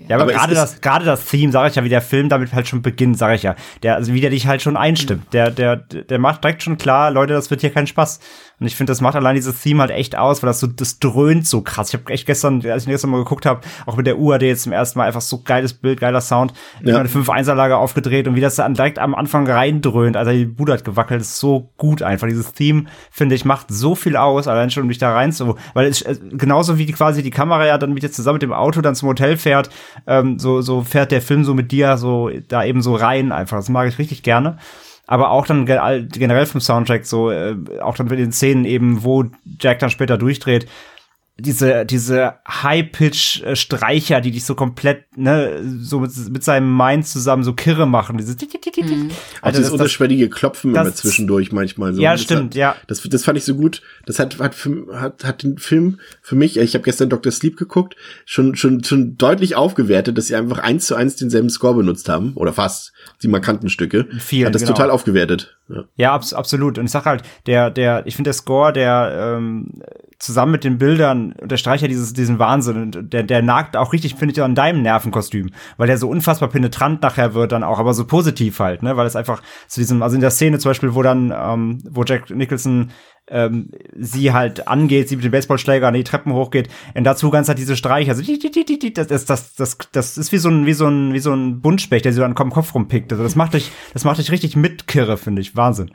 [0.07, 2.53] Ja, aber, aber gerade das, gerade das Theme, sage ich ja, wie der Film damit
[2.53, 3.55] halt schon beginnt, sage ich ja.
[3.83, 5.33] Der, also wie der dich halt schon einstimmt.
[5.33, 8.19] Der, der, der macht direkt schon klar, Leute, das wird hier kein Spaß.
[8.59, 10.99] Und ich finde, das macht allein dieses Theme halt echt aus, weil das so, das
[10.99, 11.89] dröhnt so krass.
[11.89, 14.63] Ich habe echt gestern, als ich gestern mal geguckt habe, auch mit der UAD jetzt
[14.63, 16.53] zum ersten Mal einfach so geiles Bild, geiler Sound.
[16.81, 16.99] Ja.
[16.99, 20.45] eine 5 1 Lager aufgedreht und wie das dann direkt am Anfang reindröhnt, also die
[20.45, 22.27] Bude hat gewackelt, ist so gut einfach.
[22.27, 25.55] Dieses Theme, finde ich, macht so viel aus, allein schon, um dich da rein zu,
[25.73, 28.81] weil es, genauso wie quasi die Kamera ja dann mit dir zusammen mit dem Auto
[28.81, 29.69] dann zum Hotel fährt,
[30.07, 33.57] ähm, so, so fährt der Film so mit dir so da eben so rein einfach.
[33.57, 34.57] Das mag ich richtig gerne
[35.07, 39.25] aber auch dann generell vom Soundtrack so, äh, auch dann mit den Szenen eben, wo
[39.59, 40.67] Jack dann später durchdreht,
[41.37, 47.51] diese, diese High-Pitch-Streicher, die dich so komplett, ne, so mit, mit seinem Mind zusammen so
[47.51, 48.17] kirre machen.
[48.17, 49.11] Dieses mhm.
[49.41, 51.93] Also dieses unterschwellige Klopfen das, immer zwischendurch manchmal.
[51.93, 52.01] So.
[52.01, 52.75] Ja, das stimmt, hat, ja.
[52.87, 53.81] Das, das fand ich so gut.
[54.05, 54.55] Das hat, hat,
[54.93, 57.33] hat, hat den Film für mich, ich habe gestern Dr.
[57.33, 61.75] Sleep geguckt, schon, schon, schon deutlich aufgewertet, dass sie einfach eins zu eins denselben Score
[61.75, 62.31] benutzt haben.
[62.35, 62.93] Oder fast.
[63.21, 64.07] Die markanten Stücke.
[64.19, 64.73] Vielen, hat das genau.
[64.73, 65.57] total aufgewertet.
[65.67, 66.77] Ja, ja abs absolut.
[66.77, 69.81] Und ich sag halt, der, der, ich finde der Score, der, ähm,
[70.25, 72.81] zusammen mit den Bildern unterstreicht ja dieses, diesen Wahnsinn.
[72.81, 76.49] Und der, der nagt auch richtig, finde ich, an deinem Nervenkostüm, weil der so unfassbar
[76.49, 78.97] penetrant nachher wird dann auch, aber so positiv halt, ne?
[78.97, 82.03] Weil es einfach zu diesem, also in der Szene zum Beispiel, wo dann, ähm, wo
[82.03, 82.91] Jack Nicholson
[83.27, 87.47] ähm, sie halt angeht, sie mit dem Baseballschläger an die Treppen hochgeht und dazu ganz
[87.47, 90.87] halt diese Streiche, also das, das, das, das, das ist wie so ein, wie so
[90.87, 93.11] ein, wie so ein Buntspecht, der sie dann am Kopf rumpickt.
[93.11, 95.55] Also das macht dich, das macht dich richtig mitkirre, finde ich.
[95.55, 95.91] Wahnsinn.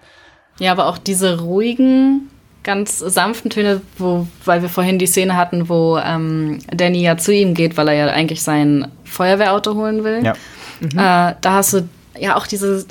[0.59, 2.29] Ja, aber auch diese ruhigen,
[2.63, 7.33] ganz sanften Töne, wo, weil wir vorhin die Szene hatten, wo ähm, Danny ja zu
[7.33, 10.25] ihm geht, weil er ja eigentlich sein Feuerwehrauto holen will.
[10.25, 10.35] Ja.
[10.81, 10.91] Mhm.
[10.91, 11.89] Äh, da hast du
[12.19, 12.87] ja auch diese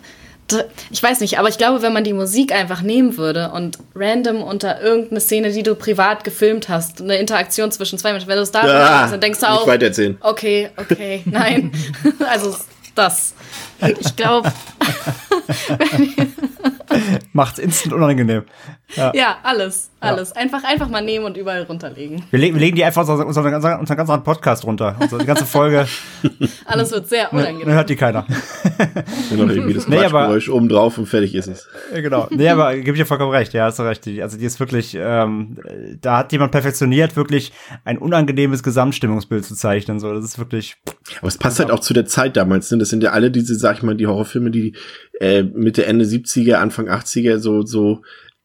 [0.90, 4.42] ich weiß nicht, aber ich glaube, wenn man die Musik einfach nehmen würde und random
[4.42, 8.42] unter irgendeine Szene, die du privat gefilmt hast, eine Interaktion zwischen zwei Menschen, wenn du
[8.42, 9.68] es da ah, hast, dann denkst du auch,
[10.22, 11.72] okay, okay, nein,
[12.30, 12.56] also
[12.96, 13.34] das.
[14.00, 14.52] Ich glaube,
[17.34, 18.46] macht's instant unangenehm.
[18.96, 20.30] Ja, ja alles, alles.
[20.30, 20.42] Ja.
[20.42, 22.24] Einfach, einfach mal nehmen und überall runterlegen.
[22.32, 24.96] Wir, le wir legen die einfach unseren, unseren, unseren ganzen Podcast runter.
[25.00, 25.88] Also die ganze Folge.
[26.66, 27.66] alles wird sehr unangenehm.
[27.66, 28.26] Dann hört die keiner.
[29.30, 31.68] Nur noch irgendwie das nee, Geräusch oben drauf und fertig ist es.
[31.94, 32.28] Genau.
[32.30, 33.54] Nee, aber gebe ich dir vollkommen recht.
[33.54, 34.08] Ja, hast du recht.
[34.22, 35.58] Also die ist wirklich, ähm,
[36.02, 37.52] da hat jemand perfektioniert, wirklich
[37.84, 40.00] ein unangenehmes Gesamtstimmungsbild zu zeichnen.
[40.00, 40.78] So, das ist wirklich.
[41.20, 42.72] Aber es passt halt auch zu der Zeit damals.
[42.72, 42.78] Ne?
[42.78, 44.76] Das sind ja alle diese, sag ich mal, die Horrorfilme, die
[45.20, 48.02] äh, Mitte, Ende 70er, Anfang 80er so, so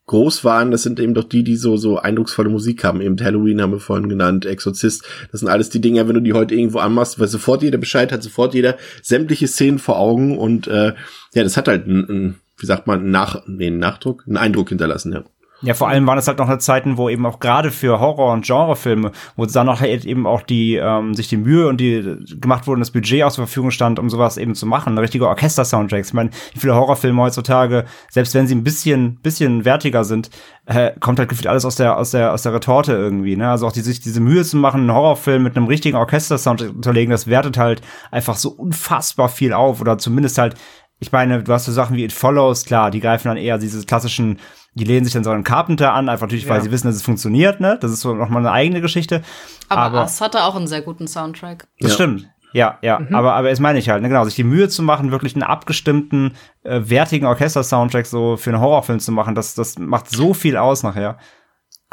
[0.07, 3.01] groß waren, das sind eben doch die, die so, so eindrucksvolle Musik haben.
[3.01, 5.05] Eben Halloween haben wir vorhin genannt, Exorzist.
[5.33, 8.13] Das sind alles die Dinge, wenn du die heute irgendwo anmachst, weil sofort jeder Bescheid
[8.13, 10.95] hat, sofort jeder sämtliche Szenen vor Augen und äh,
[11.35, 15.25] ja, das hat halt ein, wie sagt man, Nach, nee, Nachdruck, einen Eindruck hinterlassen, ja.
[15.65, 18.33] Ja, vor allem waren es halt noch eine Zeiten, wo eben auch gerade für Horror-
[18.33, 22.19] und Genrefilme, wo dann noch halt eben auch die, ähm, sich die Mühe und die
[22.41, 24.97] gemacht wurden, das Budget auch zur Verfügung stand, um sowas eben zu machen.
[24.99, 26.09] Richtige Orchester-Soundtracks.
[26.09, 30.31] Ich meine, viele Horrorfilme heutzutage, selbst wenn sie ein bisschen, bisschen wertiger sind,
[30.67, 33.51] äh, kommt halt gefühlt alles aus der, aus der, aus der Retorte irgendwie, ne?
[33.51, 36.71] Also auch die, sich diese Mühe zu machen, einen Horrorfilm mit einem richtigen Orchester-Sound zu
[36.71, 37.81] unterlegen, das wertet halt
[38.11, 39.81] einfach so unfassbar viel auf.
[39.81, 40.55] Oder zumindest halt,
[41.01, 43.85] ich meine, du hast so Sachen wie It Follows, klar, die greifen dann eher diese
[43.85, 44.39] klassischen
[44.75, 46.65] die lehnen sich dann so einen Carpenter an, einfach natürlich, weil ja.
[46.65, 47.79] sie wissen, dass es funktioniert, ne?
[47.81, 49.23] Das ist so nochmal eine eigene Geschichte.
[49.69, 51.67] Aber, aber Ass hatte auch einen sehr guten Soundtrack.
[51.81, 51.95] Das ja.
[51.95, 52.29] stimmt.
[52.53, 53.13] Ja, ja, mhm.
[53.13, 55.43] aber, aber es meine ich halt, ne, genau, sich die Mühe zu machen, wirklich einen
[55.43, 60.57] abgestimmten, äh, wertigen Orchester-Soundtrack so für einen Horrorfilm zu machen, das, das macht so viel
[60.57, 61.19] aus nachher.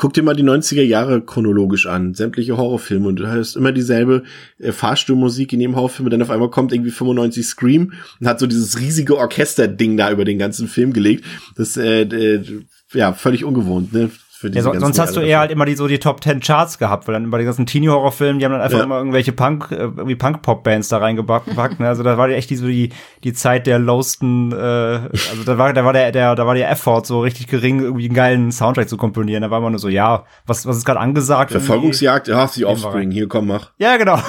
[0.01, 4.23] Guck dir mal die 90er Jahre chronologisch an, sämtliche Horrorfilme und du hast immer dieselbe
[4.57, 8.39] äh, Fahrstuhlmusik in jedem Horrorfilm und dann auf einmal kommt irgendwie 95 Scream und hat
[8.39, 11.23] so dieses riesige Orchester-Ding da über den ganzen Film gelegt.
[11.55, 12.43] Das äh, äh,
[12.93, 14.09] ja völlig ungewohnt, ne?
[14.43, 17.07] Ja, so, sonst hast du eher halt immer die so die Top 10 Charts gehabt,
[17.07, 18.84] weil dann bei den ganzen Teenie-Horrorfilmen, die haben dann einfach ja.
[18.84, 21.80] immer irgendwelche Punk, äh, irgendwie Punk-Pop-Bands da reingepackt.
[21.80, 21.88] ne?
[21.88, 22.91] Also da war echt die, so die,
[23.23, 26.69] die Zeit der lowsten, äh, also da war, da war der, der, da war der
[26.69, 29.41] Effort so richtig gering, irgendwie einen geilen Soundtrack zu komponieren.
[29.43, 31.51] Da war man nur so, ja, was, was ist gerade angesagt?
[31.51, 33.72] Verfolgungsjagd, ja, die Offspring, hier komm, mach.
[33.77, 34.19] Ja, genau.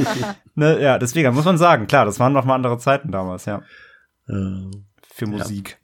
[0.54, 3.62] ne, ja, deswegen muss man sagen, klar, das waren noch mal andere Zeiten damals, ja.
[4.26, 5.70] Für Musik.
[5.70, 5.83] Ja.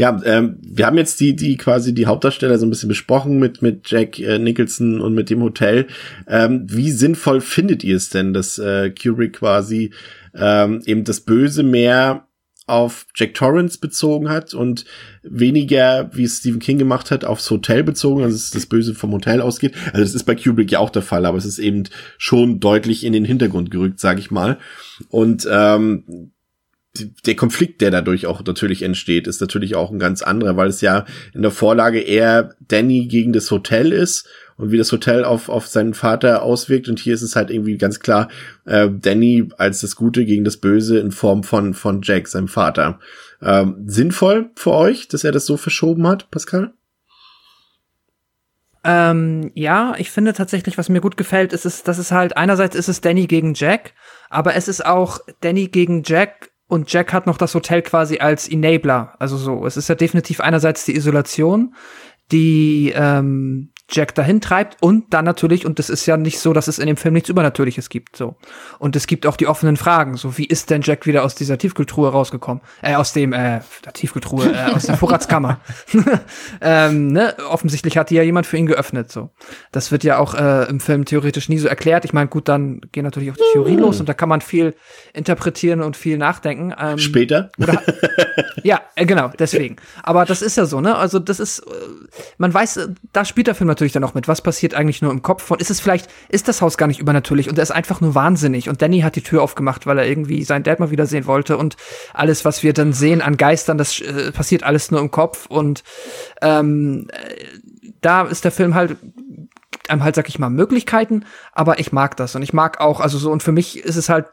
[0.00, 3.60] Ja, ähm, wir haben jetzt die, die quasi die Hauptdarsteller so ein bisschen besprochen mit,
[3.60, 5.88] mit Jack äh, Nicholson und mit dem Hotel.
[6.26, 9.92] Ähm, wie sinnvoll findet ihr es denn, dass äh, Kubrick quasi
[10.34, 12.26] ähm, eben das Böse mehr
[12.66, 14.86] auf Jack Torrance bezogen hat und
[15.22, 19.12] weniger, wie es Stephen King gemacht hat, aufs Hotel bezogen, also dass das Böse vom
[19.12, 19.74] Hotel ausgeht.
[19.88, 21.82] Also das ist bei Kubrick ja auch der Fall, aber es ist eben
[22.16, 24.56] schon deutlich in den Hintergrund gerückt, sage ich mal.
[25.10, 26.32] Und ähm,
[26.94, 30.80] der Konflikt, der dadurch auch natürlich entsteht, ist natürlich auch ein ganz anderer, weil es
[30.80, 35.48] ja in der Vorlage eher Danny gegen das Hotel ist und wie das Hotel auf,
[35.48, 36.88] auf seinen Vater auswirkt.
[36.88, 38.28] Und hier ist es halt irgendwie ganz klar
[38.64, 42.98] äh, Danny als das Gute gegen das Böse in Form von, von Jack, seinem Vater.
[43.40, 46.74] Ähm, sinnvoll für euch, dass er das so verschoben hat, Pascal?
[48.82, 52.74] Ähm, ja, ich finde tatsächlich, was mir gut gefällt, ist es, dass es halt einerseits
[52.74, 53.92] ist es Danny gegen Jack,
[54.30, 58.48] aber es ist auch Danny gegen Jack und Jack hat noch das Hotel quasi als
[58.48, 59.14] Enabler.
[59.18, 61.74] Also so, es ist ja definitiv einerseits die Isolation,
[62.30, 66.68] die ähm, Jack dahin treibt und dann natürlich, und das ist ja nicht so, dass
[66.68, 68.36] es in dem Film nichts Übernatürliches gibt, so.
[68.78, 71.58] Und es gibt auch die offenen Fragen, so wie ist denn Jack wieder aus dieser
[71.58, 72.62] Tiefkühltruhe rausgekommen?
[72.82, 75.60] Äh, aus dem, äh, der Tiefkühltruhe, äh, aus der Vorratskammer.
[76.60, 77.34] ähm, ne?
[77.48, 79.30] Offensichtlich hat die ja jemand für ihn geöffnet, so.
[79.72, 82.04] Das wird ja auch äh, im Film theoretisch nie so erklärt.
[82.04, 83.82] Ich meine, gut, dann gehen natürlich auch die Theorien mm.
[83.82, 84.74] los und da kann man viel
[85.12, 86.74] interpretieren und viel nachdenken.
[86.78, 87.50] Ähm, Später?
[87.58, 87.82] Oder,
[88.62, 89.76] ja, äh, genau, deswegen.
[90.02, 90.96] Aber das ist ja so, ne?
[90.96, 91.70] Also das ist, äh,
[92.38, 95.02] man weiß, äh, da spielt der Film natürlich natürlich dann auch mit, was passiert eigentlich
[95.02, 97.62] nur im Kopf von, ist es vielleicht, ist das Haus gar nicht übernatürlich und er
[97.62, 100.80] ist einfach nur wahnsinnig und Danny hat die Tür aufgemacht, weil er irgendwie seinen Dad
[100.80, 101.76] mal wiedersehen wollte und
[102.12, 105.82] alles, was wir dann sehen an Geistern, das äh, passiert alles nur im Kopf und
[106.42, 107.44] ähm, äh,
[108.00, 108.96] da ist der Film halt
[109.70, 113.00] gibt einem halt, sag ich mal, Möglichkeiten, aber ich mag das und ich mag auch,
[113.00, 114.26] also so, und für mich ist es halt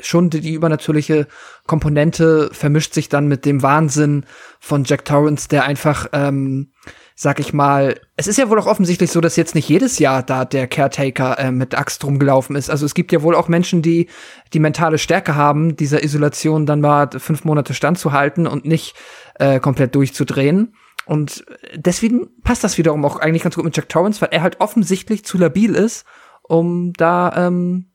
[0.00, 1.26] schon die, die übernatürliche
[1.66, 4.26] Komponente vermischt sich dann mit dem Wahnsinn
[4.60, 6.72] von Jack Torrance, der einfach, ähm,
[7.18, 10.22] sag ich mal, es ist ja wohl auch offensichtlich so, dass jetzt nicht jedes Jahr
[10.22, 12.68] da der Caretaker äh, mit Axt rumgelaufen ist.
[12.68, 14.08] Also es gibt ja wohl auch Menschen, die
[14.52, 18.94] die mentale Stärke haben, dieser Isolation dann mal fünf Monate standzuhalten und nicht
[19.36, 20.74] äh, komplett durchzudrehen.
[21.06, 24.60] Und deswegen passt das wiederum auch eigentlich ganz gut mit Jack Torrance, weil er halt
[24.60, 26.04] offensichtlich zu labil ist,
[26.42, 27.86] um da ähm,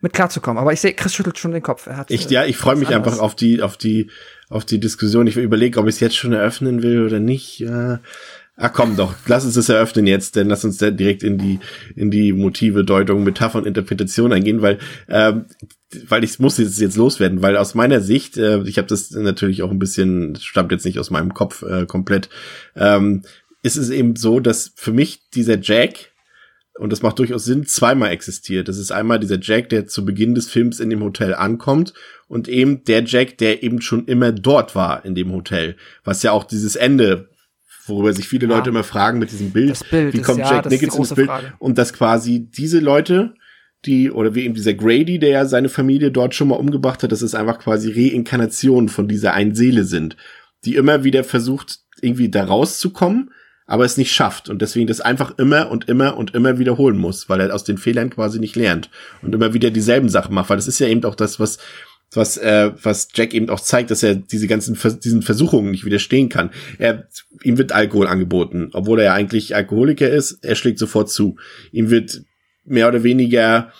[0.00, 0.58] mit klarzukommen.
[0.58, 1.86] Aber ich sehe, Chris schüttelt schon den Kopf.
[1.86, 4.10] Er hat, ich, ja, ich freue mich einfach auf die, auf die,
[4.48, 5.26] auf die Diskussion.
[5.26, 7.58] Ich überlege, ob ich es jetzt schon eröffnen will oder nicht.
[7.58, 8.00] Ja.
[8.56, 11.58] Ach komm doch, lass uns das eröffnen jetzt, denn lass uns direkt in die
[11.96, 14.78] in die Motive, Deutung, Metaphern, Interpretation eingehen, weil
[15.08, 15.46] ähm,
[16.08, 19.62] weil ich muss jetzt jetzt loswerden, weil aus meiner Sicht, äh, ich habe das natürlich
[19.62, 22.28] auch ein bisschen, stammt jetzt nicht aus meinem Kopf äh, komplett,
[22.76, 23.22] ähm,
[23.62, 26.12] ist es eben so, dass für mich dieser Jack
[26.78, 28.66] und das macht durchaus Sinn, zweimal existiert.
[28.68, 31.94] Das ist einmal dieser Jack, der zu Beginn des Films in dem Hotel ankommt
[32.26, 36.32] und eben der Jack, der eben schon immer dort war in dem Hotel, was ja
[36.32, 37.28] auch dieses Ende
[37.86, 38.56] worüber sich viele ja.
[38.56, 41.28] Leute immer fragen mit diesem Bild, Bild wie kommt ist, Jack ja, Nichols ins Bild
[41.28, 41.52] Frage.
[41.58, 43.34] und dass quasi diese Leute,
[43.84, 47.12] die oder wie eben dieser Grady, der ja seine Familie dort schon mal umgebracht hat,
[47.12, 50.16] dass es einfach quasi Reinkarnationen von dieser einen Seele sind,
[50.64, 53.30] die immer wieder versucht irgendwie da rauszukommen,
[53.66, 57.28] aber es nicht schafft und deswegen das einfach immer und immer und immer wiederholen muss,
[57.28, 58.90] weil er aus den Fehlern quasi nicht lernt
[59.22, 61.58] und immer wieder dieselben Sachen macht, weil das ist ja eben auch das, was
[62.16, 66.28] was, äh, was Jack eben auch zeigt, dass er diese ganzen diesen Versuchungen nicht widerstehen
[66.28, 66.50] kann.
[66.78, 67.08] Er,
[67.42, 71.36] ihm wird Alkohol angeboten, obwohl er ja eigentlich Alkoholiker ist, er schlägt sofort zu.
[71.72, 72.22] Ihm wird
[72.64, 73.72] mehr oder weniger,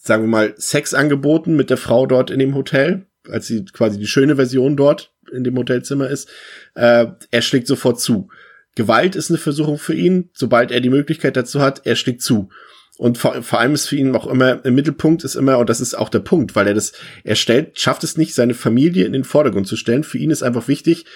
[0.00, 3.98] sagen wir mal, Sex angeboten mit der Frau dort in dem Hotel, als sie quasi
[3.98, 6.28] die schöne Version dort in dem Hotelzimmer ist.
[6.74, 8.28] Äh, er schlägt sofort zu.
[8.74, 12.48] Gewalt ist eine Versuchung für ihn, sobald er die Möglichkeit dazu hat, er schlägt zu.
[12.98, 15.80] Und vor, vor allem ist für ihn auch immer im Mittelpunkt ist immer, und das
[15.80, 16.92] ist auch der Punkt, weil er das,
[17.24, 20.04] er stellt, schafft es nicht, seine Familie in den Vordergrund zu stellen.
[20.04, 21.06] Für ihn ist einfach wichtig,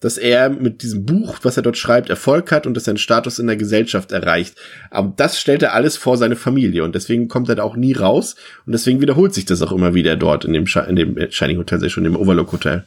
[0.00, 2.98] dass er mit diesem Buch, was er dort schreibt, Erfolg hat und dass er einen
[2.98, 4.56] Status in der Gesellschaft erreicht.
[4.90, 7.94] Aber das stellt er alles vor seine Familie und deswegen kommt er da auch nie
[7.94, 8.36] raus
[8.66, 11.80] und deswegen wiederholt sich das auch immer wieder dort in dem, in dem Shining Hotel,
[11.80, 12.86] sehr schon im Overlook Hotel.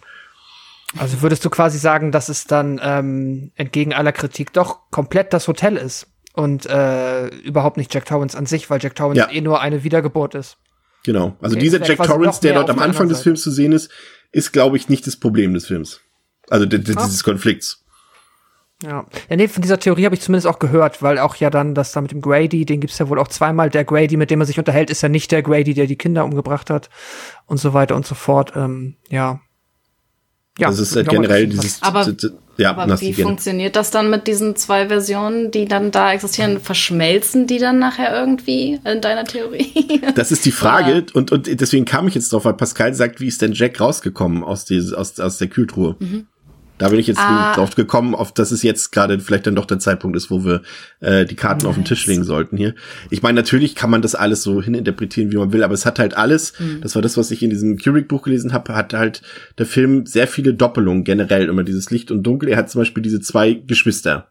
[0.97, 5.47] Also würdest du quasi sagen, dass es dann ähm, entgegen aller Kritik doch komplett das
[5.47, 6.07] Hotel ist?
[6.39, 9.29] Und äh, überhaupt nicht Jack Torrance an sich, weil Jack Torrance ja.
[9.29, 10.57] eh nur eine Wiedergeburt ist.
[11.03, 11.35] Genau.
[11.41, 13.91] Also okay, dieser Jack Torrance, der dort am Anfang des Films zu sehen ist,
[14.31, 15.99] ist, glaube ich, nicht das Problem des Films.
[16.49, 17.83] Also dieses Konflikts.
[18.81, 19.05] Ja.
[19.29, 21.91] ja, nee, von dieser Theorie habe ich zumindest auch gehört, weil auch ja dann das
[21.91, 23.69] da mit dem Grady, den gibt's ja wohl auch zweimal.
[23.69, 26.23] Der Grady, mit dem er sich unterhält, ist ja nicht der Grady, der die Kinder
[26.23, 26.89] umgebracht hat
[27.47, 28.53] und so weiter und so fort.
[28.55, 29.41] Ähm, ja,
[30.59, 31.81] ja, das ist halt generell dieses.
[31.81, 32.05] Aber,
[32.57, 36.59] ja, aber wie funktioniert das dann mit diesen zwei Versionen, die dann da existieren?
[36.59, 40.01] Verschmelzen die dann nachher irgendwie in deiner Theorie?
[40.15, 43.27] Das ist die Frage und, und deswegen kam ich jetzt drauf, weil Pascal sagt, wie
[43.27, 45.95] ist denn Jack rausgekommen aus, dieses, aus, aus der Kühltruhe?
[45.99, 46.27] Mhm.
[46.79, 47.53] Da bin ich jetzt ah.
[47.53, 50.61] drauf gekommen, auf dass es jetzt gerade vielleicht dann doch der Zeitpunkt ist, wo wir
[51.01, 51.69] äh, die Karten nice.
[51.69, 52.73] auf den Tisch legen sollten hier.
[53.09, 55.99] Ich meine, natürlich kann man das alles so hininterpretieren, wie man will, aber es hat
[55.99, 56.79] halt alles, mhm.
[56.81, 59.21] das war das, was ich in diesem Kubrick-Buch gelesen habe, hat halt
[59.57, 62.49] der Film sehr viele Doppelungen generell, immer dieses Licht und Dunkel.
[62.49, 64.29] Er hat zum Beispiel diese zwei Geschwister,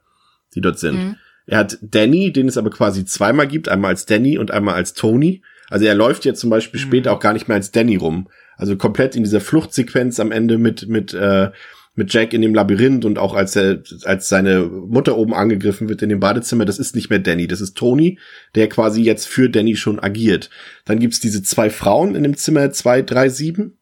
[0.55, 0.97] die dort sind.
[0.97, 1.17] Mhm.
[1.47, 4.95] Er hat Danny, den es aber quasi zweimal gibt, einmal als Danny und einmal als
[4.95, 5.43] Tony.
[5.69, 6.85] Also er läuft jetzt zum Beispiel mhm.
[6.85, 8.29] später auch gar nicht mehr als Danny rum.
[8.57, 11.51] Also komplett in dieser Fluchtsequenz am Ende mit, mit äh,
[11.99, 16.01] mit Jack in dem Labyrinth und auch als er, als seine Mutter oben angegriffen wird
[16.01, 18.19] in dem Badezimmer, das ist nicht mehr Danny, das ist Tony,
[18.55, 20.49] der quasi jetzt für Danny schon agiert.
[20.85, 23.73] Dann gibt's diese zwei Frauen in dem Zimmer 237.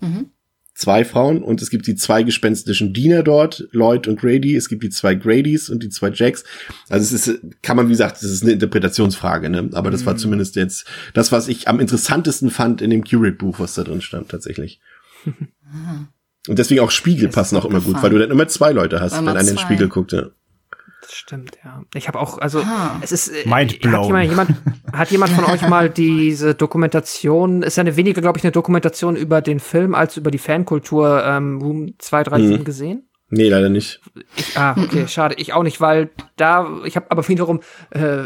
[0.00, 0.26] Mhm.
[0.74, 4.54] Zwei Frauen und es gibt die zwei gespenstischen Diener dort, Lloyd und Grady.
[4.54, 6.44] Es gibt die zwei Gradys und die zwei Jacks.
[6.88, 9.70] Also es ist, kann man, wie gesagt, das ist eine Interpretationsfrage, ne?
[9.72, 10.06] Aber das mhm.
[10.06, 14.00] war zumindest jetzt das, was ich am interessantesten fand in dem Curate-Buch, was da drin
[14.00, 14.80] stand, tatsächlich.
[16.48, 19.00] Und deswegen auch Spiegel das passen auch immer gut, weil du dann immer zwei Leute
[19.00, 20.26] hast, wenn einer in den Spiegel guckt, ja.
[21.02, 21.82] Das stimmt, ja.
[21.94, 22.98] Ich habe auch, also ah.
[23.00, 23.28] es ist.
[23.28, 24.14] Äh, Mind blown.
[24.14, 24.50] Hat jemand,
[24.92, 29.16] hat jemand von euch mal diese Dokumentation, ist ja eine weniger, glaube ich, eine Dokumentation
[29.16, 32.64] über den Film als über die Fankultur ähm, Room 237 mhm.
[32.64, 33.09] gesehen?
[33.32, 34.00] Nee, leider nicht.
[34.36, 35.36] Ich, ah, okay, schade.
[35.38, 38.24] Ich auch nicht, weil da, ich habe aber wiederum äh,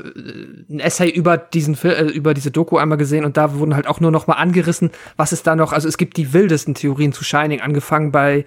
[0.70, 4.00] ein Essay über diesen äh, über diese Doku einmal gesehen und da wurden halt auch
[4.00, 7.22] nur noch mal angerissen, was ist da noch, also es gibt die wildesten Theorien zu
[7.22, 8.46] Shining, angefangen bei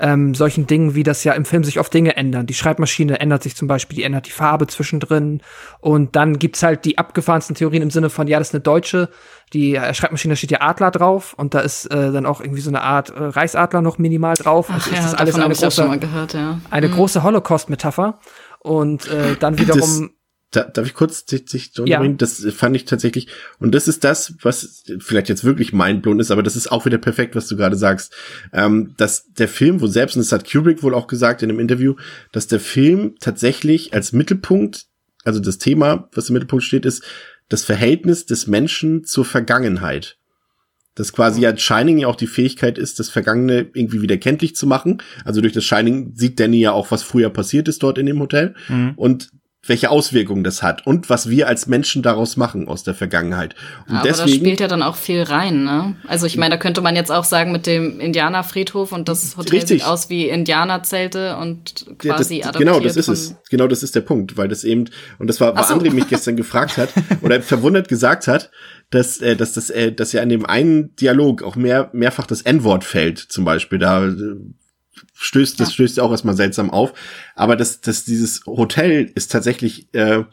[0.00, 2.46] ähm, solchen Dingen, wie das ja im Film sich oft Dinge ändern.
[2.46, 5.40] Die Schreibmaschine ändert sich zum Beispiel, die ändert die Farbe zwischendrin.
[5.80, 9.08] Und dann gibt's halt die abgefahrensten Theorien im Sinne von, ja, das ist eine deutsche,
[9.52, 12.70] die äh, Schreibmaschine steht ja Adler drauf und da ist äh, dann auch irgendwie so
[12.70, 14.66] eine Art äh, Reichsadler noch minimal drauf.
[14.68, 16.60] Ach, also ja, ist das alles eine große, gehört, ja.
[16.70, 16.92] eine mhm.
[16.94, 18.18] große Holocaust-Metapher.
[18.60, 20.10] Und äh, dann wiederum
[20.54, 22.06] da, darf ich kurz sich ja.
[22.08, 23.28] Das fand ich tatsächlich,
[23.58, 26.98] und das ist das, was vielleicht jetzt wirklich mindblown ist, aber das ist auch wieder
[26.98, 28.14] perfekt, was du gerade sagst.
[28.52, 31.60] Ähm, dass der Film, wo selbst, und das hat Kubrick wohl auch gesagt in einem
[31.60, 31.94] Interview,
[32.32, 34.86] dass der Film tatsächlich als Mittelpunkt,
[35.24, 37.02] also das Thema, was im Mittelpunkt steht, ist
[37.48, 40.16] das Verhältnis des Menschen zur Vergangenheit.
[40.94, 44.66] Dass quasi ja Shining ja auch die Fähigkeit ist, das Vergangene irgendwie wieder kenntlich zu
[44.66, 45.02] machen.
[45.24, 48.20] Also durch das Shining sieht Danny ja auch, was früher passiert ist dort in dem
[48.20, 48.54] Hotel.
[48.68, 48.92] Mhm.
[48.94, 49.30] Und
[49.66, 53.54] welche Auswirkungen das hat und was wir als Menschen daraus machen aus der Vergangenheit.
[53.88, 55.96] Und Aber deswegen, da spielt ja dann auch viel rein, ne?
[56.06, 59.60] Also ich meine, da könnte man jetzt auch sagen mit dem Indianerfriedhof und das Hotel
[59.60, 59.80] richtig.
[59.80, 63.36] sieht aus wie Indianerzelte und quasi ja, das, Genau, das ist es.
[63.50, 64.86] Genau, das ist der Punkt, weil das eben
[65.18, 65.74] und das war, was so.
[65.74, 66.90] André mich gestern gefragt hat
[67.22, 68.50] oder verwundert gesagt hat,
[68.90, 72.42] dass, äh, dass das, äh, dass ja an dem einen Dialog auch mehr mehrfach das
[72.42, 74.12] N-Wort fällt, zum Beispiel da äh,
[75.14, 75.74] stößt, das ja.
[75.74, 76.94] stößt ja auch erstmal seltsam auf.
[77.34, 80.24] Aber dass, dass dieses Hotel ist tatsächlich äh,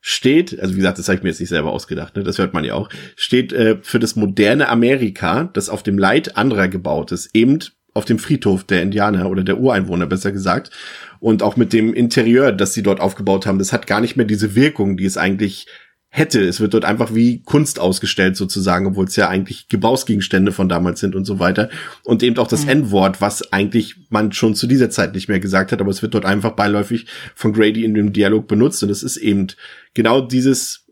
[0.00, 2.54] steht, also wie gesagt, das habe ich mir jetzt nicht selber ausgedacht, ne, das hört
[2.54, 7.12] man ja auch, steht äh, für das moderne Amerika, das auf dem Leid anderer gebaut
[7.12, 7.58] ist, eben
[7.92, 10.70] auf dem Friedhof der Indianer oder der Ureinwohner, besser gesagt.
[11.18, 14.26] Und auch mit dem Interieur, das sie dort aufgebaut haben, das hat gar nicht mehr
[14.26, 15.66] diese Wirkung, die es eigentlich
[16.10, 16.40] hätte.
[16.40, 21.00] Es wird dort einfach wie Kunst ausgestellt sozusagen, obwohl es ja eigentlich Gebrauchsgegenstände von damals
[21.00, 21.70] sind und so weiter.
[22.02, 22.70] Und eben auch das mhm.
[22.70, 26.14] N-Wort, was eigentlich man schon zu dieser Zeit nicht mehr gesagt hat, aber es wird
[26.14, 27.06] dort einfach beiläufig
[27.36, 29.46] von Grady in dem Dialog benutzt und es ist eben
[29.94, 30.86] genau dieses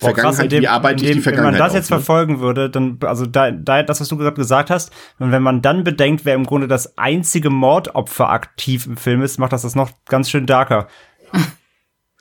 [0.00, 1.98] Boah, Vergangenheit, krass, dem, wie arbeite dem, ich die Vergangenheit Wenn man das jetzt auf,
[1.98, 2.04] ne?
[2.04, 5.60] verfolgen würde, dann, also da, da, das, was du gerade gesagt hast, und wenn man
[5.60, 9.74] dann bedenkt, wer im Grunde das einzige Mordopfer aktiv im Film ist, macht das das
[9.74, 10.86] noch ganz schön darker.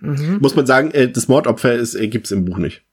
[0.01, 0.39] Mhm.
[0.41, 2.83] Muss man sagen, äh, das Mordopfer ist, äh, gibt's im Buch nicht.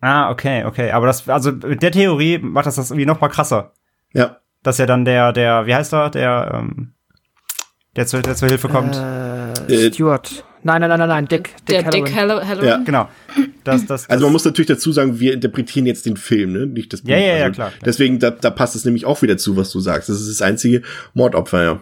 [0.00, 0.90] Ah, okay, okay.
[0.92, 3.72] Aber das, also mit der Theorie macht das das irgendwie noch mal krasser.
[4.12, 4.38] Ja.
[4.62, 6.94] Dass ja dann der, der, wie heißt er, der, ähm,
[7.96, 8.96] der, zu, der zur Hilfe kommt.
[8.96, 10.44] Äh, äh Stuart.
[10.62, 11.54] Nein, nein, nein, nein, nein, Dick.
[11.68, 12.64] Dick der Dick Halloran.
[12.64, 12.78] Ja.
[12.78, 13.08] Genau.
[13.62, 16.66] Das, das, das, also man muss natürlich dazu sagen, wir interpretieren jetzt den Film, ne?
[16.66, 17.10] Nicht das Buch.
[17.10, 17.80] Ja, ja, ja, also klar, klar.
[17.84, 20.08] Deswegen, da, da passt es nämlich auch wieder zu, was du sagst.
[20.08, 20.82] Das ist das einzige
[21.14, 21.72] Mordopfer, ja.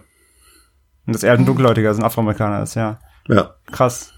[1.07, 2.99] Und das er ein Dunkelhäutiger, also ein Afroamerikaner ist, ja.
[3.29, 3.55] Ja.
[3.71, 4.16] Krass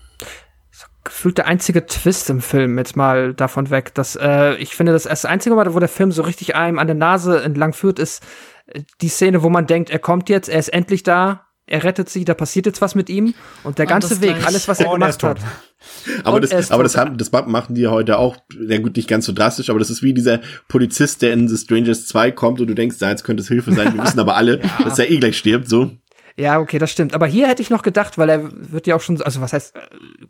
[1.08, 3.94] gefühlt der einzige Twist im Film, jetzt mal davon weg.
[3.94, 6.86] Dass, äh, ich finde, das, das einzige Mal, wo der Film so richtig einem an
[6.86, 8.22] der Nase entlang führt, ist
[8.66, 12.08] äh, die Szene, wo man denkt, er kommt jetzt, er ist endlich da, er rettet
[12.08, 14.88] sie, da passiert jetzt was mit ihm und der und ganze Weg, alles, was er
[14.88, 15.38] oh, gemacht hat.
[16.24, 19.32] Aber das, aber das, haben, das machen die heute auch, ja gut, nicht ganz so
[19.32, 22.74] drastisch, aber das ist wie dieser Polizist, der in The Strangers 2 kommt und du
[22.74, 23.94] denkst, da jetzt könnte es Hilfe sein.
[23.94, 24.84] Wir wissen aber alle, ja.
[24.84, 25.90] dass er eh gleich stirbt, so.
[26.38, 27.14] Ja, okay, das stimmt.
[27.14, 29.74] Aber hier hätte ich noch gedacht, weil er wird ja auch schon, also was heißt,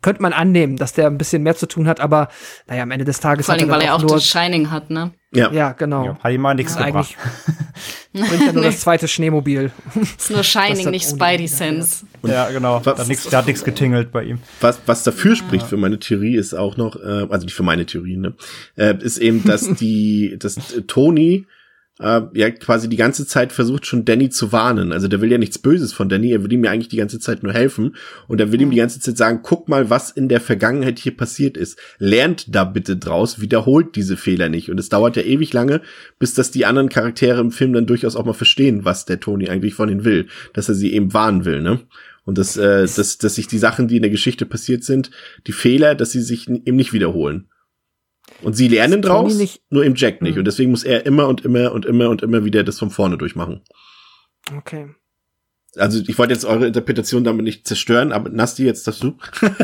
[0.01, 2.29] könnte man annehmen, dass der ein bisschen mehr zu tun hat, aber
[2.67, 5.11] naja, am Ende des Tages Vor allem, weil er auch nur, das Shining hat, ne?
[5.31, 6.05] Ja, ja genau.
[6.05, 7.15] Ja, hat ihm mal nichts gebracht.
[8.11, 9.71] Bringt ja nur das zweite Schneemobil.
[10.17, 12.07] ist nur Shining, nicht Spidey Sense.
[12.23, 12.81] ja, genau.
[12.83, 14.39] Was, da hat nichts getingelt bei ihm.
[14.61, 17.85] Was, was dafür spricht für meine Theorie ist auch noch, äh, also nicht für meine
[17.85, 18.33] Theorie, ne,
[18.75, 20.55] äh, ist eben, dass die, dass
[20.87, 21.45] Tony
[21.99, 24.91] äh, ja quasi die ganze Zeit versucht schon Danny zu warnen.
[24.91, 27.19] Also der will ja nichts Böses von Danny, er will ihm ja eigentlich die ganze
[27.19, 27.95] Zeit nur helfen
[28.27, 31.15] und er will ihm die ganze Zeit sagen, guck mal, was in der Vergangenheit hier
[31.15, 31.77] passiert ist.
[31.97, 34.71] Lernt da bitte draus, wiederholt diese Fehler nicht.
[34.71, 35.81] Und es dauert ja ewig lange,
[36.17, 39.49] bis das die anderen Charaktere im Film dann durchaus auch mal verstehen, was der Tony
[39.49, 41.81] eigentlich von ihnen will, dass er sie eben warnen will, ne?
[42.25, 45.09] Und dass, äh, dass, dass sich die Sachen, die in der Geschichte passiert sind,
[45.47, 47.47] die Fehler, dass sie sich eben nicht wiederholen.
[48.41, 50.33] Und sie lernen draus, nicht, nur im Jack nicht.
[50.33, 50.39] Mhm.
[50.39, 53.17] Und deswegen muss er immer und immer und immer und immer wieder das von vorne
[53.17, 53.61] durchmachen.
[54.55, 54.87] Okay.
[55.75, 59.15] Also ich wollte jetzt eure Interpretation damit nicht zerstören, aber Nasti, jetzt das du.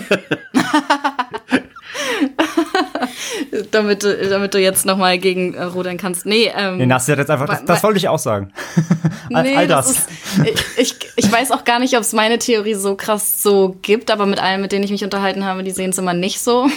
[3.72, 6.26] damit, du, damit du jetzt noch mal gegen äh, rudern kannst.
[6.26, 8.54] Nee, ähm, nee, Nasti hat jetzt einfach, das, das wollte ich auch sagen.
[9.30, 9.88] nee, all das.
[9.88, 10.08] das
[10.48, 14.12] ist, ich, ich weiß auch gar nicht, ob es meine Theorie so krass so gibt,
[14.12, 16.68] aber mit allen, mit denen ich mich unterhalten habe, die sehen es immer nicht so.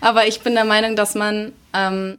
[0.00, 2.18] Aber ich bin der Meinung, dass man ähm,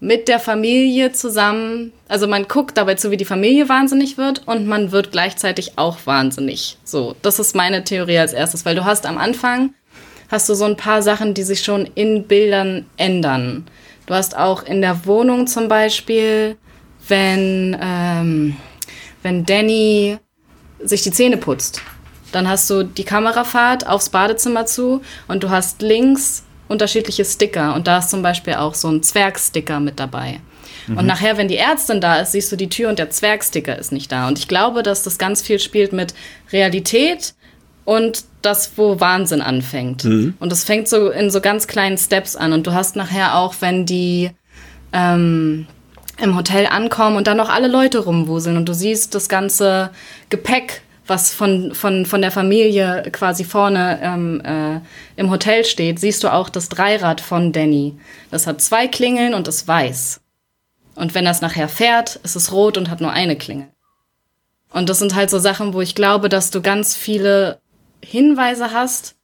[0.00, 4.66] mit der Familie zusammen, also man guckt dabei zu, wie die Familie wahnsinnig wird und
[4.66, 6.78] man wird gleichzeitig auch wahnsinnig.
[6.84, 9.74] So, das ist meine Theorie als erstes, weil du hast am Anfang
[10.30, 13.66] hast du so ein paar Sachen, die sich schon in Bildern ändern.
[14.06, 16.56] Du hast auch in der Wohnung zum Beispiel,
[17.08, 18.56] wenn ähm,
[19.22, 20.18] wenn Danny
[20.82, 21.82] sich die Zähne putzt,
[22.32, 27.86] dann hast du die Kamerafahrt aufs Badezimmer zu und du hast links unterschiedliche Sticker und
[27.86, 30.40] da ist zum Beispiel auch so ein Zwergsticker mit dabei.
[30.86, 30.98] Mhm.
[30.98, 33.92] Und nachher, wenn die Ärztin da ist, siehst du die Tür und der Zwergsticker ist
[33.92, 34.28] nicht da.
[34.28, 36.14] Und ich glaube, dass das ganz viel spielt mit
[36.52, 37.34] Realität
[37.84, 40.04] und das, wo Wahnsinn anfängt.
[40.04, 40.34] Mhm.
[40.38, 42.52] Und das fängt so in so ganz kleinen Steps an.
[42.52, 44.30] Und du hast nachher auch, wenn die
[44.92, 45.66] ähm,
[46.20, 49.90] im Hotel ankommen und dann noch alle Leute rumwuseln und du siehst das ganze
[50.30, 54.80] Gepäck was von, von, von der Familie quasi vorne ähm, äh,
[55.16, 57.98] im Hotel steht, siehst du auch das Dreirad von Danny.
[58.30, 60.20] Das hat zwei Klingeln und ist weiß.
[60.94, 63.68] Und wenn das nachher fährt, ist es rot und hat nur eine Klingel.
[64.72, 67.58] Und das sind halt so Sachen, wo ich glaube, dass du ganz viele
[68.04, 69.14] Hinweise hast,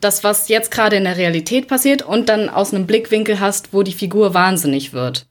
[0.00, 3.82] das, was jetzt gerade in der Realität passiert und dann aus einem Blickwinkel hast, wo
[3.82, 5.26] die Figur wahnsinnig wird.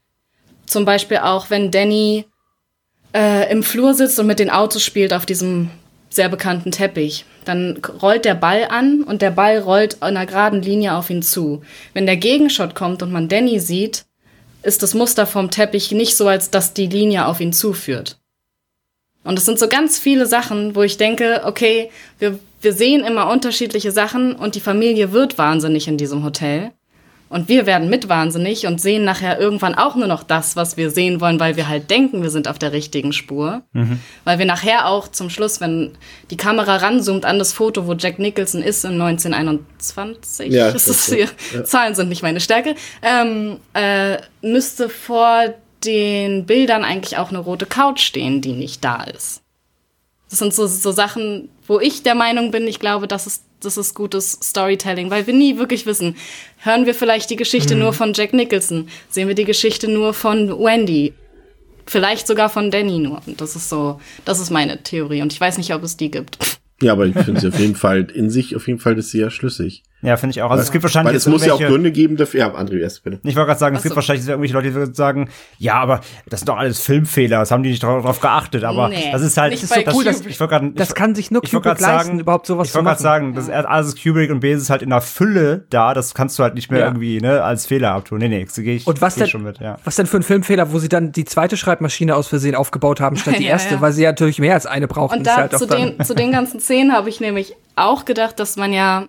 [0.65, 2.26] Zum Beispiel auch, wenn Danny
[3.14, 5.69] äh, im Flur sitzt und mit den Autos spielt auf diesem
[6.10, 7.26] sehr bekannten Teppich.
[7.45, 11.22] Dann rollt der Ball an und der Ball rollt in einer geraden Linie auf ihn
[11.22, 11.61] zu.
[11.94, 14.06] Wenn der Gegenshot kommt und man Danny sieht,
[14.64, 18.18] ist das Muster vom Teppich nicht so, als dass die Linie auf ihn zuführt.
[19.23, 23.30] Und es sind so ganz viele Sachen, wo ich denke, okay, wir, wir sehen immer
[23.30, 26.72] unterschiedliche Sachen und die Familie wird wahnsinnig in diesem Hotel.
[27.30, 30.89] Und wir werden mit wahnsinnig und sehen nachher irgendwann auch nur noch das, was wir
[30.89, 33.61] sehen wollen, weil wir halt denken, wir sind auf der richtigen Spur.
[33.73, 33.99] Mhm.
[34.23, 35.91] Weil wir nachher auch zum Schluss, wenn
[36.31, 41.14] die Kamera ranzoomt an das Foto, wo Jack Nicholson ist in 1921, ja, das ist
[41.14, 41.64] hier, ja.
[41.64, 42.73] Zahlen sind nicht meine Stärke,
[43.03, 45.53] ähm, äh, müsste vor
[45.85, 49.41] den Bildern eigentlich auch eine rote Couch stehen, die nicht da ist.
[50.31, 53.77] Das sind so, so Sachen, wo ich der Meinung bin, ich glaube, das ist das
[53.77, 56.15] ist gutes Storytelling, weil wir nie wirklich wissen,
[56.57, 57.81] hören wir vielleicht die Geschichte mhm.
[57.81, 61.14] nur von Jack Nicholson, sehen wir die Geschichte nur von Wendy,
[61.86, 63.22] vielleicht sogar von Danny nur.
[63.26, 66.11] Und das ist so, das ist meine Theorie und ich weiß nicht, ob es die
[66.11, 66.38] gibt.
[66.81, 69.19] Ja, aber ich finde sie auf jeden Fall in sich auf jeden Fall ist sie
[69.19, 69.84] ja schlüssig.
[70.01, 70.49] Ja, finde ich auch.
[70.49, 71.11] Also weil, es gibt wahrscheinlich.
[71.11, 72.39] Weil es muss ja auch Gründe geben dafür.
[72.39, 73.19] Ja, André, erst bitte.
[73.23, 76.41] Ich wollte gerade sagen, es gibt wahrscheinlich irgendwelche Leute, die würden sagen, ja, aber das
[76.41, 78.63] sind doch alles Filmfehler, das haben die nicht darauf geachtet.
[78.63, 81.31] Aber nee, das ist halt, das ist so cool, das, ich grad, das kann sich
[81.31, 82.97] nur Kubrick leisten, überhaupt sowas ich zu machen.
[82.97, 85.93] Ich wollte gerade sagen, das ist alles Kubrick und Bezos halt in der Fülle da,
[85.93, 86.85] das kannst du halt nicht mehr ja.
[86.88, 88.19] irgendwie ne, als Fehler abtun.
[88.19, 89.77] Nee, nee, das gehe ich, und was geh denn, schon mit, ja.
[89.84, 93.17] Was denn für ein Filmfehler, wo sie dann die zweite Schreibmaschine aus Versehen aufgebaut haben,
[93.17, 95.19] statt die erste, ja, weil sie ja natürlich mehr als eine brauchten.
[95.19, 98.57] Und da halt zu, den, zu den ganzen Szenen habe ich nämlich auch gedacht, dass
[98.57, 99.07] man ja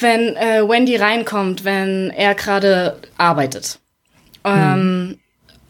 [0.00, 3.78] wenn äh, Wendy reinkommt, wenn er gerade arbeitet.
[4.44, 5.18] Ähm,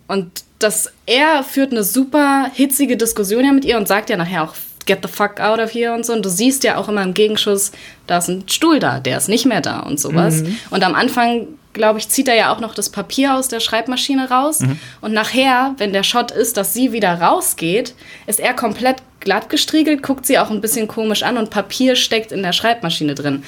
[0.07, 4.43] Und dass er führt eine super hitzige Diskussion ja mit ihr und sagt ja nachher
[4.43, 4.55] auch,
[4.86, 6.12] get the fuck out of here und so.
[6.12, 7.70] Und du siehst ja auch immer im Gegenschuss,
[8.07, 10.43] da ist ein Stuhl da, der ist nicht mehr da und sowas.
[10.43, 10.59] Mhm.
[10.70, 14.28] Und am Anfang, glaube ich, zieht er ja auch noch das Papier aus der Schreibmaschine
[14.28, 14.61] raus.
[14.61, 14.78] Mhm.
[15.01, 17.94] Und nachher, wenn der Shot ist, dass sie wieder rausgeht,
[18.27, 22.32] ist er komplett glatt gestriegelt, guckt sie auch ein bisschen komisch an und Papier steckt
[22.32, 23.44] in der Schreibmaschine drin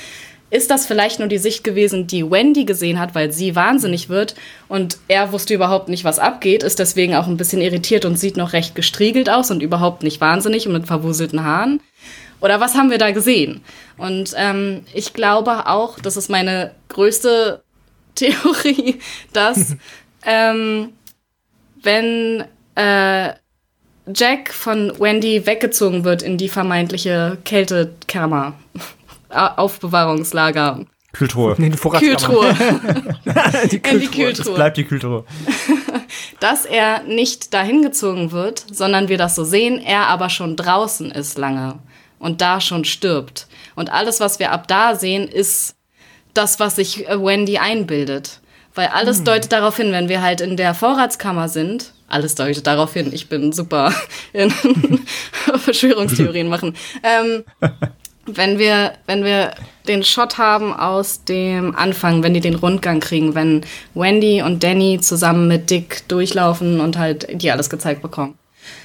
[0.52, 4.34] ist das vielleicht nur die Sicht gewesen, die Wendy gesehen hat, weil sie wahnsinnig wird
[4.68, 8.36] und er wusste überhaupt nicht, was abgeht, ist deswegen auch ein bisschen irritiert und sieht
[8.36, 11.80] noch recht gestriegelt aus und überhaupt nicht wahnsinnig und mit verwuselten Haaren?
[12.42, 13.62] Oder was haben wir da gesehen?
[13.96, 17.62] Und ähm, ich glaube auch, das ist meine größte
[18.14, 18.98] Theorie,
[19.32, 19.74] dass
[20.26, 20.90] ähm,
[21.82, 23.30] wenn äh,
[24.14, 28.52] Jack von Wendy weggezogen wird in die vermeintliche Kältekammer,
[29.32, 30.86] Aufbewahrungslager.
[31.12, 31.54] Kühltruhe.
[31.58, 32.54] Nee, die Kühltruhe.
[33.70, 33.92] die Kühltruhe.
[33.92, 34.32] In die Kühltruhe.
[34.32, 35.24] Das bleibt die Kühltruhe.
[36.40, 41.10] Dass er nicht dahin gezogen wird, sondern wir das so sehen, er aber schon draußen
[41.10, 41.78] ist lange
[42.18, 43.46] und da schon stirbt.
[43.74, 45.74] Und alles, was wir ab da sehen, ist
[46.34, 48.40] das, was sich äh, Wendy einbildet.
[48.74, 49.24] Weil alles hm.
[49.26, 53.28] deutet darauf hin, wenn wir halt in der Vorratskammer sind, alles deutet darauf hin, ich
[53.28, 53.92] bin super
[54.32, 54.50] in
[55.58, 56.74] Verschwörungstheorien machen.
[57.02, 57.44] Ähm,
[58.26, 59.52] wenn wir, wenn wir
[59.88, 63.62] den Shot haben aus dem Anfang, wenn die den Rundgang kriegen, wenn
[63.94, 68.38] Wendy und Danny zusammen mit Dick durchlaufen und halt die alles gezeigt bekommen,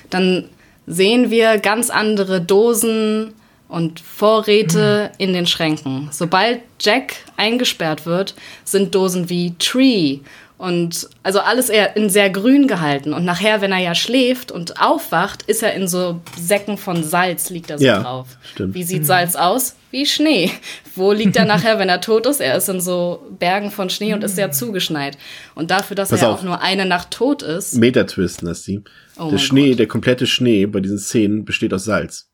[0.10, 0.46] dann
[0.88, 3.34] sehen wir ganz andere Dosen
[3.68, 5.16] und Vorräte mhm.
[5.18, 6.08] in den Schränken.
[6.12, 8.34] Sobald Jack eingesperrt wird,
[8.64, 10.20] sind Dosen wie Tree
[10.58, 13.14] und also alles eher in sehr grün gehalten.
[13.14, 17.52] Und nachher, wenn er ja schläft und aufwacht, ist er in so Säcken von Salz,
[17.52, 18.38] liegt er so ja, drauf.
[18.54, 18.74] Stimmt.
[18.74, 19.76] Wie sieht Salz aus?
[19.92, 20.52] Wie Schnee.
[20.96, 22.42] Wo liegt er nachher, wenn er tot ist?
[22.42, 25.18] Er ist in so Bergen von Schnee und ist sehr zugeschneit.
[25.54, 26.40] Und dafür, dass Pass er auf.
[26.40, 27.76] auch nur eine Nacht tot ist.
[27.76, 28.84] Metatwist, Nassim.
[29.20, 29.80] Oh der Schnee, Gott.
[29.80, 32.32] der komplette Schnee bei diesen Szenen besteht aus Salz.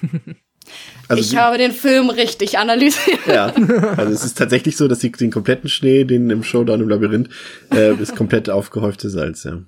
[1.12, 3.18] Also ich die, habe den Film richtig analysiert.
[3.26, 3.52] Ja,
[3.96, 7.28] also es ist tatsächlich so, dass sie den kompletten Schnee, den im Showdown im Labyrinth,
[7.72, 9.60] äh, ist komplett aufgehäufte Salz, ja.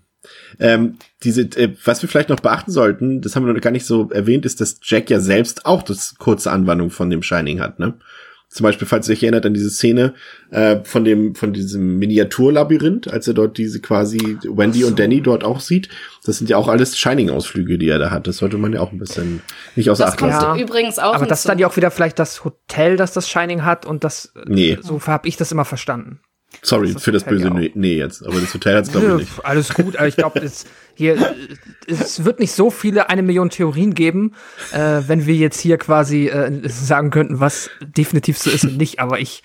[0.59, 3.85] Ähm, diese, äh, was wir vielleicht noch beachten sollten, das haben wir noch gar nicht
[3.85, 7.79] so erwähnt, ist, dass Jack ja selbst auch das kurze Anwandlung von dem Shining hat,
[7.79, 7.99] ne?
[8.55, 10.15] Zum Beispiel, falls ihr euch erinnert an diese Szene
[10.51, 14.87] äh, von dem von diesem Miniaturlabyrinth, als er dort diese quasi Wendy so.
[14.87, 15.89] und Danny dort auch sieht.
[16.25, 18.29] Das sind ja auch alles Shining-Ausflüge, die er da hat.
[18.29, 19.43] Das sollte man ja auch ein bisschen
[19.75, 20.41] nicht außer Acht lassen.
[20.41, 20.57] Ja.
[20.57, 21.17] übrigens auch.
[21.17, 24.05] Aber das ist dann ja auch wieder vielleicht das Hotel, das das Shining hat und
[24.05, 24.33] das.
[24.47, 24.79] Nee.
[24.81, 26.21] So habe ich das immer verstanden.
[26.63, 29.45] Sorry für das böse nee, nee jetzt, aber das Hotel hat's glaube ich nicht.
[29.45, 30.65] Alles gut, aber ich glaube, es
[30.95, 31.35] hier
[31.87, 34.35] es wird nicht so viele eine Million Theorien geben,
[34.73, 39.01] äh, wenn wir jetzt hier quasi äh, sagen könnten, was definitiv so ist und nicht.
[39.01, 39.43] Aber ich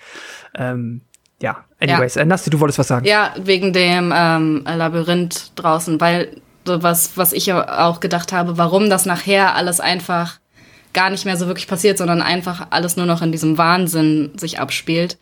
[0.54, 1.02] ähm,
[1.42, 2.22] ja, anyways, ja.
[2.22, 3.06] Äh, Nasti, du wolltest was sagen.
[3.06, 8.90] Ja, wegen dem ähm, Labyrinth draußen, weil so was, was ich auch gedacht habe, warum
[8.90, 10.38] das nachher alles einfach
[10.92, 14.58] gar nicht mehr so wirklich passiert, sondern einfach alles nur noch in diesem Wahnsinn sich
[14.58, 15.18] abspielt.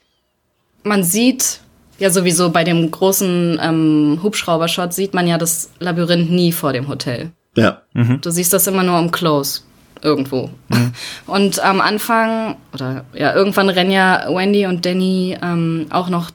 [0.82, 1.60] Man sieht
[1.99, 6.89] ja sowieso bei dem großen ähm, Hubschrauber-Shot sieht man ja das Labyrinth nie vor dem
[6.89, 7.33] Hotel.
[7.57, 7.83] Ja.
[7.93, 8.20] Mhm.
[8.20, 9.62] Du siehst das immer nur im Close
[10.03, 10.51] irgendwo.
[10.69, 10.93] Mhm.
[11.27, 16.31] Und am Anfang, oder ja, irgendwann rennen ja Wendy und Danny ähm, auch noch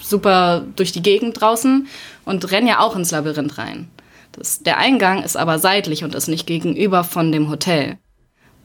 [0.00, 1.86] super durch die Gegend draußen
[2.24, 3.88] und rennen ja auch ins Labyrinth rein.
[4.32, 7.98] Das, der Eingang ist aber seitlich und ist nicht gegenüber von dem Hotel.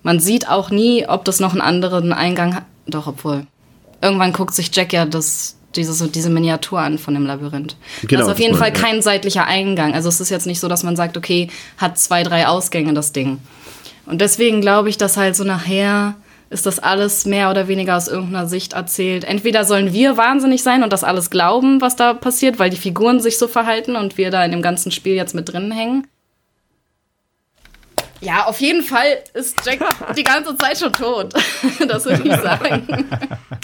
[0.04, 2.66] Man sieht auch nie, ob das noch einen anderen Eingang hat.
[2.86, 3.48] Doch, obwohl.
[4.02, 7.76] Irgendwann guckt sich Jack ja das, diese, so diese Miniatur an von dem Labyrinth.
[8.02, 9.94] Genau, das ist auf jeden Fall kein seitlicher Eingang.
[9.94, 13.12] Also es ist jetzt nicht so, dass man sagt, okay, hat zwei, drei Ausgänge das
[13.12, 13.40] Ding.
[14.06, 16.16] Und deswegen glaube ich, dass halt so nachher
[16.50, 19.24] ist das alles mehr oder weniger aus irgendeiner Sicht erzählt.
[19.24, 23.20] Entweder sollen wir wahnsinnig sein und das alles glauben, was da passiert, weil die Figuren
[23.20, 26.08] sich so verhalten und wir da in dem ganzen Spiel jetzt mit drin hängen.
[28.26, 29.80] Ja, auf jeden Fall ist Jack
[30.18, 31.34] die ganze Zeit schon tot.
[31.88, 32.88] das würde ich sagen.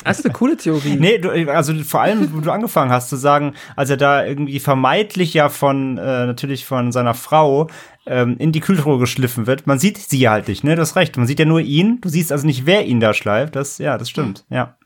[0.04, 0.98] Das ist eine coole Theorie.
[1.00, 4.60] Nee, du, also vor allem, wo du angefangen hast zu sagen, als er da irgendwie
[4.60, 7.70] vermeintlich ja von, äh, natürlich von seiner Frau
[8.06, 9.66] ähm, in die Kühltruhe geschliffen wird.
[9.66, 10.76] Man sieht sie ja halt nicht, ne?
[10.76, 11.18] Du hast recht.
[11.18, 12.00] Man sieht ja nur ihn.
[12.02, 13.56] Du siehst also nicht, wer ihn da schleift.
[13.56, 14.78] Das, ja, das stimmt, ja.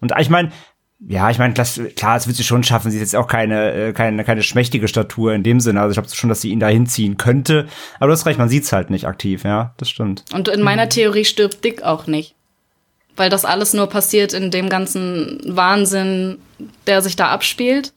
[0.00, 0.52] Und ich meine,
[1.08, 2.90] ja, ich meine, klar, es wird sie schon schaffen.
[2.90, 5.80] Sie ist jetzt auch keine, äh, keine, keine schmächtige Statur in dem Sinne.
[5.80, 7.66] Also ich glaube schon, dass sie ihn da hinziehen könnte.
[7.98, 10.24] Aber du hast recht, man sieht es halt nicht aktiv, ja, das stimmt.
[10.32, 12.34] Und in meiner Theorie stirbt Dick auch nicht.
[13.16, 16.38] Weil das alles nur passiert in dem ganzen Wahnsinn,
[16.86, 17.92] der sich da abspielt.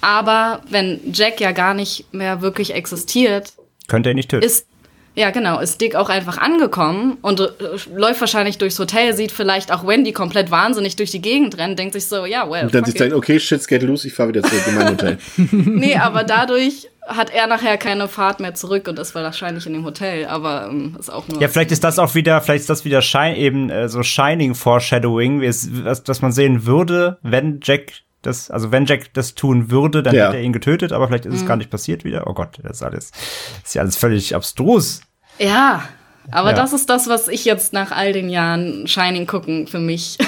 [0.00, 3.52] Aber wenn Jack ja gar nicht mehr wirklich existiert,
[3.88, 4.44] könnte er nicht töten.
[4.44, 4.66] Ist
[5.16, 5.60] ja, genau.
[5.60, 7.46] Ist Dick auch einfach angekommen und äh,
[7.94, 11.94] läuft wahrscheinlich durchs Hotel, sieht vielleicht auch Wendy komplett wahrsinnig durch die Gegend rennen, denkt
[11.94, 12.64] sich so, ja, well.
[12.64, 15.18] Und dann sich denkt, okay, shit's get loose, ich fahre wieder zurück in mein Hotel.
[15.52, 19.84] nee, aber dadurch hat er nachher keine Fahrt mehr zurück und ist wahrscheinlich in dem
[19.84, 21.40] Hotel, aber ähm, ist auch nur.
[21.40, 24.54] Ja, vielleicht ist das auch wieder, vielleicht ist das wieder Shine, eben äh, so Shining
[24.54, 30.14] Foreshadowing, was man sehen würde, wenn Jack das, also wenn Jack das tun würde, dann
[30.14, 30.26] ja.
[30.26, 31.46] hätte er ihn getötet, aber vielleicht ist es mhm.
[31.46, 32.26] gar nicht passiert wieder.
[32.26, 33.20] Oh Gott, das ist alles, das
[33.64, 35.00] ist ja alles völlig abstrus.
[35.38, 35.88] Ja,
[36.30, 36.56] aber ja.
[36.56, 40.18] das ist das, was ich jetzt nach all den Jahren Shining gucken für mich.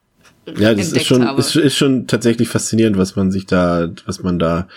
[0.56, 4.38] ja, das ist schon, ist, ist schon tatsächlich faszinierend, was man sich da, was man
[4.38, 4.68] da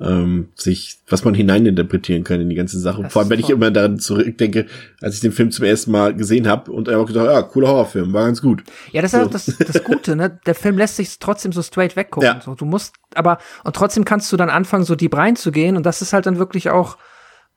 [0.00, 3.02] ähm, sich, was man hineininterpretieren kann in die ganze Sache.
[3.02, 4.66] Das Vor allem, wenn ich immer daran zurückdenke,
[5.00, 8.12] als ich den Film zum ersten Mal gesehen habe und einfach gedacht, ja, cooler Horrorfilm,
[8.12, 8.62] war ganz gut.
[8.92, 9.26] Ja, das ist so.
[9.26, 10.38] auch das, das Gute, ne?
[10.46, 12.28] Der Film lässt sich trotzdem so straight weggucken.
[12.28, 12.40] Ja.
[12.40, 16.00] So, du musst, aber, und trotzdem kannst du dann anfangen, so deep reinzugehen und das
[16.02, 16.96] ist halt dann wirklich auch,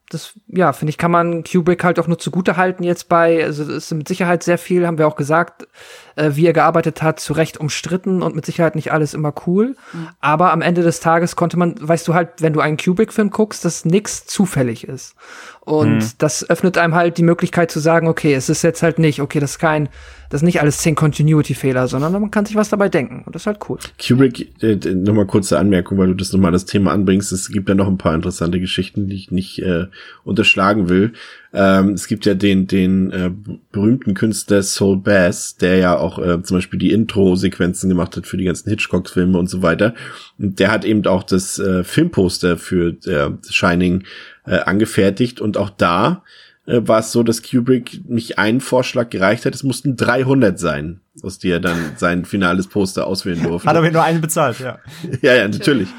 [0.10, 3.64] das, ja, finde ich, kann man Kubrick halt auch nur zugute halten jetzt bei, also
[3.64, 5.68] ist mit Sicherheit sehr viel, haben wir auch gesagt,
[6.16, 9.76] äh, wie er gearbeitet hat, zu Recht umstritten und mit Sicherheit nicht alles immer cool.
[9.94, 10.10] Mhm.
[10.20, 13.66] Aber am Ende des Tages konnte man, weißt du halt, wenn du einen Kubrick-Film guckst,
[13.66, 15.16] dass nichts zufällig ist.
[15.62, 16.12] Und mhm.
[16.18, 19.40] das öffnet einem halt die Möglichkeit zu sagen, okay, es ist jetzt halt nicht, okay,
[19.40, 19.90] das ist kein,
[20.30, 23.24] das ist nicht alles zehn Continuity-Fehler, sondern man kann sich was dabei denken.
[23.26, 23.78] Und das ist halt cool.
[24.02, 27.32] Kubrick, äh, nochmal kurze Anmerkung, weil du das nochmal das Thema anbringst.
[27.32, 29.86] Es gibt ja noch ein paar interessante Geschichten, die ich nicht äh,
[30.24, 31.14] unterschlagen will.
[31.54, 33.32] Ähm, es gibt ja den, den äh,
[33.72, 38.38] berühmten Künstler Soul Bass, der ja auch äh, zum Beispiel die Intro-Sequenzen gemacht hat für
[38.38, 39.94] die ganzen Hitchcock-Filme und so weiter.
[40.40, 44.04] Und der hat eben auch das äh, Filmposter für äh, Shining
[44.46, 46.24] äh, angefertigt und auch da
[46.68, 51.02] äh, war es so, dass Kubrick nicht einen Vorschlag gereicht hat, es mussten 300 sein,
[51.24, 53.68] aus die er dann sein finales Poster auswählen durfte.
[53.68, 54.78] Hat aber nur einen bezahlt, ja.
[55.22, 55.90] ja, ja, natürlich.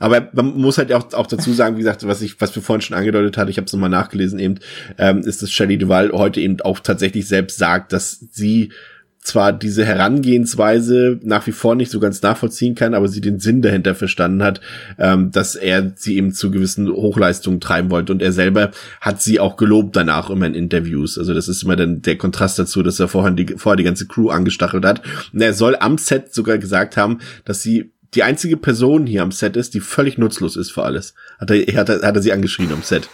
[0.00, 2.80] Aber man muss halt auch, auch dazu sagen, wie gesagt, was ich, was wir vorhin
[2.80, 4.56] schon angedeutet hatte, ich habe es nochmal nachgelesen eben,
[4.98, 8.72] ähm, ist, dass Shelley Duval heute eben auch tatsächlich selbst sagt, dass sie
[9.22, 13.60] zwar diese Herangehensweise nach wie vor nicht so ganz nachvollziehen kann, aber sie den Sinn
[13.60, 14.60] dahinter verstanden hat,
[14.98, 18.12] ähm, dass er sie eben zu gewissen Hochleistungen treiben wollte.
[18.12, 18.70] Und er selber
[19.00, 21.18] hat sie auch gelobt danach immer in Interviews.
[21.18, 24.06] Also das ist immer dann der Kontrast dazu, dass er vorher die, vorher die ganze
[24.06, 25.02] Crew angestachelt hat.
[25.32, 29.32] Und er soll am Set sogar gesagt haben, dass sie die einzige Person hier am
[29.32, 31.14] Set ist, die völlig nutzlos ist für alles.
[31.38, 33.08] Hat er, hat er, hat er sie angeschrien am Set.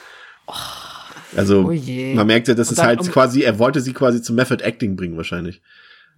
[1.36, 4.62] Also oh man merkte, dass es halt um quasi, er wollte sie quasi zum Method
[4.64, 5.60] Acting bringen wahrscheinlich.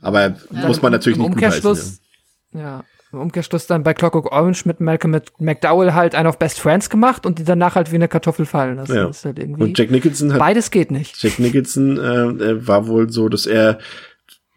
[0.01, 2.01] Aber ja, muss man natürlich im nicht Umkehrschluss,
[2.53, 2.61] ja.
[2.61, 2.85] ja.
[3.11, 7.25] Im Umkehrschluss dann bei Clockwork Orange mit Malcolm McDowell halt einen auf Best Friends gemacht
[7.25, 8.95] und die danach halt wie eine Kartoffel fallen lassen.
[8.95, 9.07] Ja.
[9.07, 11.23] Das ist halt irgendwie und Jack Nicholson hat, beides geht nicht.
[11.23, 13.79] Jack Nicholson äh, war wohl so, dass er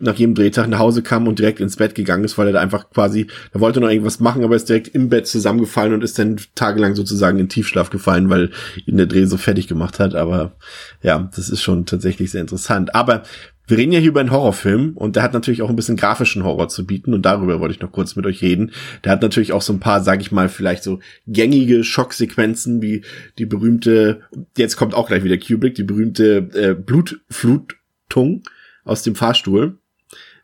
[0.02, 2.60] nach jedem Drehtag nach Hause kam und direkt ins Bett gegangen ist, weil er da
[2.60, 6.18] einfach quasi, er wollte noch irgendwas machen, aber ist direkt im Bett zusammengefallen und ist
[6.18, 8.52] dann tagelang sozusagen in Tiefschlaf gefallen, weil
[8.86, 10.16] ihn der Dreh so fertig gemacht hat.
[10.16, 10.54] Aber
[11.02, 12.96] ja, das ist schon tatsächlich sehr interessant.
[12.96, 13.24] Aber
[13.68, 16.44] wir reden ja hier über einen Horrorfilm und der hat natürlich auch ein bisschen grafischen
[16.44, 18.72] Horror zu bieten und darüber wollte ich noch kurz mit euch reden.
[19.04, 23.04] Der hat natürlich auch so ein paar, sag ich mal, vielleicht so gängige Schocksequenzen wie
[23.38, 24.22] die berühmte,
[24.58, 28.44] jetzt kommt auch gleich wieder Kubrick, die berühmte äh, Blutflutung
[28.84, 29.78] aus dem Fahrstuhl.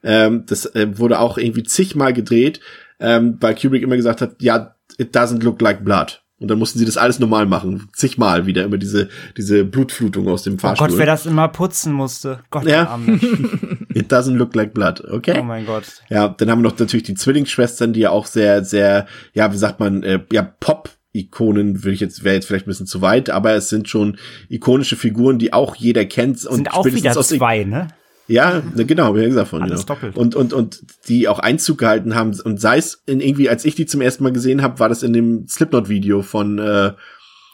[0.04, 2.60] Ähm, das äh, wurde auch irgendwie zigmal gedreht,
[3.00, 6.24] ähm, weil Kubrick immer gesagt hat, ja, it doesn't look like blood.
[6.40, 7.90] Und dann mussten sie das alles normal machen.
[7.94, 10.86] Zigmal wieder immer diese, diese Blutflutung aus dem Fahrstuhl.
[10.86, 12.42] Oh Gott, wer das immer putzen musste.
[12.52, 13.00] Gott, ja.
[13.94, 15.40] It doesn't look like blood, okay?
[15.40, 15.86] Oh mein Gott.
[16.10, 19.58] Ja, dann haben wir noch natürlich die Zwillingsschwestern, die ja auch sehr, sehr, ja, wie
[19.58, 23.02] sagt man, äh, ja, Pop Ikonen würde ich jetzt wäre jetzt vielleicht ein bisschen zu
[23.02, 24.18] weit, aber es sind schon
[24.50, 27.88] ikonische Figuren, die auch jeder kennt und sind auch wieder zwei, ne?
[28.28, 29.94] Ja, ne, genau, wie gesagt von Alles genau.
[29.96, 30.18] doppelt.
[30.18, 33.76] Und und und die auch Einzug gehalten haben und sei es in irgendwie als ich
[33.76, 36.92] die zum ersten Mal gesehen habe, war das in dem Slipknot Video von äh,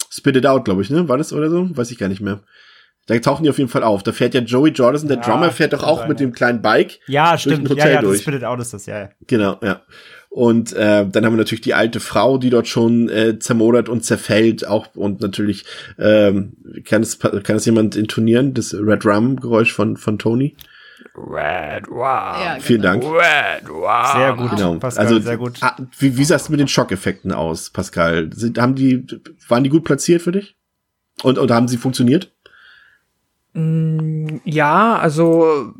[0.10, 1.08] Spit It Out, glaube ich, ne?
[1.08, 1.70] War das oder so?
[1.76, 2.42] Weiß ich gar nicht mehr.
[3.06, 4.02] Da tauchen die auf jeden Fall auf.
[4.02, 6.26] Da fährt ja Joey Jordison, der Ja, Drummer, fährt doch auch sein, mit ja.
[6.26, 7.00] dem kleinen Bike.
[7.08, 7.66] Ja, durch stimmt.
[7.66, 8.22] ein Hotel Ja, ja, das.
[8.22, 9.00] Spit It Out ist das, ja.
[9.00, 9.10] ja.
[9.28, 9.82] Genau, ja.
[10.34, 14.04] Und äh, dann haben wir natürlich die alte Frau, die dort schon äh, zermodert und
[14.04, 15.64] zerfällt, auch und natürlich
[16.00, 16.54] ähm,
[16.86, 20.56] kann es kann es jemand intonieren, das Red Rum Geräusch von von Tony.
[21.16, 22.00] Red, wow.
[22.44, 23.04] Ja, Vielen Dank.
[23.04, 24.14] Red, wow.
[24.16, 24.76] Sehr gut, Genau.
[24.80, 25.60] Pascal, also sehr gut.
[25.62, 28.32] ah, Wie, wie sah es mit den Schockeffekten aus, Pascal?
[28.34, 29.06] Sind, haben die
[29.48, 30.56] waren die gut platziert für dich?
[31.22, 32.32] Und und haben sie funktioniert?
[34.46, 35.74] Ja, also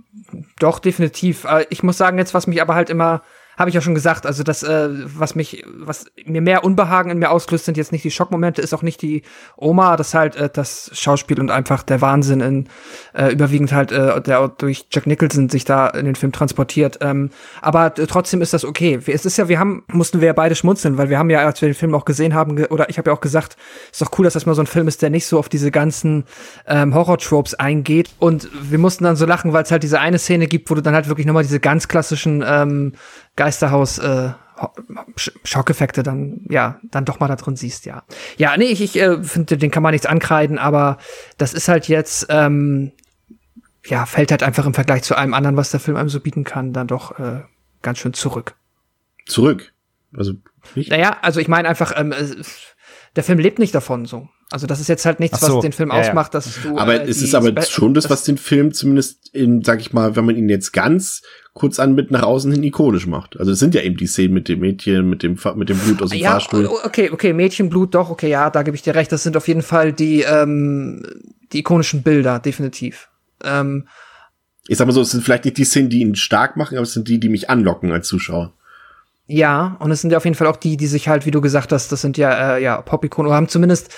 [0.60, 1.46] doch definitiv.
[1.46, 3.24] Äh, Ich muss sagen, jetzt was mich aber halt immer
[3.58, 7.20] habe ich ja schon gesagt, also das, äh, was mich, was mir mehr Unbehagen in
[7.20, 9.24] mir auslöst, sind jetzt nicht die Schockmomente, ist auch nicht die
[9.58, 12.70] Oma, das halt äh, das Schauspiel und einfach der Wahnsinn in
[13.14, 17.00] äh, überwiegend halt, äh, der durch Jack Nicholson sich da in den Film transportiert.
[17.02, 17.30] Ähm,
[17.62, 19.00] aber trotzdem ist das okay.
[19.06, 21.62] Es ist ja, wir haben, mussten wir ja beide schmunzeln, weil wir haben ja, als
[21.62, 23.58] wir den Film auch gesehen haben, ge oder ich habe ja auch gesagt,
[23.92, 25.72] ist doch cool, dass das mal so ein Film ist, der nicht so auf diese
[25.72, 26.26] ganzen
[26.68, 28.10] ähm, Horror-Tropes eingeht.
[28.20, 30.82] Und wir mussten dann so lachen, weil es halt diese eine Szene gibt, wo du
[30.82, 32.94] dann halt wirklich nochmal diese ganz klassischen ähm,
[33.36, 34.32] Geisterhaus äh,
[34.62, 34.74] Ho-
[35.18, 38.04] Sch- Schockeffekte dann ja dann doch mal da drin siehst ja
[38.38, 40.98] ja nee ich, ich äh, finde den kann man nichts ankreiden aber
[41.38, 42.92] das ist halt jetzt ähm,
[43.86, 46.44] ja fällt halt einfach im Vergleich zu allem anderen was der Film einem so bieten
[46.44, 47.42] kann dann doch äh,
[47.82, 48.56] ganz schön zurück
[49.26, 49.74] Zurück.
[50.16, 50.34] Also
[50.76, 50.92] nicht?
[50.92, 52.24] naja also ich meine einfach ähm, äh,
[53.16, 55.74] der Film lebt nicht davon so also das ist jetzt halt nichts so, was den
[55.74, 58.38] Film ja, ausmacht dass du Aber äh, es ist aber Spe- schon das, was den
[58.38, 61.22] Film zumindest in, sag ich mal, wenn man ihn jetzt ganz
[61.54, 63.38] kurz an mit nach außen hin ikonisch macht.
[63.40, 65.78] Also es sind ja eben die Szenen mit dem Mädchen, mit dem, Fa- mit dem
[65.78, 66.68] Blut aus dem ja, Fahrstuhl.
[66.68, 69.12] okay, okay, Mädchenblut, doch, okay, ja, da gebe ich dir recht.
[69.12, 71.04] Das sind auf jeden Fall die, ähm,
[71.52, 73.10] die ikonischen Bilder, definitiv.
[73.44, 73.88] Ähm,
[74.68, 76.84] Ich sag mal so, es sind vielleicht nicht die Szenen, die ihn stark machen, aber
[76.84, 78.54] es sind die, die mich anlocken als Zuschauer.
[79.28, 81.40] ja, und es sind ja auf jeden Fall auch die, die sich halt, wie du
[81.42, 83.94] gesagt hast, das sind ja, äh, ja, Pop-Ikonen, oder haben zumindest äh,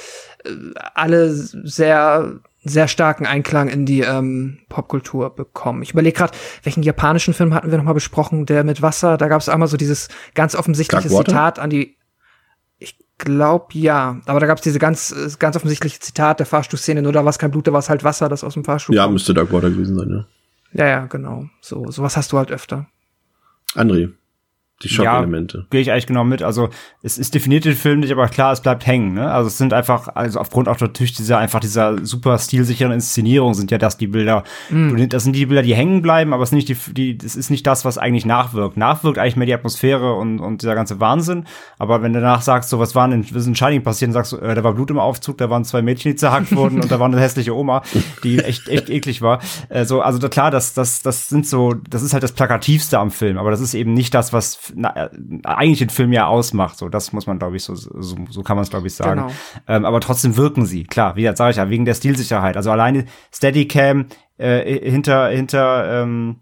[0.93, 5.81] alle sehr, sehr starken Einklang in die ähm, Popkultur bekommen.
[5.83, 9.27] Ich überlege gerade, welchen japanischen Film hatten wir noch mal besprochen, der mit Wasser, da
[9.27, 11.09] gab es einmal so dieses ganz offensichtliche?
[11.09, 11.97] Zitat an die
[12.77, 17.13] Ich glaube ja, aber da gab es diese ganz, ganz offensichtliche Zitat der Fahrstuhlszene, nur
[17.13, 19.03] da war es kein Blut, da war es halt Wasser, das aus dem Fahrstuhl Ja,
[19.03, 19.13] kommt.
[19.13, 20.25] müsste Dark Water gewesen sein, ja.
[20.73, 21.45] Ja, ja, genau.
[21.61, 22.87] So, sowas hast du halt öfter.
[23.75, 24.11] André,
[24.85, 25.65] die Schockelemente.
[25.69, 26.41] Gehe ich eigentlich genau mit.
[26.41, 26.69] Also
[27.01, 29.13] es ist definiert den Film nicht, aber klar, es bleibt hängen.
[29.13, 29.31] Ne?
[29.31, 33.71] Also es sind einfach, also aufgrund auch natürlich dieser einfach dieser super stilsicheren Inszenierung sind
[33.71, 34.43] ja das die Bilder.
[34.69, 37.35] Du, das sind die Bilder, die hängen bleiben, aber es ist nicht die, die, das
[37.35, 38.77] ist nicht das, was eigentlich nachwirkt.
[38.77, 41.45] Nachwirkt eigentlich mehr die Atmosphäre und und dieser ganze Wahnsinn.
[41.77, 44.13] Aber wenn du danach sagst, so was war denn, was ist in Shining passiert, dann
[44.13, 46.81] sagst du, äh, da war Blut im Aufzug, da waren zwei Mädchen, die zerhackt wurden
[46.81, 47.81] und da war eine hässliche Oma,
[48.23, 49.39] die echt echt eklig war.
[49.69, 52.99] Äh, so, also da, klar, das das das sind so, das ist halt das plakativste
[52.99, 55.09] am Film, aber das ist eben nicht das, was na, äh,
[55.43, 56.77] eigentlich den Film ja ausmacht.
[56.77, 59.21] So, das muss man, glaube ich, so, so, so kann man es, glaube ich, sagen.
[59.21, 59.33] Genau.
[59.67, 62.57] Ähm, aber trotzdem wirken sie, klar, wie gesagt, sage ich ja, wegen der Stilsicherheit.
[62.57, 64.07] Also alleine Steadicam
[64.37, 66.41] äh, hinter, hinter, ähm,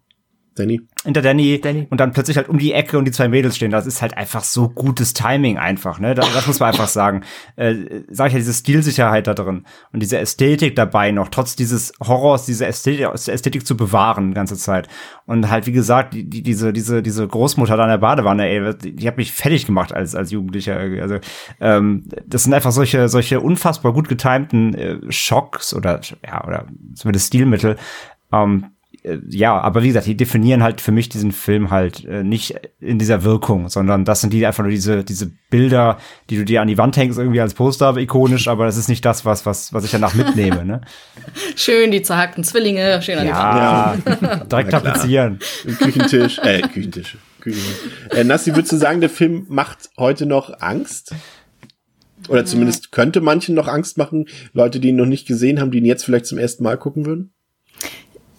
[0.56, 0.82] Danny?
[1.04, 1.88] hinter Danny, Danny.
[1.90, 3.72] und dann plötzlich halt um die Ecke und die zwei Mädels stehen.
[3.72, 6.16] Das ist halt einfach so gutes Timing einfach, ne?
[6.16, 7.24] Das, das muss man einfach sagen.
[7.56, 11.94] Äh, sag ich ja, diese Stilsicherheit da drin und diese Ästhetik dabei noch, trotz dieses
[12.02, 14.88] Horrors, diese Ästhetik, Ästhetik zu bewahren die ganze Zeit.
[15.26, 18.74] Und halt, wie gesagt, die, die, diese, diese, diese Großmutter da in der Badewanne, ey,
[18.76, 20.78] die, die hat mich fertig gemacht als, als Jugendlicher.
[20.78, 21.20] Also,
[21.60, 26.66] ähm, das sind einfach solche, solche unfassbar gut getimten äh, Schocks oder, ja, oder
[26.96, 27.76] zumindest Stilmittel,
[28.32, 28.68] ähm, äh,
[29.30, 33.00] ja, aber wie gesagt, die definieren halt für mich diesen Film halt äh, nicht in
[33.00, 35.98] dieser Wirkung, sondern das sind die einfach nur diese diese Bilder,
[36.30, 39.04] die du dir an die Wand hängst irgendwie als Poster ikonisch, aber das ist nicht
[39.04, 40.82] das, was was was ich danach mitnehme, ne?
[41.56, 44.22] Schön die zerhackten Zwillinge, schön an ja, die Wand.
[44.22, 45.40] Ja, direkt tapezieren.
[45.80, 47.18] Küchentisch, äh Küchentisch.
[47.42, 47.92] Küchentisch.
[48.12, 51.14] Äh, Nassi, würdest du sagen, der Film macht heute noch Angst?
[52.30, 55.80] Oder zumindest könnte manchen noch Angst machen, Leute, die ihn noch nicht gesehen haben, die
[55.80, 57.34] ihn jetzt vielleicht zum ersten Mal gucken würden?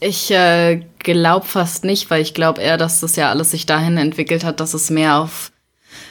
[0.04, 3.96] Ich äh, glaube fast nicht, weil ich glaube eher, dass das ja alles sich dahin
[3.96, 5.50] entwickelt hat, dass es mehr auf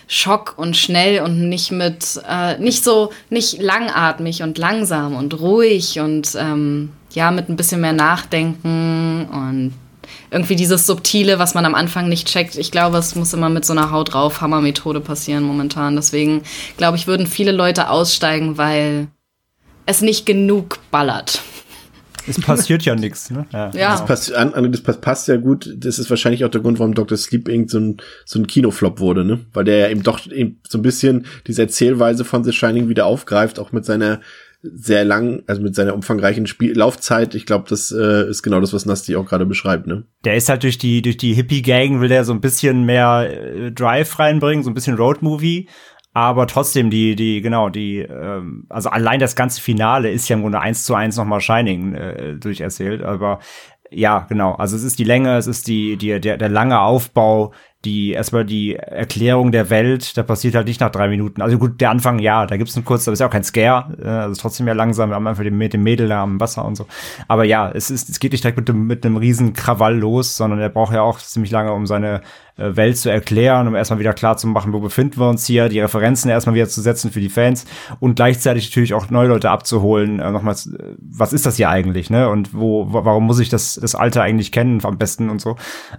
[0.07, 5.99] Schock und schnell und nicht mit, äh, nicht so, nicht langatmig und langsam und ruhig
[5.99, 9.73] und ähm, ja, mit ein bisschen mehr Nachdenken und
[10.31, 12.55] irgendwie dieses Subtile, was man am Anfang nicht checkt.
[12.55, 15.95] Ich glaube, es muss immer mit so einer Haut drauf Hammer-Methode passieren momentan.
[15.95, 16.41] Deswegen
[16.77, 19.07] glaube ich, würden viele Leute aussteigen, weil
[19.85, 21.43] es nicht genug ballert.
[22.27, 23.45] Es passiert ja nichts, ne?
[23.51, 23.71] Ja.
[23.71, 23.91] ja.
[23.91, 25.73] Das, passt, das passt ja gut.
[25.77, 27.17] Das ist wahrscheinlich auch der Grund, warum Dr.
[27.17, 27.69] Sleep Inc.
[27.69, 29.41] so ein, so ein Kinoflop wurde, ne?
[29.53, 33.05] Weil der ja eben doch eben so ein bisschen diese Erzählweise von The Shining wieder
[33.05, 34.21] aufgreift, auch mit seiner
[34.63, 37.35] sehr lang, also mit seiner umfangreichen Spiel Laufzeit.
[37.35, 40.03] Ich glaube, das äh, ist genau das, was Nasti auch gerade beschreibt, ne?
[40.23, 43.29] Der ist halt durch die durch die Hippie Gang will der so ein bisschen mehr
[43.29, 45.67] äh, Drive reinbringen, so ein bisschen Road Movie
[46.13, 50.43] aber trotzdem, die, die, genau, die, ähm, also allein das ganze Finale ist ja im
[50.43, 53.01] Grunde eins zu eins nochmal Shining äh, durcherzählt.
[53.01, 53.39] Aber
[53.89, 54.53] ja, genau.
[54.53, 57.51] Also es ist die Länge, es ist die, die, der, der lange Aufbau,
[57.85, 61.41] die erstmal die Erklärung der Welt, da passiert halt nicht nach drei Minuten.
[61.41, 63.97] Also gut, der Anfang, ja, da gibt's einen kurz, aber ist ja auch kein Scare,
[64.01, 66.75] äh, also trotzdem ja langsam, wir haben einfach den, dem Mädel da am Wasser und
[66.75, 66.85] so.
[67.27, 70.37] Aber ja, es ist, es geht nicht direkt mit dem, mit einem riesen Krawall los,
[70.37, 72.21] sondern er braucht ja auch ziemlich lange, um seine
[72.55, 75.67] äh, Welt zu erklären, um erstmal wieder klar zu machen, wo befinden wir uns hier,
[75.67, 77.65] die Referenzen erstmal wieder zu setzen für die Fans
[77.99, 82.09] und gleichzeitig natürlich auch neue Leute abzuholen, äh, nochmals, äh, was ist das hier eigentlich,
[82.09, 82.29] ne?
[82.29, 85.57] Und wo, warum muss ich das, das Alte eigentlich kennen am besten und so.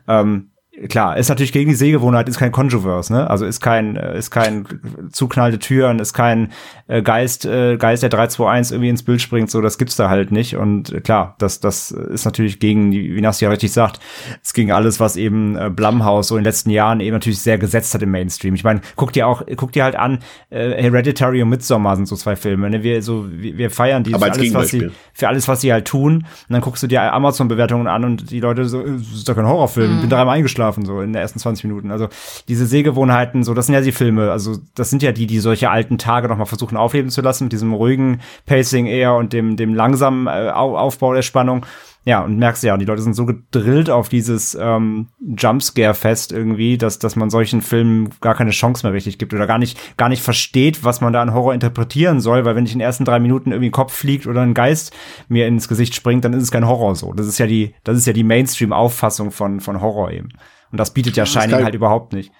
[0.08, 0.50] Ähm,
[0.88, 3.30] klar, ist natürlich gegen die Sehgewohnheit, ist kein Controverse, ne?
[3.30, 4.66] Also ist kein, äh, ist kein
[5.12, 6.52] zuknallte Türen, ist kein
[6.88, 10.32] äh, Geist, äh, Geist, der 321 irgendwie ins Bild springt, so, das gibt's da halt
[10.32, 10.56] nicht.
[10.56, 14.00] Und äh, klar, das, das ist natürlich gegen, wie Nassi ja richtig sagt,
[14.42, 17.58] es ging alles, was eben äh, Blumhouse so in den letzten Jahren eben natürlich sehr
[17.58, 18.54] gesetzt hat im Mainstream.
[18.54, 20.18] Ich meine, guck dir auch, guck dir halt an,
[20.50, 22.82] äh, Hereditary und Midsommar sind so zwei Filme, ne?
[22.82, 25.86] Wir, so, wir, wir feiern die für alles, was sie, für alles, was sie halt
[25.86, 26.16] tun.
[26.16, 29.46] Und dann guckst du dir Amazon-Bewertungen an und die Leute so, das ist doch kein
[29.46, 30.00] Horrorfilm, mhm.
[30.00, 31.90] bin dreimal eingeschlafen eingeschlafen, so in den ersten 20 Minuten.
[31.90, 32.08] Also
[32.48, 35.70] diese Sehgewohnheiten, so, das sind ja die Filme, also das sind ja die, die solche
[35.70, 39.74] alten Tage nochmal versuchen aufleben zu lassen, mit diesem ruhigen Pacing eher und dem, dem
[39.74, 41.66] langsamen äh, Aufbau der Spannung.
[42.06, 46.98] Ja, und merkst ja, die Leute sind so gedrillt auf dieses ähm, Jumpscare-Fest irgendwie, dass,
[46.98, 50.22] dass man solchen Filmen gar keine Chance mehr richtig gibt oder gar nicht, gar nicht
[50.22, 53.20] versteht, was man da an Horror interpretieren soll, weil wenn ich in den ersten drei
[53.20, 54.94] Minuten irgendwie ein Kopf fliegt oder ein Geist
[55.28, 57.14] mir ins Gesicht springt, dann ist es kein Horror so.
[57.14, 60.28] Das ist ja die, das ist ja die Mainstream-Auffassung von, von Horror eben.
[60.70, 62.32] Und das bietet ja Shining halt überhaupt nicht.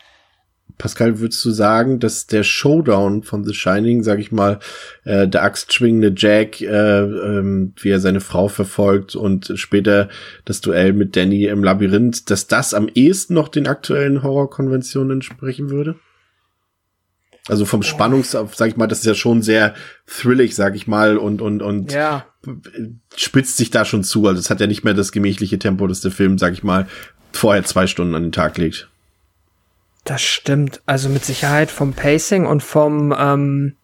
[0.78, 4.58] Pascal, würdest du sagen, dass der Showdown von The Shining, sag ich mal,
[5.04, 10.08] äh, der axtschwingende Jack, äh, ähm, wie er seine Frau verfolgt und später
[10.44, 15.70] das Duell mit Danny im Labyrinth, dass das am ehesten noch den aktuellen Horrorkonventionen entsprechen
[15.70, 15.96] würde?
[17.46, 19.74] Also vom Spannungs, sag ich mal, das ist ja schon sehr
[20.06, 22.24] thrillig, sag ich mal, und, und, und ja.
[23.14, 24.26] spitzt sich da schon zu.
[24.26, 26.88] Also es hat ja nicht mehr das gemächliche Tempo, das der Film, sag ich mal,
[27.32, 28.88] vorher zwei Stunden an den Tag legt.
[30.04, 30.82] Das stimmt.
[30.86, 33.76] Also mit Sicherheit vom Pacing und vom, ähm,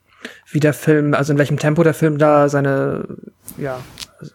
[0.50, 3.06] wie der Film, also in welchem Tempo der Film da seine,
[3.56, 3.80] ja,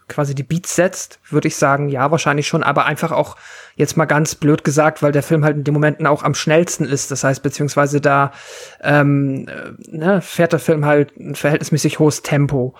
[0.08, 3.36] quasi die Beats setzt, würde ich sagen, ja, wahrscheinlich schon, aber einfach auch
[3.76, 6.84] jetzt mal ganz blöd gesagt, weil der Film halt in den Momenten auch am schnellsten
[6.84, 7.10] ist.
[7.12, 8.32] Das heißt, beziehungsweise da
[8.82, 12.74] ähm, äh, ne, fährt der Film halt ein verhältnismäßig hohes Tempo.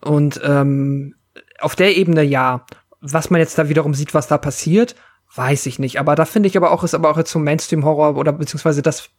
[0.00, 1.14] Und ähm,
[1.60, 2.64] auf der Ebene ja.
[3.00, 4.96] Was man jetzt da wiederum sieht, was da passiert,
[5.34, 5.98] Weiß ich nicht.
[5.98, 9.10] Aber da finde ich aber auch, ist aber auch jetzt so Mainstream-Horror oder beziehungsweise das.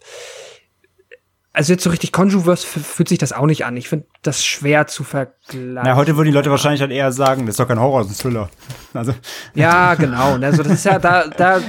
[1.58, 3.76] Also jetzt so richtig Conjuverse fühlt sich das auch nicht an.
[3.78, 5.74] Ich finde das schwer zu vergleichen.
[5.74, 8.12] Na, heute würden die Leute wahrscheinlich halt eher sagen, das ist doch kein Horror, das
[8.12, 8.50] ist ein Thriller.
[8.94, 9.16] Also.
[9.56, 10.36] Ja, genau.
[10.36, 11.60] Also das ist ja da, da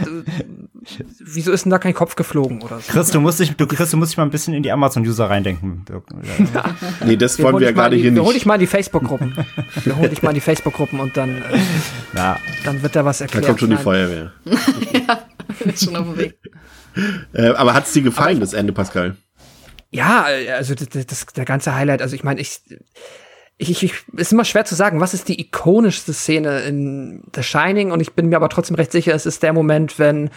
[1.18, 2.92] wieso ist denn da kein Kopf geflogen oder so?
[2.92, 5.30] Chris, du musst dich, du, Chris, du musst dich mal ein bisschen in die Amazon-User
[5.30, 5.86] reindenken.
[6.54, 6.64] Ja.
[7.06, 8.22] nee, das wollen wir, ja gerade hier nicht.
[8.22, 9.36] Hol dich mal in die Facebook-Gruppen.
[9.98, 11.58] hol dich mal in die Facebook-Gruppen und dann, äh,
[12.14, 12.36] ja.
[12.66, 13.44] dann wird da was erklärt.
[13.44, 14.32] Da kommt schon die Feuerwehr.
[14.92, 15.20] ja,
[15.64, 16.38] ist schon auf dem Weg.
[17.32, 19.16] Äh, aber hat's dir gefallen, aber, das Ende, Pascal?
[19.90, 22.60] Ja, also das, das, der ganze Highlight, also ich meine, ich
[23.60, 27.42] ich, ich, ich, ist immer schwer zu sagen, was ist die ikonischste Szene in The
[27.42, 30.30] Shining und ich bin mir aber trotzdem recht sicher, es ist der Moment, wenn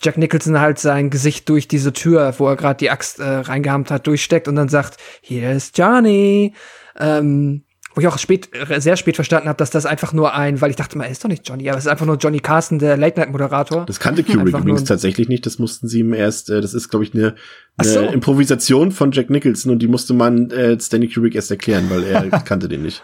[0.00, 3.90] Jack Nicholson halt sein Gesicht durch diese Tür, wo er gerade die Axt äh, reingehamt
[3.90, 6.54] hat, durchsteckt und dann sagt, hier ist Johnny.
[6.96, 7.64] Ähm,
[7.98, 10.76] wo ich auch spät, sehr spät verstanden habe, dass das einfach nur ein, weil ich
[10.76, 12.96] dachte mal, er ist doch nicht Johnny, aber es ist einfach nur Johnny Carson, der
[12.96, 13.86] Late-Night-Moderator.
[13.86, 17.04] Das kannte Kubrick übrigens tatsächlich nicht, das mussten sie ihm erst, äh, das ist, glaube
[17.04, 17.34] ich, eine,
[17.76, 18.00] eine so.
[18.02, 22.30] Improvisation von Jack Nicholson und die musste man äh, Stanley Kubrick erst erklären, weil er
[22.44, 23.02] kannte den nicht.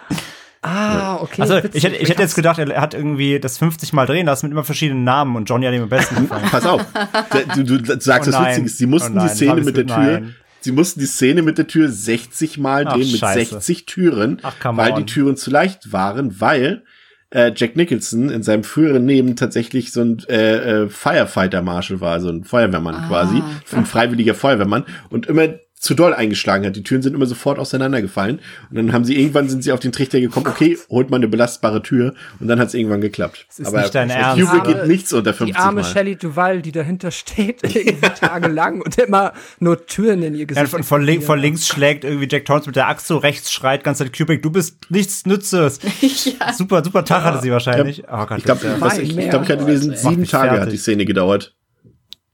[0.62, 1.42] Ah, okay.
[1.42, 4.46] Also ich hätte, ich hätte jetzt gedacht, er hat irgendwie das 50 Mal drehen lassen
[4.46, 6.44] mit immer verschiedenen Namen und Johnny hat ihm am besten gefallen.
[6.52, 6.86] Pass auf,
[7.56, 9.96] du, du sagst oh das Witzige, sie mussten oh nein, die Szene mit der Tür,
[9.96, 10.34] nein.
[10.64, 14.54] Sie mussten die Szene mit der Tür 60 Mal drehen Ach, mit 60 Türen, Ach,
[14.62, 14.98] weil on.
[14.98, 16.82] die Türen zu leicht waren, weil
[17.30, 22.30] äh, Jack Nicholson in seinem früheren Leben tatsächlich so ein äh, äh, Firefighter-Marshal war, so
[22.30, 23.42] ein Feuerwehrmann ah, quasi,
[23.72, 24.84] ein freiwilliger Feuerwehrmann.
[25.10, 25.48] Und immer
[25.84, 26.76] zu doll eingeschlagen hat.
[26.76, 28.40] Die Türen sind immer sofort auseinandergefallen.
[28.70, 31.28] Und dann haben sie irgendwann sind sie auf den Trichter gekommen, okay, holt man eine
[31.28, 33.44] belastbare Tür und dann hat es irgendwann geklappt.
[33.48, 34.38] Das ist Aber nicht dein Ernst.
[34.38, 35.86] Juve geht nichts unter 50 Die arme Mal.
[35.86, 40.64] Shelley Duval, die dahinter steht, irgendwie tagelang und immer nur Türen in ihr Gesicht.
[40.64, 43.52] Ja, von, von, link, von, links schlägt irgendwie Jack Torrance mit der Axt so, rechts
[43.52, 45.80] schreit ganz Zeit Kubrick, du bist nichts Nützes.
[46.00, 46.52] ja.
[46.54, 47.24] Super, super Tag ja.
[47.24, 47.98] hatte sie wahrscheinlich.
[47.98, 48.22] Ja.
[48.22, 50.60] Oh Gott, ich glaube, ich, ich, ich, glaub, ich hatte gelesen, sieben Tage fertig.
[50.60, 51.54] hat die Szene gedauert.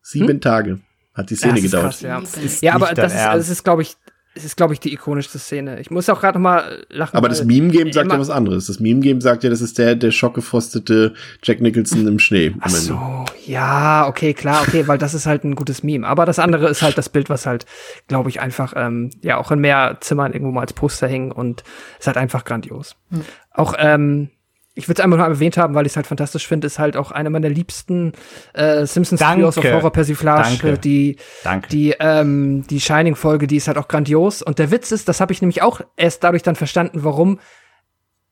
[0.03, 0.41] Sieben hm?
[0.41, 0.81] Tage
[1.21, 1.99] hat die Szene gedauert.
[2.01, 2.23] Krass, ja.
[2.61, 3.97] ja, aber das ist, also das ist, glaube ich,
[4.33, 5.81] es ist, glaube ich, die ikonischste Szene.
[5.81, 7.17] Ich muss auch gerade noch mal lachen.
[7.17, 8.67] Aber das Meme-Game sagt ja was anderes.
[8.69, 12.55] Das Meme-Game sagt ja, das ist der, der schockgefrostete Jack Nicholson im Schnee.
[12.61, 16.07] Ach so, ja, okay, klar, okay, weil das ist halt ein gutes Meme.
[16.07, 17.67] Aber das andere ist halt das Bild, was halt,
[18.07, 21.65] glaube ich, einfach, ähm, ja, auch in mehr Zimmern irgendwo mal als Poster hing und
[21.99, 22.95] ist halt einfach grandios.
[23.11, 23.23] Hm.
[23.53, 24.31] Auch, ähm,
[24.75, 26.97] ich würde es einfach nur erwähnt haben, weil ich es halt fantastisch finde, ist halt
[26.97, 28.13] auch eine meiner liebsten
[28.55, 30.79] äh, Simpsons Studios of Horror Persiflage, Danke.
[30.79, 31.69] die Danke.
[31.69, 35.21] die ähm, die Shining Folge, die ist halt auch grandios und der Witz ist, das
[35.21, 37.41] habe ich nämlich auch erst dadurch dann verstanden, warum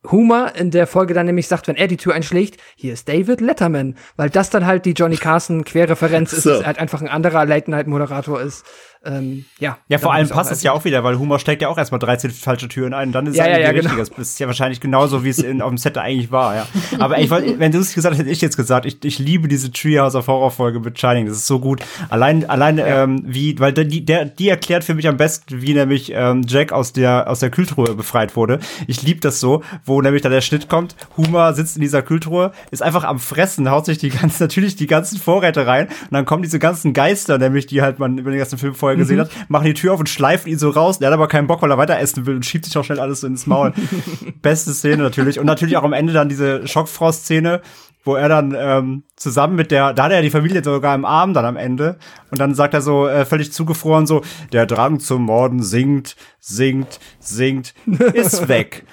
[0.07, 3.41] Homer in der Folge dann nämlich sagt, wenn er die Tür einschlägt, hier ist David
[3.41, 6.51] Letterman, weil das dann halt die Johnny Carson Querreferenz ist, so.
[6.51, 8.65] dass er halt einfach ein anderer Late Night Moderator ist
[9.05, 9.79] ähm, ja.
[9.89, 12.31] Ja, vor allem passt es ja auch wieder, weil Humor steckt ja auch erstmal 13
[12.31, 13.73] falsche Türen ein und dann ist ja, es ja, ja.
[13.73, 13.95] Genau.
[13.97, 16.67] Das ist ja wahrscheinlich genauso, wie es in, auf dem Set eigentlich war, ja.
[16.99, 19.47] Aber ich wollte, wenn du es gesagt hast, hätte ich jetzt gesagt, ich, ich liebe
[19.47, 21.27] diese Treehouse of Horror Folge mit Shining.
[21.27, 21.81] Das ist so gut.
[22.09, 23.05] Allein, allein, ja.
[23.05, 26.73] ähm, wie, weil die, der, die erklärt für mich am besten, wie nämlich ähm, Jack
[26.73, 28.59] aus der, aus der Kühltruhe befreit wurde.
[28.87, 30.97] Ich liebe das so, wo nämlich da der Schnitt kommt.
[31.17, 34.87] Humor sitzt in dieser Kühltruhe, ist einfach am Fressen, haut sich die ganzen, natürlich die
[34.87, 38.39] ganzen Vorräte rein und dann kommen diese ganzen Geister, nämlich die halt man über den
[38.39, 39.23] ganzen Film vorher gesehen mhm.
[39.23, 40.99] hat, machen die Tür auf und schleifen ihn so raus.
[40.99, 43.01] Der hat aber keinen Bock, weil er weiter essen will und schiebt sich auch schnell
[43.01, 43.73] alles ins Maul.
[44.43, 45.39] Beste Szene natürlich.
[45.39, 47.63] Und natürlich auch am Ende dann diese Schockfrost-Szene,
[48.05, 51.35] wo er dann ähm, zusammen mit der, da hat er die Familie sogar im Arm
[51.35, 51.99] dann am Ende.
[52.31, 57.01] Und dann sagt er so äh, völlig zugefroren so, der Drang zum Morden sinkt, sinkt,
[57.19, 57.75] sinkt,
[58.15, 58.85] ist weg.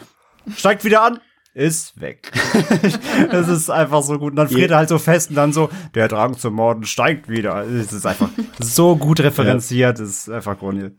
[0.55, 1.19] Steigt wieder an,
[1.56, 2.32] ist weg.
[3.32, 4.32] das ist einfach so gut.
[4.32, 7.30] Und dann friert er halt so fest und dann so, der Drang zum Morden steigt
[7.30, 7.65] wieder.
[7.65, 8.30] Es ist einfach
[8.60, 10.94] so gut referenziert, es ist einfach grundiert.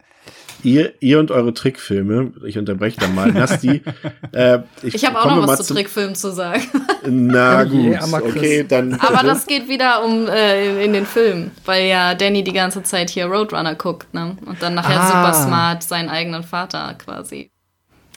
[0.63, 3.83] Ihr, ihr und eure Trickfilme, ich unterbreche da mal, Nasti.
[4.33, 6.63] äh, ich ich habe auch noch was zu Trickfilmen zu sagen.
[7.05, 8.95] Na gut, okay, dann.
[8.95, 13.11] Aber das geht wieder um äh, in den Film, weil ja Danny die ganze Zeit
[13.11, 14.39] hier Roadrunner guckt, ne?
[14.47, 15.07] Und dann nachher ah.
[15.07, 17.51] super smart seinen eigenen Vater quasi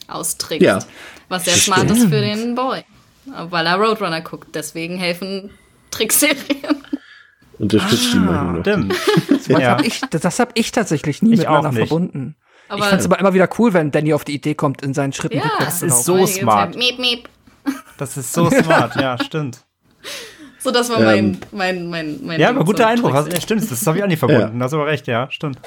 [0.08, 0.66] austrickst.
[0.66, 0.80] Ja.
[1.30, 1.76] Was sehr Stimmt.
[1.76, 2.82] smart ist für den Boy.
[3.24, 4.48] Weil er Roadrunner guckt.
[4.54, 5.50] Deswegen helfen
[5.90, 6.82] Trickserien.
[7.58, 8.60] Unterstützt ah, die mal noch.
[8.60, 8.94] Stimmt.
[9.28, 9.70] das ja.
[9.70, 12.36] habe ich, das hab ich tatsächlich nie ich miteinander verbunden.
[12.68, 14.92] Aber ich fand es aber immer wieder cool, wenn Danny auf die Idee kommt, in
[14.92, 16.76] seinen Schritten ja, Das ist so smart.
[16.76, 17.28] Miep, miep.
[17.96, 19.60] Das ist so smart, ja, stimmt.
[20.58, 22.40] So, das war ähm, mein, mein, mein, mein.
[22.40, 23.14] Ja, aber guter Eindruck.
[23.14, 24.54] Ja, stimmt, das habe ich auch nicht verbunden.
[24.54, 24.58] Ja.
[24.58, 25.58] Das ist aber recht, ja, stimmt.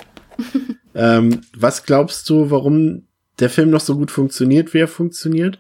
[0.96, 3.08] Ähm, was glaubst du, warum
[3.40, 5.58] der Film noch so gut funktioniert, wie er funktioniert?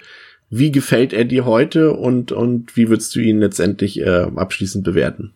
[0.50, 5.34] Wie gefällt er dir heute und, und wie würdest du ihn letztendlich äh, abschließend bewerten?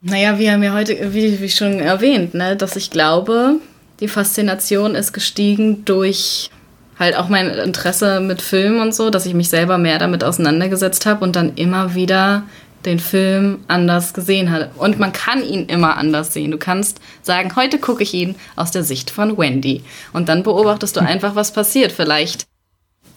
[0.00, 3.56] Naja, wir haben ja heute, wie, wie schon erwähnt, ne, dass ich glaube,
[4.00, 6.50] die Faszination ist gestiegen durch
[6.98, 11.06] halt auch mein Interesse mit Filmen und so, dass ich mich selber mehr damit auseinandergesetzt
[11.06, 12.44] habe und dann immer wieder
[12.84, 14.70] den Film anders gesehen hat.
[14.76, 16.50] Und man kann ihn immer anders sehen.
[16.50, 19.82] Du kannst sagen, heute gucke ich ihn aus der Sicht von Wendy.
[20.12, 21.92] Und dann beobachtest du einfach, was passiert.
[21.92, 22.46] Vielleicht,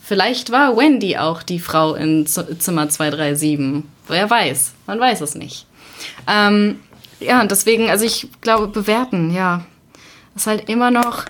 [0.01, 3.83] vielleicht war Wendy auch die Frau in Z Zimmer 237.
[4.07, 4.73] Wer weiß.
[4.87, 5.65] Man weiß es nicht.
[6.27, 6.79] Ähm,
[7.19, 9.65] ja, deswegen, also ich glaube, bewerten, ja.
[10.35, 11.25] Ist halt immer noch.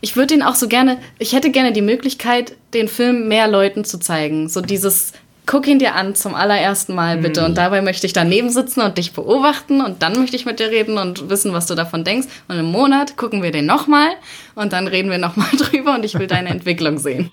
[0.00, 3.84] Ich würde ihn auch so gerne, ich hätte gerne die Möglichkeit, den Film mehr Leuten
[3.84, 4.48] zu zeigen.
[4.48, 5.12] So dieses,
[5.46, 7.40] guck ihn dir an zum allerersten Mal bitte.
[7.40, 7.46] Mhm.
[7.46, 10.70] Und dabei möchte ich daneben sitzen und dich beobachten und dann möchte ich mit dir
[10.70, 12.28] reden und wissen, was du davon denkst.
[12.48, 14.08] Und im Monat gucken wir den nochmal
[14.54, 17.30] und dann reden wir nochmal drüber und ich will deine Entwicklung sehen.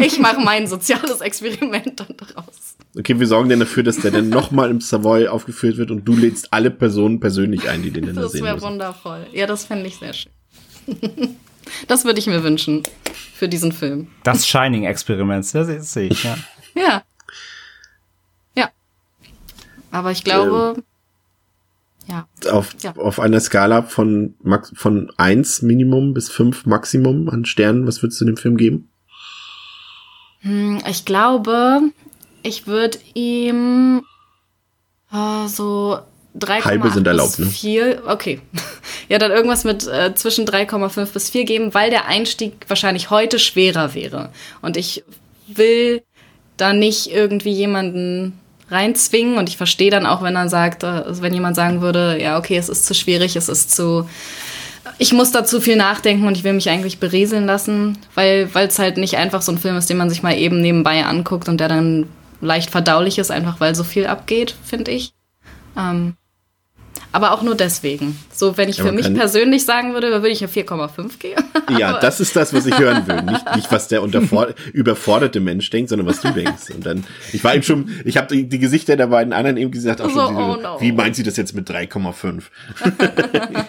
[0.00, 2.76] Ich mache mein soziales Experiment dann daraus.
[2.98, 6.16] Okay, wir sorgen dann dafür, dass der dann nochmal im Savoy aufgeführt wird und du
[6.16, 9.26] lädst alle Personen persönlich ein, die den dann das sehen Das wäre wundervoll.
[9.32, 10.32] Ja, das fände ich sehr schön.
[11.86, 12.82] Das würde ich mir wünschen
[13.34, 14.08] für diesen Film.
[14.24, 16.36] Das Shining-Experiment, das sehe ich, ja.
[16.74, 17.02] Ja.
[18.56, 18.70] Ja.
[19.90, 20.84] Aber ich glaube, ähm,
[22.06, 22.26] ja.
[22.50, 22.94] Auf, ja.
[22.96, 28.20] auf einer Skala von, Max, von eins Minimum bis fünf Maximum an Sternen, was würdest
[28.20, 28.88] du dem Film geben?
[30.40, 31.82] Hm, ich glaube,
[32.42, 34.02] ich würde ihm
[35.12, 36.00] äh, so
[36.34, 38.02] 3, Halbe sind erlaubt, bis 4, ne?
[38.06, 38.40] okay.
[39.08, 43.38] ja, dann irgendwas mit äh, zwischen 3,5 bis 4 geben, weil der Einstieg wahrscheinlich heute
[43.38, 44.30] schwerer wäre.
[44.62, 45.04] Und ich
[45.46, 46.02] will
[46.60, 48.38] da nicht irgendwie jemanden
[48.70, 52.38] reinzwingen und ich verstehe dann auch, wenn er sagt, äh, wenn jemand sagen würde, ja,
[52.38, 54.06] okay, es ist zu schwierig, es ist zu
[54.98, 58.78] ich muss da zu viel nachdenken und ich will mich eigentlich berieseln lassen, weil es
[58.78, 61.58] halt nicht einfach so ein Film ist, den man sich mal eben nebenbei anguckt und
[61.58, 62.06] der dann
[62.40, 65.12] leicht verdaulich ist, einfach weil so viel abgeht, finde ich.
[65.76, 66.14] Ähm,
[67.12, 68.18] aber auch nur deswegen.
[68.32, 71.42] So, wenn ich ja, für mich persönlich sagen würde, würde ich ja 4,5 geben.
[71.78, 73.22] ja, das ist das, was ich hören will.
[73.22, 74.02] Nicht, nicht was der
[74.72, 76.70] überforderte Mensch denkt, sondern was du denkst.
[76.74, 79.70] Und dann, ich war eben schon, ich habe die, die, Gesichter der beiden anderen eben
[79.70, 80.80] gesagt, auch so, schon, oh no.
[80.80, 82.42] wie meint sie das jetzt mit 3,5?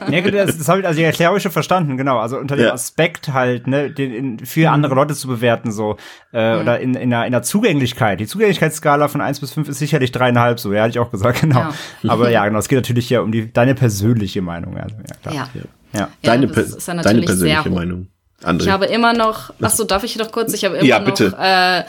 [0.12, 2.20] ja, das, das habe ich, also die Erklärung schon verstanden, genau.
[2.20, 2.74] Also unter dem ja.
[2.74, 4.74] Aspekt halt, ne, den in, für mhm.
[4.74, 5.98] andere Leute zu bewerten, so,
[6.34, 6.62] äh, mhm.
[6.62, 8.20] oder in, in, der, in der Zugänglichkeit.
[8.20, 11.42] Die Zugänglichkeitsskala von 1 bis 5 ist sicherlich dreieinhalb, so, ja, hatte ich auch gesagt,
[11.42, 11.60] genau.
[11.60, 11.74] Ja.
[12.08, 14.78] Aber ja, genau, es geht natürlich hier um die, deine persönliche Meinung.
[14.78, 15.34] Also, ja, klar.
[15.36, 15.50] Ja.
[15.94, 16.10] ja.
[16.22, 18.08] Deine, ja, ja deine persönliche Meinung.
[18.44, 18.64] André.
[18.64, 20.54] Ich habe immer noch, ach so, darf ich noch kurz?
[20.54, 21.84] Ich habe immer ja, noch äh,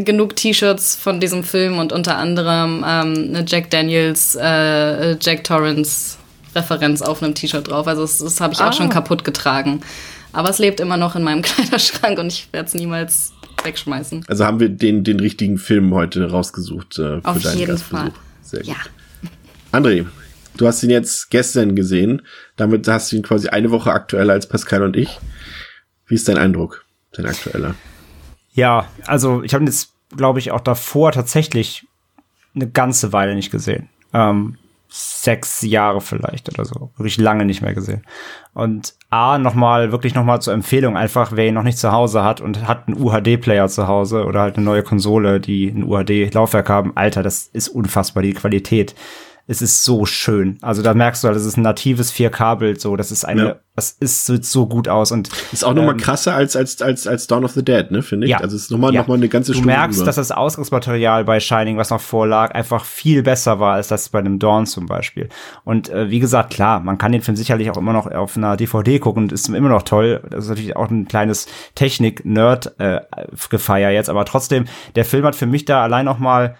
[0.00, 6.18] genug T-Shirts von diesem Film und unter anderem ähm, eine Jack Daniels, äh, Jack Torrance
[6.54, 7.86] Referenz auf einem T-Shirt drauf.
[7.86, 8.68] Also das, das habe ich ah.
[8.68, 9.80] auch schon kaputt getragen.
[10.32, 14.24] Aber es lebt immer noch in meinem Kleiderschrank und ich werde es niemals wegschmeißen.
[14.28, 17.98] Also haben wir den, den richtigen Film heute rausgesucht äh, für auf deinen jeden Gastbesuch.
[17.98, 18.12] Fall.
[18.42, 18.68] Sehr gut.
[18.68, 18.76] Ja.
[19.72, 20.06] André,
[20.56, 22.22] du hast ihn jetzt gestern gesehen.
[22.56, 25.18] Damit hast du ihn quasi eine Woche aktueller als Pascal und ich.
[26.06, 27.74] Wie ist dein Eindruck, dein aktueller?
[28.52, 31.86] Ja, also ich habe ihn jetzt, glaube ich, auch davor tatsächlich
[32.54, 33.88] eine ganze Weile nicht gesehen.
[34.12, 34.58] Ähm,
[34.96, 36.90] sechs Jahre vielleicht oder so.
[36.96, 38.02] Wirklich lange nicht mehr gesehen.
[38.52, 42.40] Und A, nochmal, wirklich nochmal zur Empfehlung, einfach, wer ihn noch nicht zu Hause hat
[42.40, 46.92] und hat einen UHD-Player zu Hause oder halt eine neue Konsole, die ein UHD-Laufwerk haben,
[46.96, 48.94] Alter, das ist unfassbar, die Qualität
[49.46, 50.56] es ist so schön.
[50.62, 53.56] Also da merkst du halt, das ist ein natives 4K-Bild, so, das ist eine, ja.
[53.76, 55.28] das ist so, so gut aus und.
[55.52, 58.26] Ist auch nochmal ähm, krasser als, als, als, als Dawn of the Dead, ne, finde
[58.26, 58.30] ich.
[58.30, 58.38] Ja.
[58.38, 59.02] Also es ist nochmal, ja.
[59.02, 59.74] noch mal eine ganze du Stunde.
[59.74, 60.06] Du merkst, über.
[60.06, 64.20] dass das Ausgangsmaterial bei Shining, was noch vorlag, einfach viel besser war als das bei
[64.20, 65.28] einem Dawn zum Beispiel.
[65.64, 68.56] Und äh, wie gesagt, klar, man kann den Film sicherlich auch immer noch auf einer
[68.56, 70.22] DVD gucken und ist immer noch toll.
[70.30, 74.64] Das ist natürlich auch ein kleines Technik-Nerd-Gefeier äh, jetzt, aber trotzdem,
[74.94, 76.56] der Film hat für mich da allein noch mal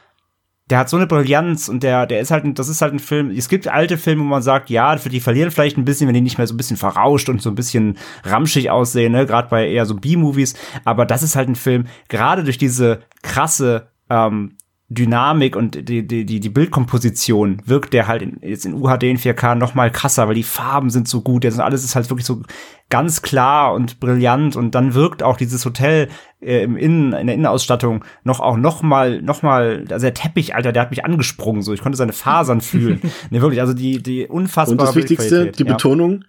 [0.70, 3.30] der hat so eine Brillanz und der, der ist halt, das ist halt ein Film.
[3.30, 6.22] Es gibt alte Filme, wo man sagt, ja, die verlieren vielleicht ein bisschen, wenn die
[6.22, 9.68] nicht mehr so ein bisschen verrauscht und so ein bisschen ramschig aussehen, ne, gerade bei
[9.68, 10.54] eher so B-Movies.
[10.84, 14.56] Aber das ist halt ein Film, gerade durch diese krasse ähm,
[14.88, 19.18] Dynamik und die, die, die, die Bildkomposition wirkt der halt in, jetzt in UHD in
[19.18, 21.44] 4K noch mal krasser, weil die Farben sind so gut.
[21.44, 22.42] Jetzt alles ist halt wirklich so
[22.90, 26.08] ganz klar und brillant und dann wirkt auch dieses Hotel
[26.44, 30.54] äh, im Innen, in der Innenausstattung noch auch noch mal, noch mal, also der Teppich,
[30.54, 31.72] Alter, der hat mich angesprungen, so.
[31.72, 33.00] Ich konnte seine Fasern fühlen.
[33.30, 35.72] ne, wirklich, also die, die unfassbare Und das Wichtigste, die ja.
[35.72, 36.24] Betonung,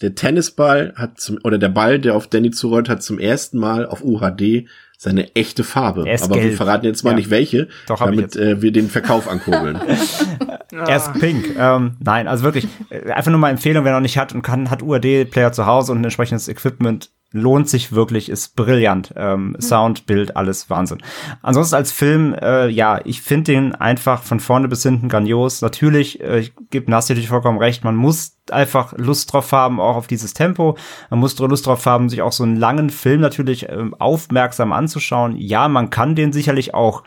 [0.00, 3.86] der Tennisball hat zum, oder der Ball, der auf Danny zurollt, hat zum ersten Mal
[3.86, 6.00] auf UHD seine echte Farbe.
[6.00, 6.50] Aber gelb.
[6.50, 7.16] wir verraten jetzt mal ja.
[7.16, 9.78] nicht welche, Doch, damit äh, wir den Verkauf ankurbeln.
[10.72, 11.56] er ist pink.
[11.56, 14.70] Ähm, nein, also wirklich, äh, einfach nur mal Empfehlung, wer noch nicht hat und kann,
[14.70, 19.12] hat UAD-Player zu Hause und ein entsprechendes Equipment, lohnt sich wirklich, ist brillant.
[19.16, 19.60] Ähm, mhm.
[19.60, 20.98] Sound, Bild, alles Wahnsinn.
[21.42, 25.60] Ansonsten als Film, äh, ja, ich finde den einfach von vorne bis hinten grandios.
[25.60, 29.96] Natürlich, äh, ich gebe Nasti natürlich vollkommen recht, man muss einfach Lust drauf haben, auch
[29.96, 30.78] auf dieses Tempo.
[31.10, 35.36] Man muss Lust drauf haben, sich auch so einen langen Film natürlich äh, aufmerksam anzuschauen.
[35.36, 37.02] Ja, man kann den sicherlich auch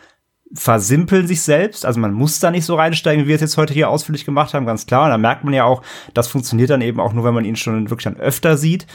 [0.54, 1.86] versimpeln sich selbst.
[1.86, 4.54] Also man muss da nicht so reinsteigen, wie wir es jetzt heute hier ausführlich gemacht
[4.54, 5.06] haben, ganz klar.
[5.06, 5.82] Und da merkt man ja auch,
[6.14, 8.86] das funktioniert dann eben auch nur, wenn man ihn schon wirklich dann öfter sieht.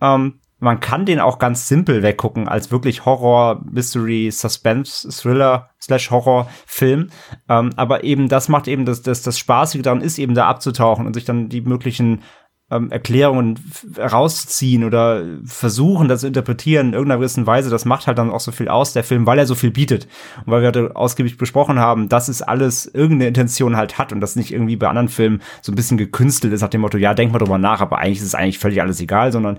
[0.00, 6.10] Ähm, man kann den auch ganz simpel weggucken als wirklich Horror, Mystery, Suspense, Thriller slash
[6.10, 7.10] Horror Film.
[7.48, 11.06] Ähm, aber eben das macht eben das, das, das Spaßige daran ist eben da abzutauchen
[11.06, 12.22] und sich dann die möglichen
[12.70, 13.58] ähm, Erklärungen
[13.98, 18.40] rausziehen oder versuchen, das zu interpretieren in irgendeiner gewissen Weise, das macht halt dann auch
[18.40, 20.06] so viel aus, der Film, weil er so viel bietet.
[20.44, 24.20] Und weil wir heute ausgiebig besprochen haben, dass es alles irgendeine Intention halt hat und
[24.20, 27.14] das nicht irgendwie bei anderen Filmen so ein bisschen gekünstelt ist nach dem Motto, ja,
[27.14, 29.58] denk mal drüber nach, aber eigentlich ist es eigentlich völlig alles egal, sondern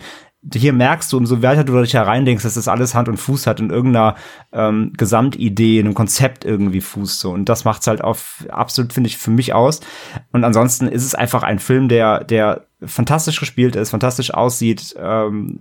[0.53, 3.59] hier merkst du, umso weiter du dich hereindenkst, dass das alles Hand und Fuß hat
[3.59, 4.15] und irgendeiner
[4.53, 7.31] ähm, Gesamtidee, einem Konzept irgendwie fußt so.
[7.31, 9.81] Und das macht's halt auf absolut, finde ich, für mich aus.
[10.31, 15.59] Und ansonsten ist es einfach ein Film, der, der fantastisch gespielt ist, fantastisch aussieht, ähm,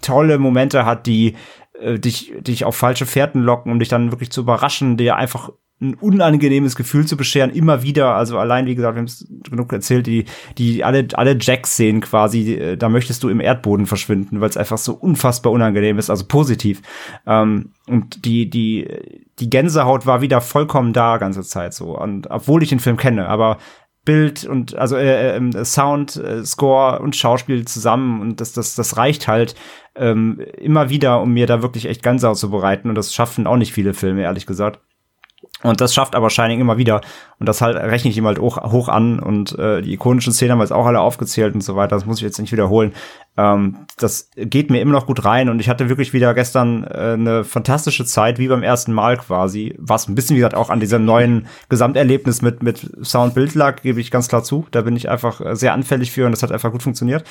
[0.00, 1.36] tolle Momente hat, die
[1.78, 5.50] äh, dich, dich auf falsche Fährten locken, um dich dann wirklich zu überraschen, der einfach
[5.80, 8.14] ein unangenehmes Gefühl zu bescheren, immer wieder.
[8.14, 10.26] Also allein, wie gesagt, wir haben es genug erzählt, die,
[10.58, 14.56] die alle, alle Jacks sehen quasi, äh, da möchtest du im Erdboden verschwinden, weil es
[14.56, 16.82] einfach so unfassbar unangenehm ist, also positiv.
[17.26, 18.86] Ähm, und die, die,
[19.38, 21.98] die Gänsehaut war wieder vollkommen da ganze Zeit so.
[21.98, 23.56] Und obwohl ich den Film kenne, aber
[24.04, 28.96] Bild und also äh, äh, Sound, äh, Score und Schauspiel zusammen und das das das
[28.96, 29.54] reicht halt
[29.94, 33.56] ähm, immer wieder, um mir da wirklich echt Gänsehaut zu bereiten und das schaffen auch
[33.58, 34.80] nicht viele Filme ehrlich gesagt.
[35.62, 37.00] Und das schafft aber Shining immer wieder.
[37.40, 39.18] Und das halt rechne ich ihm halt hoch, hoch an.
[39.18, 41.96] Und äh, die ikonischen Szenen haben wir jetzt auch alle aufgezählt und so weiter.
[41.96, 42.92] Das muss ich jetzt nicht wiederholen.
[43.38, 45.48] Ähm, das geht mir immer noch gut rein.
[45.48, 49.74] Und ich hatte wirklich wieder gestern äh, eine fantastische Zeit, wie beim ersten Mal quasi.
[49.78, 54.02] Was ein bisschen, wie gesagt, auch an diesem neuen Gesamterlebnis mit, mit Sound-Bild lag, gebe
[54.02, 54.66] ich ganz klar zu.
[54.70, 57.24] Da bin ich einfach äh, sehr anfällig für und das hat einfach gut funktioniert.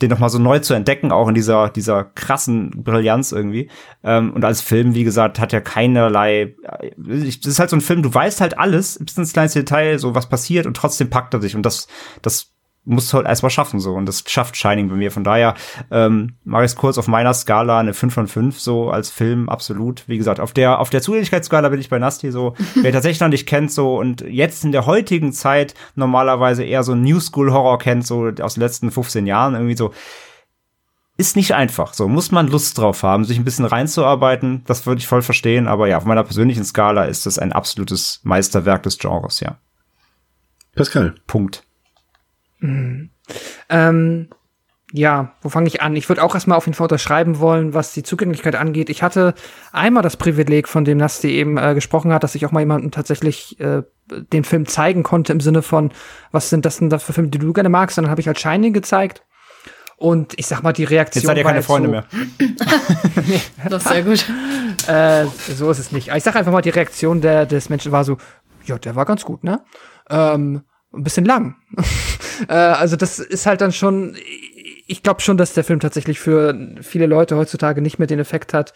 [0.00, 3.68] Den nochmal so neu zu entdecken, auch in dieser, dieser krassen Brillanz irgendwie.
[4.04, 7.80] Ähm, und als Film, wie gesagt, hat ja keinerlei, äh, das ist halt so ein
[7.80, 11.34] Film, du weißt halt alles, bis ins kleinste Detail, so was passiert und trotzdem packt
[11.34, 11.88] er sich und das,
[12.22, 12.52] das
[12.86, 15.10] musst du halt erstmal schaffen so und das schafft Shining bei mir.
[15.10, 15.54] Von daher
[15.90, 19.48] ähm, mache ich es kurz auf meiner Skala eine 5 von 5 so als Film
[19.48, 20.04] absolut.
[20.06, 22.54] Wie gesagt, auf der auf der Zugänglichkeitsskala bin ich bei Nasti so.
[22.80, 26.94] Wer tatsächlich noch nicht kennt so und jetzt in der heutigen Zeit normalerweise eher so
[26.94, 29.92] New School Horror kennt so aus den letzten 15 Jahren irgendwie so
[31.16, 31.94] ist nicht einfach.
[31.94, 34.62] So muss man Lust drauf haben, sich ein bisschen reinzuarbeiten.
[34.66, 35.66] Das würde ich voll verstehen.
[35.66, 39.58] Aber ja, auf meiner persönlichen Skala ist das ein absolutes Meisterwerk des Genres, ja.
[40.74, 41.14] Pascal.
[41.26, 41.64] Punkt.
[42.58, 43.10] Mhm.
[43.68, 44.28] Ähm,
[44.92, 45.96] ja, wo fange ich an?
[45.96, 48.88] Ich würde auch erstmal auf jeden Fall unterschreiben wollen, was die Zugänglichkeit angeht.
[48.88, 49.34] Ich hatte
[49.72, 52.92] einmal das Privileg, von dem Nasti eben äh, gesprochen hat, dass ich auch mal jemandem
[52.92, 53.82] tatsächlich äh,
[54.32, 55.90] den Film zeigen konnte im Sinne von,
[56.30, 57.98] was sind das denn da für Filme, die du gerne magst?
[57.98, 59.25] Und dann habe ich halt Shining gezeigt.
[59.96, 61.22] Und ich sag mal, die Reaktion.
[61.22, 62.04] Jetzt seid ihr keine Freunde so, mehr.
[63.26, 64.24] nee, das ist sehr gut.
[64.86, 66.10] Äh, so ist es nicht.
[66.14, 68.18] Ich sag einfach mal, die Reaktion der, des Menschen war so,
[68.66, 69.64] ja, der war ganz gut, ne?
[70.10, 70.62] Ähm,
[70.92, 71.56] ein bisschen lang.
[72.48, 74.16] äh, also das ist halt dann schon,
[74.86, 78.54] ich glaube schon, dass der Film tatsächlich für viele Leute heutzutage nicht mehr den Effekt
[78.54, 78.74] hat,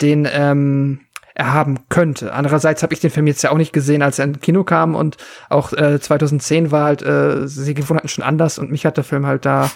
[0.00, 1.00] den ähm,
[1.34, 2.32] er haben könnte.
[2.32, 4.94] Andererseits habe ich den Film jetzt ja auch nicht gesehen, als er ins Kino kam
[4.94, 5.16] und
[5.48, 9.44] auch äh, 2010 war halt äh, Sehgewohnheiten schon anders und mich hat der Film halt
[9.44, 9.70] da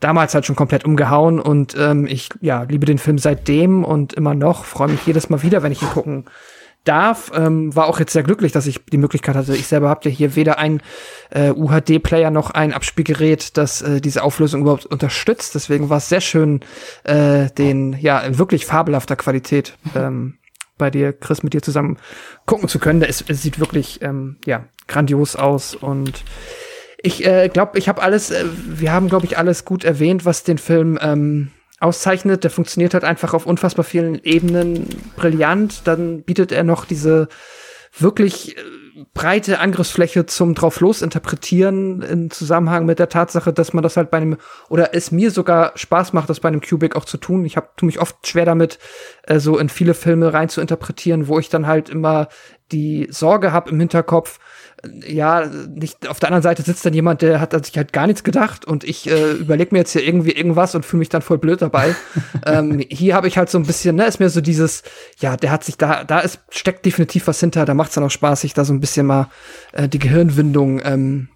[0.00, 4.34] damals halt schon komplett umgehauen und ähm, ich ja liebe den Film seitdem und immer
[4.34, 6.24] noch freue mich jedes Mal wieder, wenn ich ihn gucken
[6.86, 7.32] darf.
[7.34, 9.56] Ähm, war auch jetzt sehr glücklich, dass ich die Möglichkeit hatte.
[9.56, 10.80] Ich selber habe ja hier weder ein
[11.30, 15.54] äh, UHD-Player noch ein Abspielgerät, das äh, diese Auflösung überhaupt unterstützt.
[15.54, 16.60] Deswegen war es sehr schön,
[17.04, 20.38] äh, den ja wirklich fabelhafter Qualität ähm,
[20.78, 21.98] bei dir, Chris, mit dir zusammen
[22.44, 23.02] gucken zu können.
[23.02, 26.22] Es, es sieht wirklich ähm, ja grandios aus und
[26.98, 30.44] ich äh, glaube, ich habe alles, äh, wir haben, glaube ich, alles gut erwähnt, was
[30.44, 31.50] den Film ähm,
[31.80, 32.44] auszeichnet.
[32.44, 35.82] Der funktioniert halt einfach auf unfassbar vielen Ebenen brillant.
[35.84, 37.28] Dann bietet er noch diese
[37.98, 38.60] wirklich äh,
[39.12, 44.10] breite Angriffsfläche zum drauf los interpretieren im Zusammenhang mit der Tatsache, dass man das halt
[44.10, 47.44] bei einem oder es mir sogar Spaß macht, das bei einem Cubic auch zu tun.
[47.44, 48.78] Ich habe tu mich oft schwer damit,
[49.24, 52.28] äh, so in viele Filme rein zu interpretieren, wo ich dann halt immer
[52.72, 54.38] die Sorge habe im Hinterkopf,
[55.06, 58.24] ja, nicht auf der anderen Seite sitzt dann jemand, der hat sich halt gar nichts
[58.24, 61.38] gedacht und ich äh, überlege mir jetzt hier irgendwie irgendwas und fühle mich dann voll
[61.38, 61.94] blöd dabei.
[62.46, 64.82] ähm, hier habe ich halt so ein bisschen, ne, ist mir so dieses,
[65.18, 68.04] ja, der hat sich da, da ist, steckt definitiv was hinter, da macht es dann
[68.04, 69.28] auch Spaß, sich da so ein bisschen mal
[69.72, 71.28] äh, die Gehirnwindung ähm,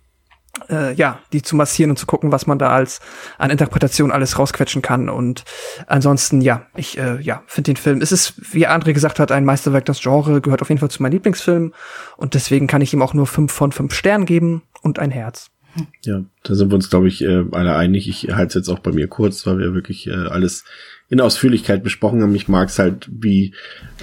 [0.69, 3.01] äh, ja, die zu massieren und zu gucken, was man da als
[3.39, 5.09] an Interpretation alles rausquetschen kann.
[5.09, 5.45] Und
[5.87, 9.45] ansonsten, ja, ich äh, ja, finde den Film, es ist, wie André gesagt hat, ein
[9.45, 11.73] Meisterwerk das Genre, gehört auf jeden Fall zu meinen Lieblingsfilmen.
[12.17, 15.51] Und deswegen kann ich ihm auch nur fünf von fünf Sternen geben und ein Herz.
[16.05, 18.09] Ja, da sind wir uns, glaube ich, äh, alle einig.
[18.09, 20.65] Ich halte es jetzt auch bei mir kurz, weil wir wirklich äh, alles
[21.09, 22.35] in Ausführlichkeit besprochen haben.
[22.35, 23.55] Ich mag es halt, wie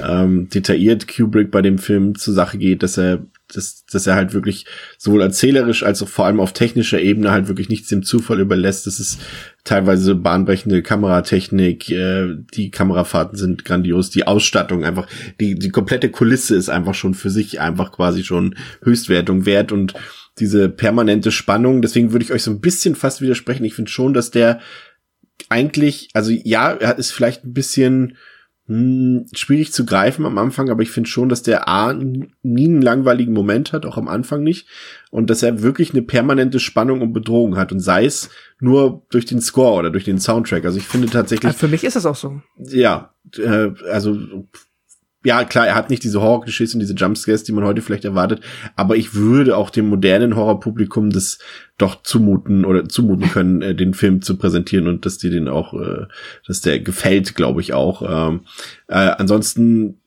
[0.02, 4.34] ähm, detailliert Kubrick bei dem Film zur Sache geht, dass er dass, dass er halt
[4.34, 4.66] wirklich
[4.98, 8.88] sowohl erzählerisch als auch vor allem auf technischer Ebene halt wirklich nichts dem Zufall überlässt.
[8.88, 9.20] Das ist
[9.64, 15.08] teilweise bahnbrechende Kameratechnik, äh, die Kamerafahrten sind grandios, die Ausstattung einfach,
[15.40, 19.94] die, die komplette Kulisse ist einfach schon für sich einfach quasi schon Höchstwertung wert und
[20.40, 23.66] diese permanente Spannung, deswegen würde ich euch so ein bisschen fast widersprechen.
[23.66, 24.60] Ich finde schon, dass der
[25.50, 28.18] eigentlich, also ja, er ist vielleicht ein bisschen
[28.68, 32.82] hm, schwierig zu greifen am Anfang, aber ich finde schon, dass der A nie einen
[32.82, 34.68] langweiligen Moment hat, auch am Anfang nicht.
[35.10, 37.72] Und dass er wirklich eine permanente Spannung und Bedrohung hat.
[37.72, 38.30] Und sei es
[38.60, 40.66] nur durch den Score oder durch den Soundtrack.
[40.66, 41.54] Also ich finde tatsächlich.
[41.54, 42.42] für mich ist das auch so.
[42.58, 44.18] Ja, äh, also
[45.24, 48.42] ja, klar, er hat nicht diese Horrorgeschichte und diese Jumpscares, die man heute vielleicht erwartet,
[48.76, 51.40] aber ich würde auch dem modernen Horrorpublikum das
[51.78, 55.74] doch zumuten oder zumuten können, äh, den Film zu präsentieren und dass die den auch,
[55.74, 56.06] äh,
[56.46, 58.02] dass der gefällt, glaube ich auch.
[58.04, 58.42] Ähm,
[58.88, 60.00] äh, ansonsten,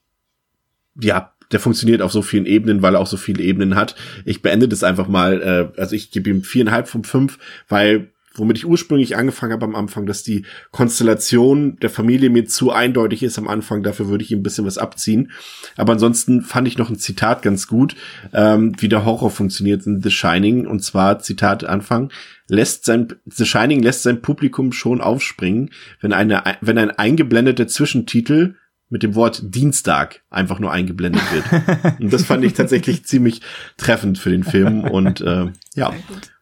[1.01, 3.97] ja, der funktioniert auf so vielen Ebenen, weil er auch so viele Ebenen hat.
[4.25, 7.39] Ich beende das einfach mal, äh, also ich gebe ihm viereinhalb von fünf,
[7.69, 12.71] weil womit ich ursprünglich angefangen habe am Anfang, dass die Konstellation der Familie mir zu
[12.71, 13.83] eindeutig ist am Anfang.
[13.83, 15.33] Dafür würde ich ihm ein bisschen was abziehen.
[15.77, 17.97] Aber ansonsten fand ich noch ein Zitat ganz gut,
[18.33, 20.67] ähm, wie der Horror funktioniert in The Shining.
[20.67, 22.13] Und zwar Zitat Anfang
[22.47, 25.71] lässt sein The Shining lässt sein Publikum schon aufspringen,
[26.01, 28.55] wenn eine wenn ein eingeblendeter Zwischentitel
[28.91, 32.01] mit dem Wort Dienstag einfach nur eingeblendet wird.
[32.01, 33.41] und das fand ich tatsächlich ziemlich
[33.77, 35.95] treffend für den Film und äh, ja,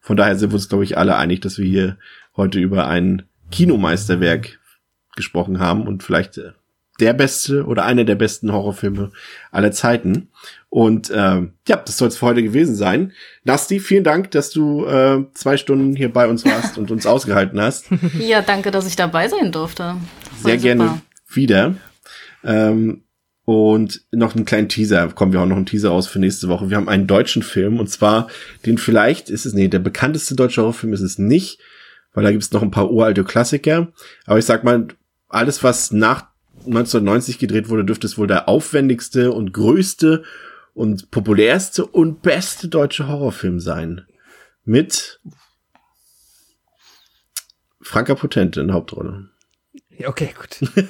[0.08, 1.98] von daher sind wir uns, glaube ich, alle einig, dass wir hier
[2.34, 4.58] heute über ein Kinomeisterwerk
[5.16, 6.52] gesprochen haben und vielleicht äh,
[6.98, 9.12] der beste oder einer der besten Horrorfilme
[9.50, 10.30] aller Zeiten.
[10.70, 13.12] Und äh, ja, das soll es für heute gewesen sein.
[13.44, 17.60] Nasti, vielen Dank, dass du äh, zwei Stunden hier bei uns warst und uns ausgehalten
[17.60, 17.90] hast.
[18.18, 19.96] Ja, danke, dass ich dabei sein durfte.
[20.40, 20.62] Sehr super.
[20.62, 21.74] gerne wieder.
[22.42, 23.02] Ähm,
[23.48, 26.68] und noch einen kleinen Teaser, kommen wir auch noch einen Teaser aus für nächste Woche.
[26.68, 28.28] Wir haben einen deutschen Film und zwar
[28.66, 31.58] den vielleicht ist es, nee, der bekannteste deutsche Horrorfilm ist es nicht,
[32.12, 33.90] weil da gibt es noch ein paar uralte Klassiker.
[34.26, 34.88] Aber ich sag mal,
[35.30, 36.26] alles, was nach
[36.66, 40.24] 1990 gedreht wurde, dürfte es wohl der aufwendigste und größte
[40.74, 44.04] und populärste und beste deutsche Horrorfilm sein.
[44.66, 45.20] Mit
[47.80, 49.30] Franka Potente in Hauptrolle.
[50.04, 50.60] Okay, gut.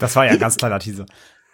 [0.00, 1.04] das war ja ein ganz kleiner Teaser.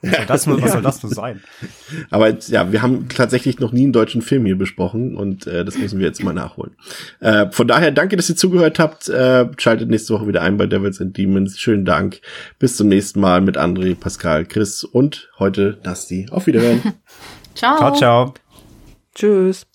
[0.02, 1.42] Was soll das nur, was soll das nur sein?
[2.10, 5.76] Aber ja, wir haben tatsächlich noch nie einen deutschen Film hier besprochen und äh, das
[5.78, 6.72] müssen wir jetzt mal nachholen.
[7.20, 9.08] Äh, von daher danke, dass ihr zugehört habt.
[9.08, 11.58] Äh, schaltet nächste Woche wieder ein bei Devils and Demons.
[11.58, 12.20] Schönen Dank.
[12.58, 16.26] Bis zum nächsten Mal mit André, Pascal, Chris und heute Nasti.
[16.30, 16.80] Auf Wiederhören.
[17.54, 17.76] ciao.
[17.76, 18.34] Ciao, ciao.
[19.14, 19.69] Tschüss.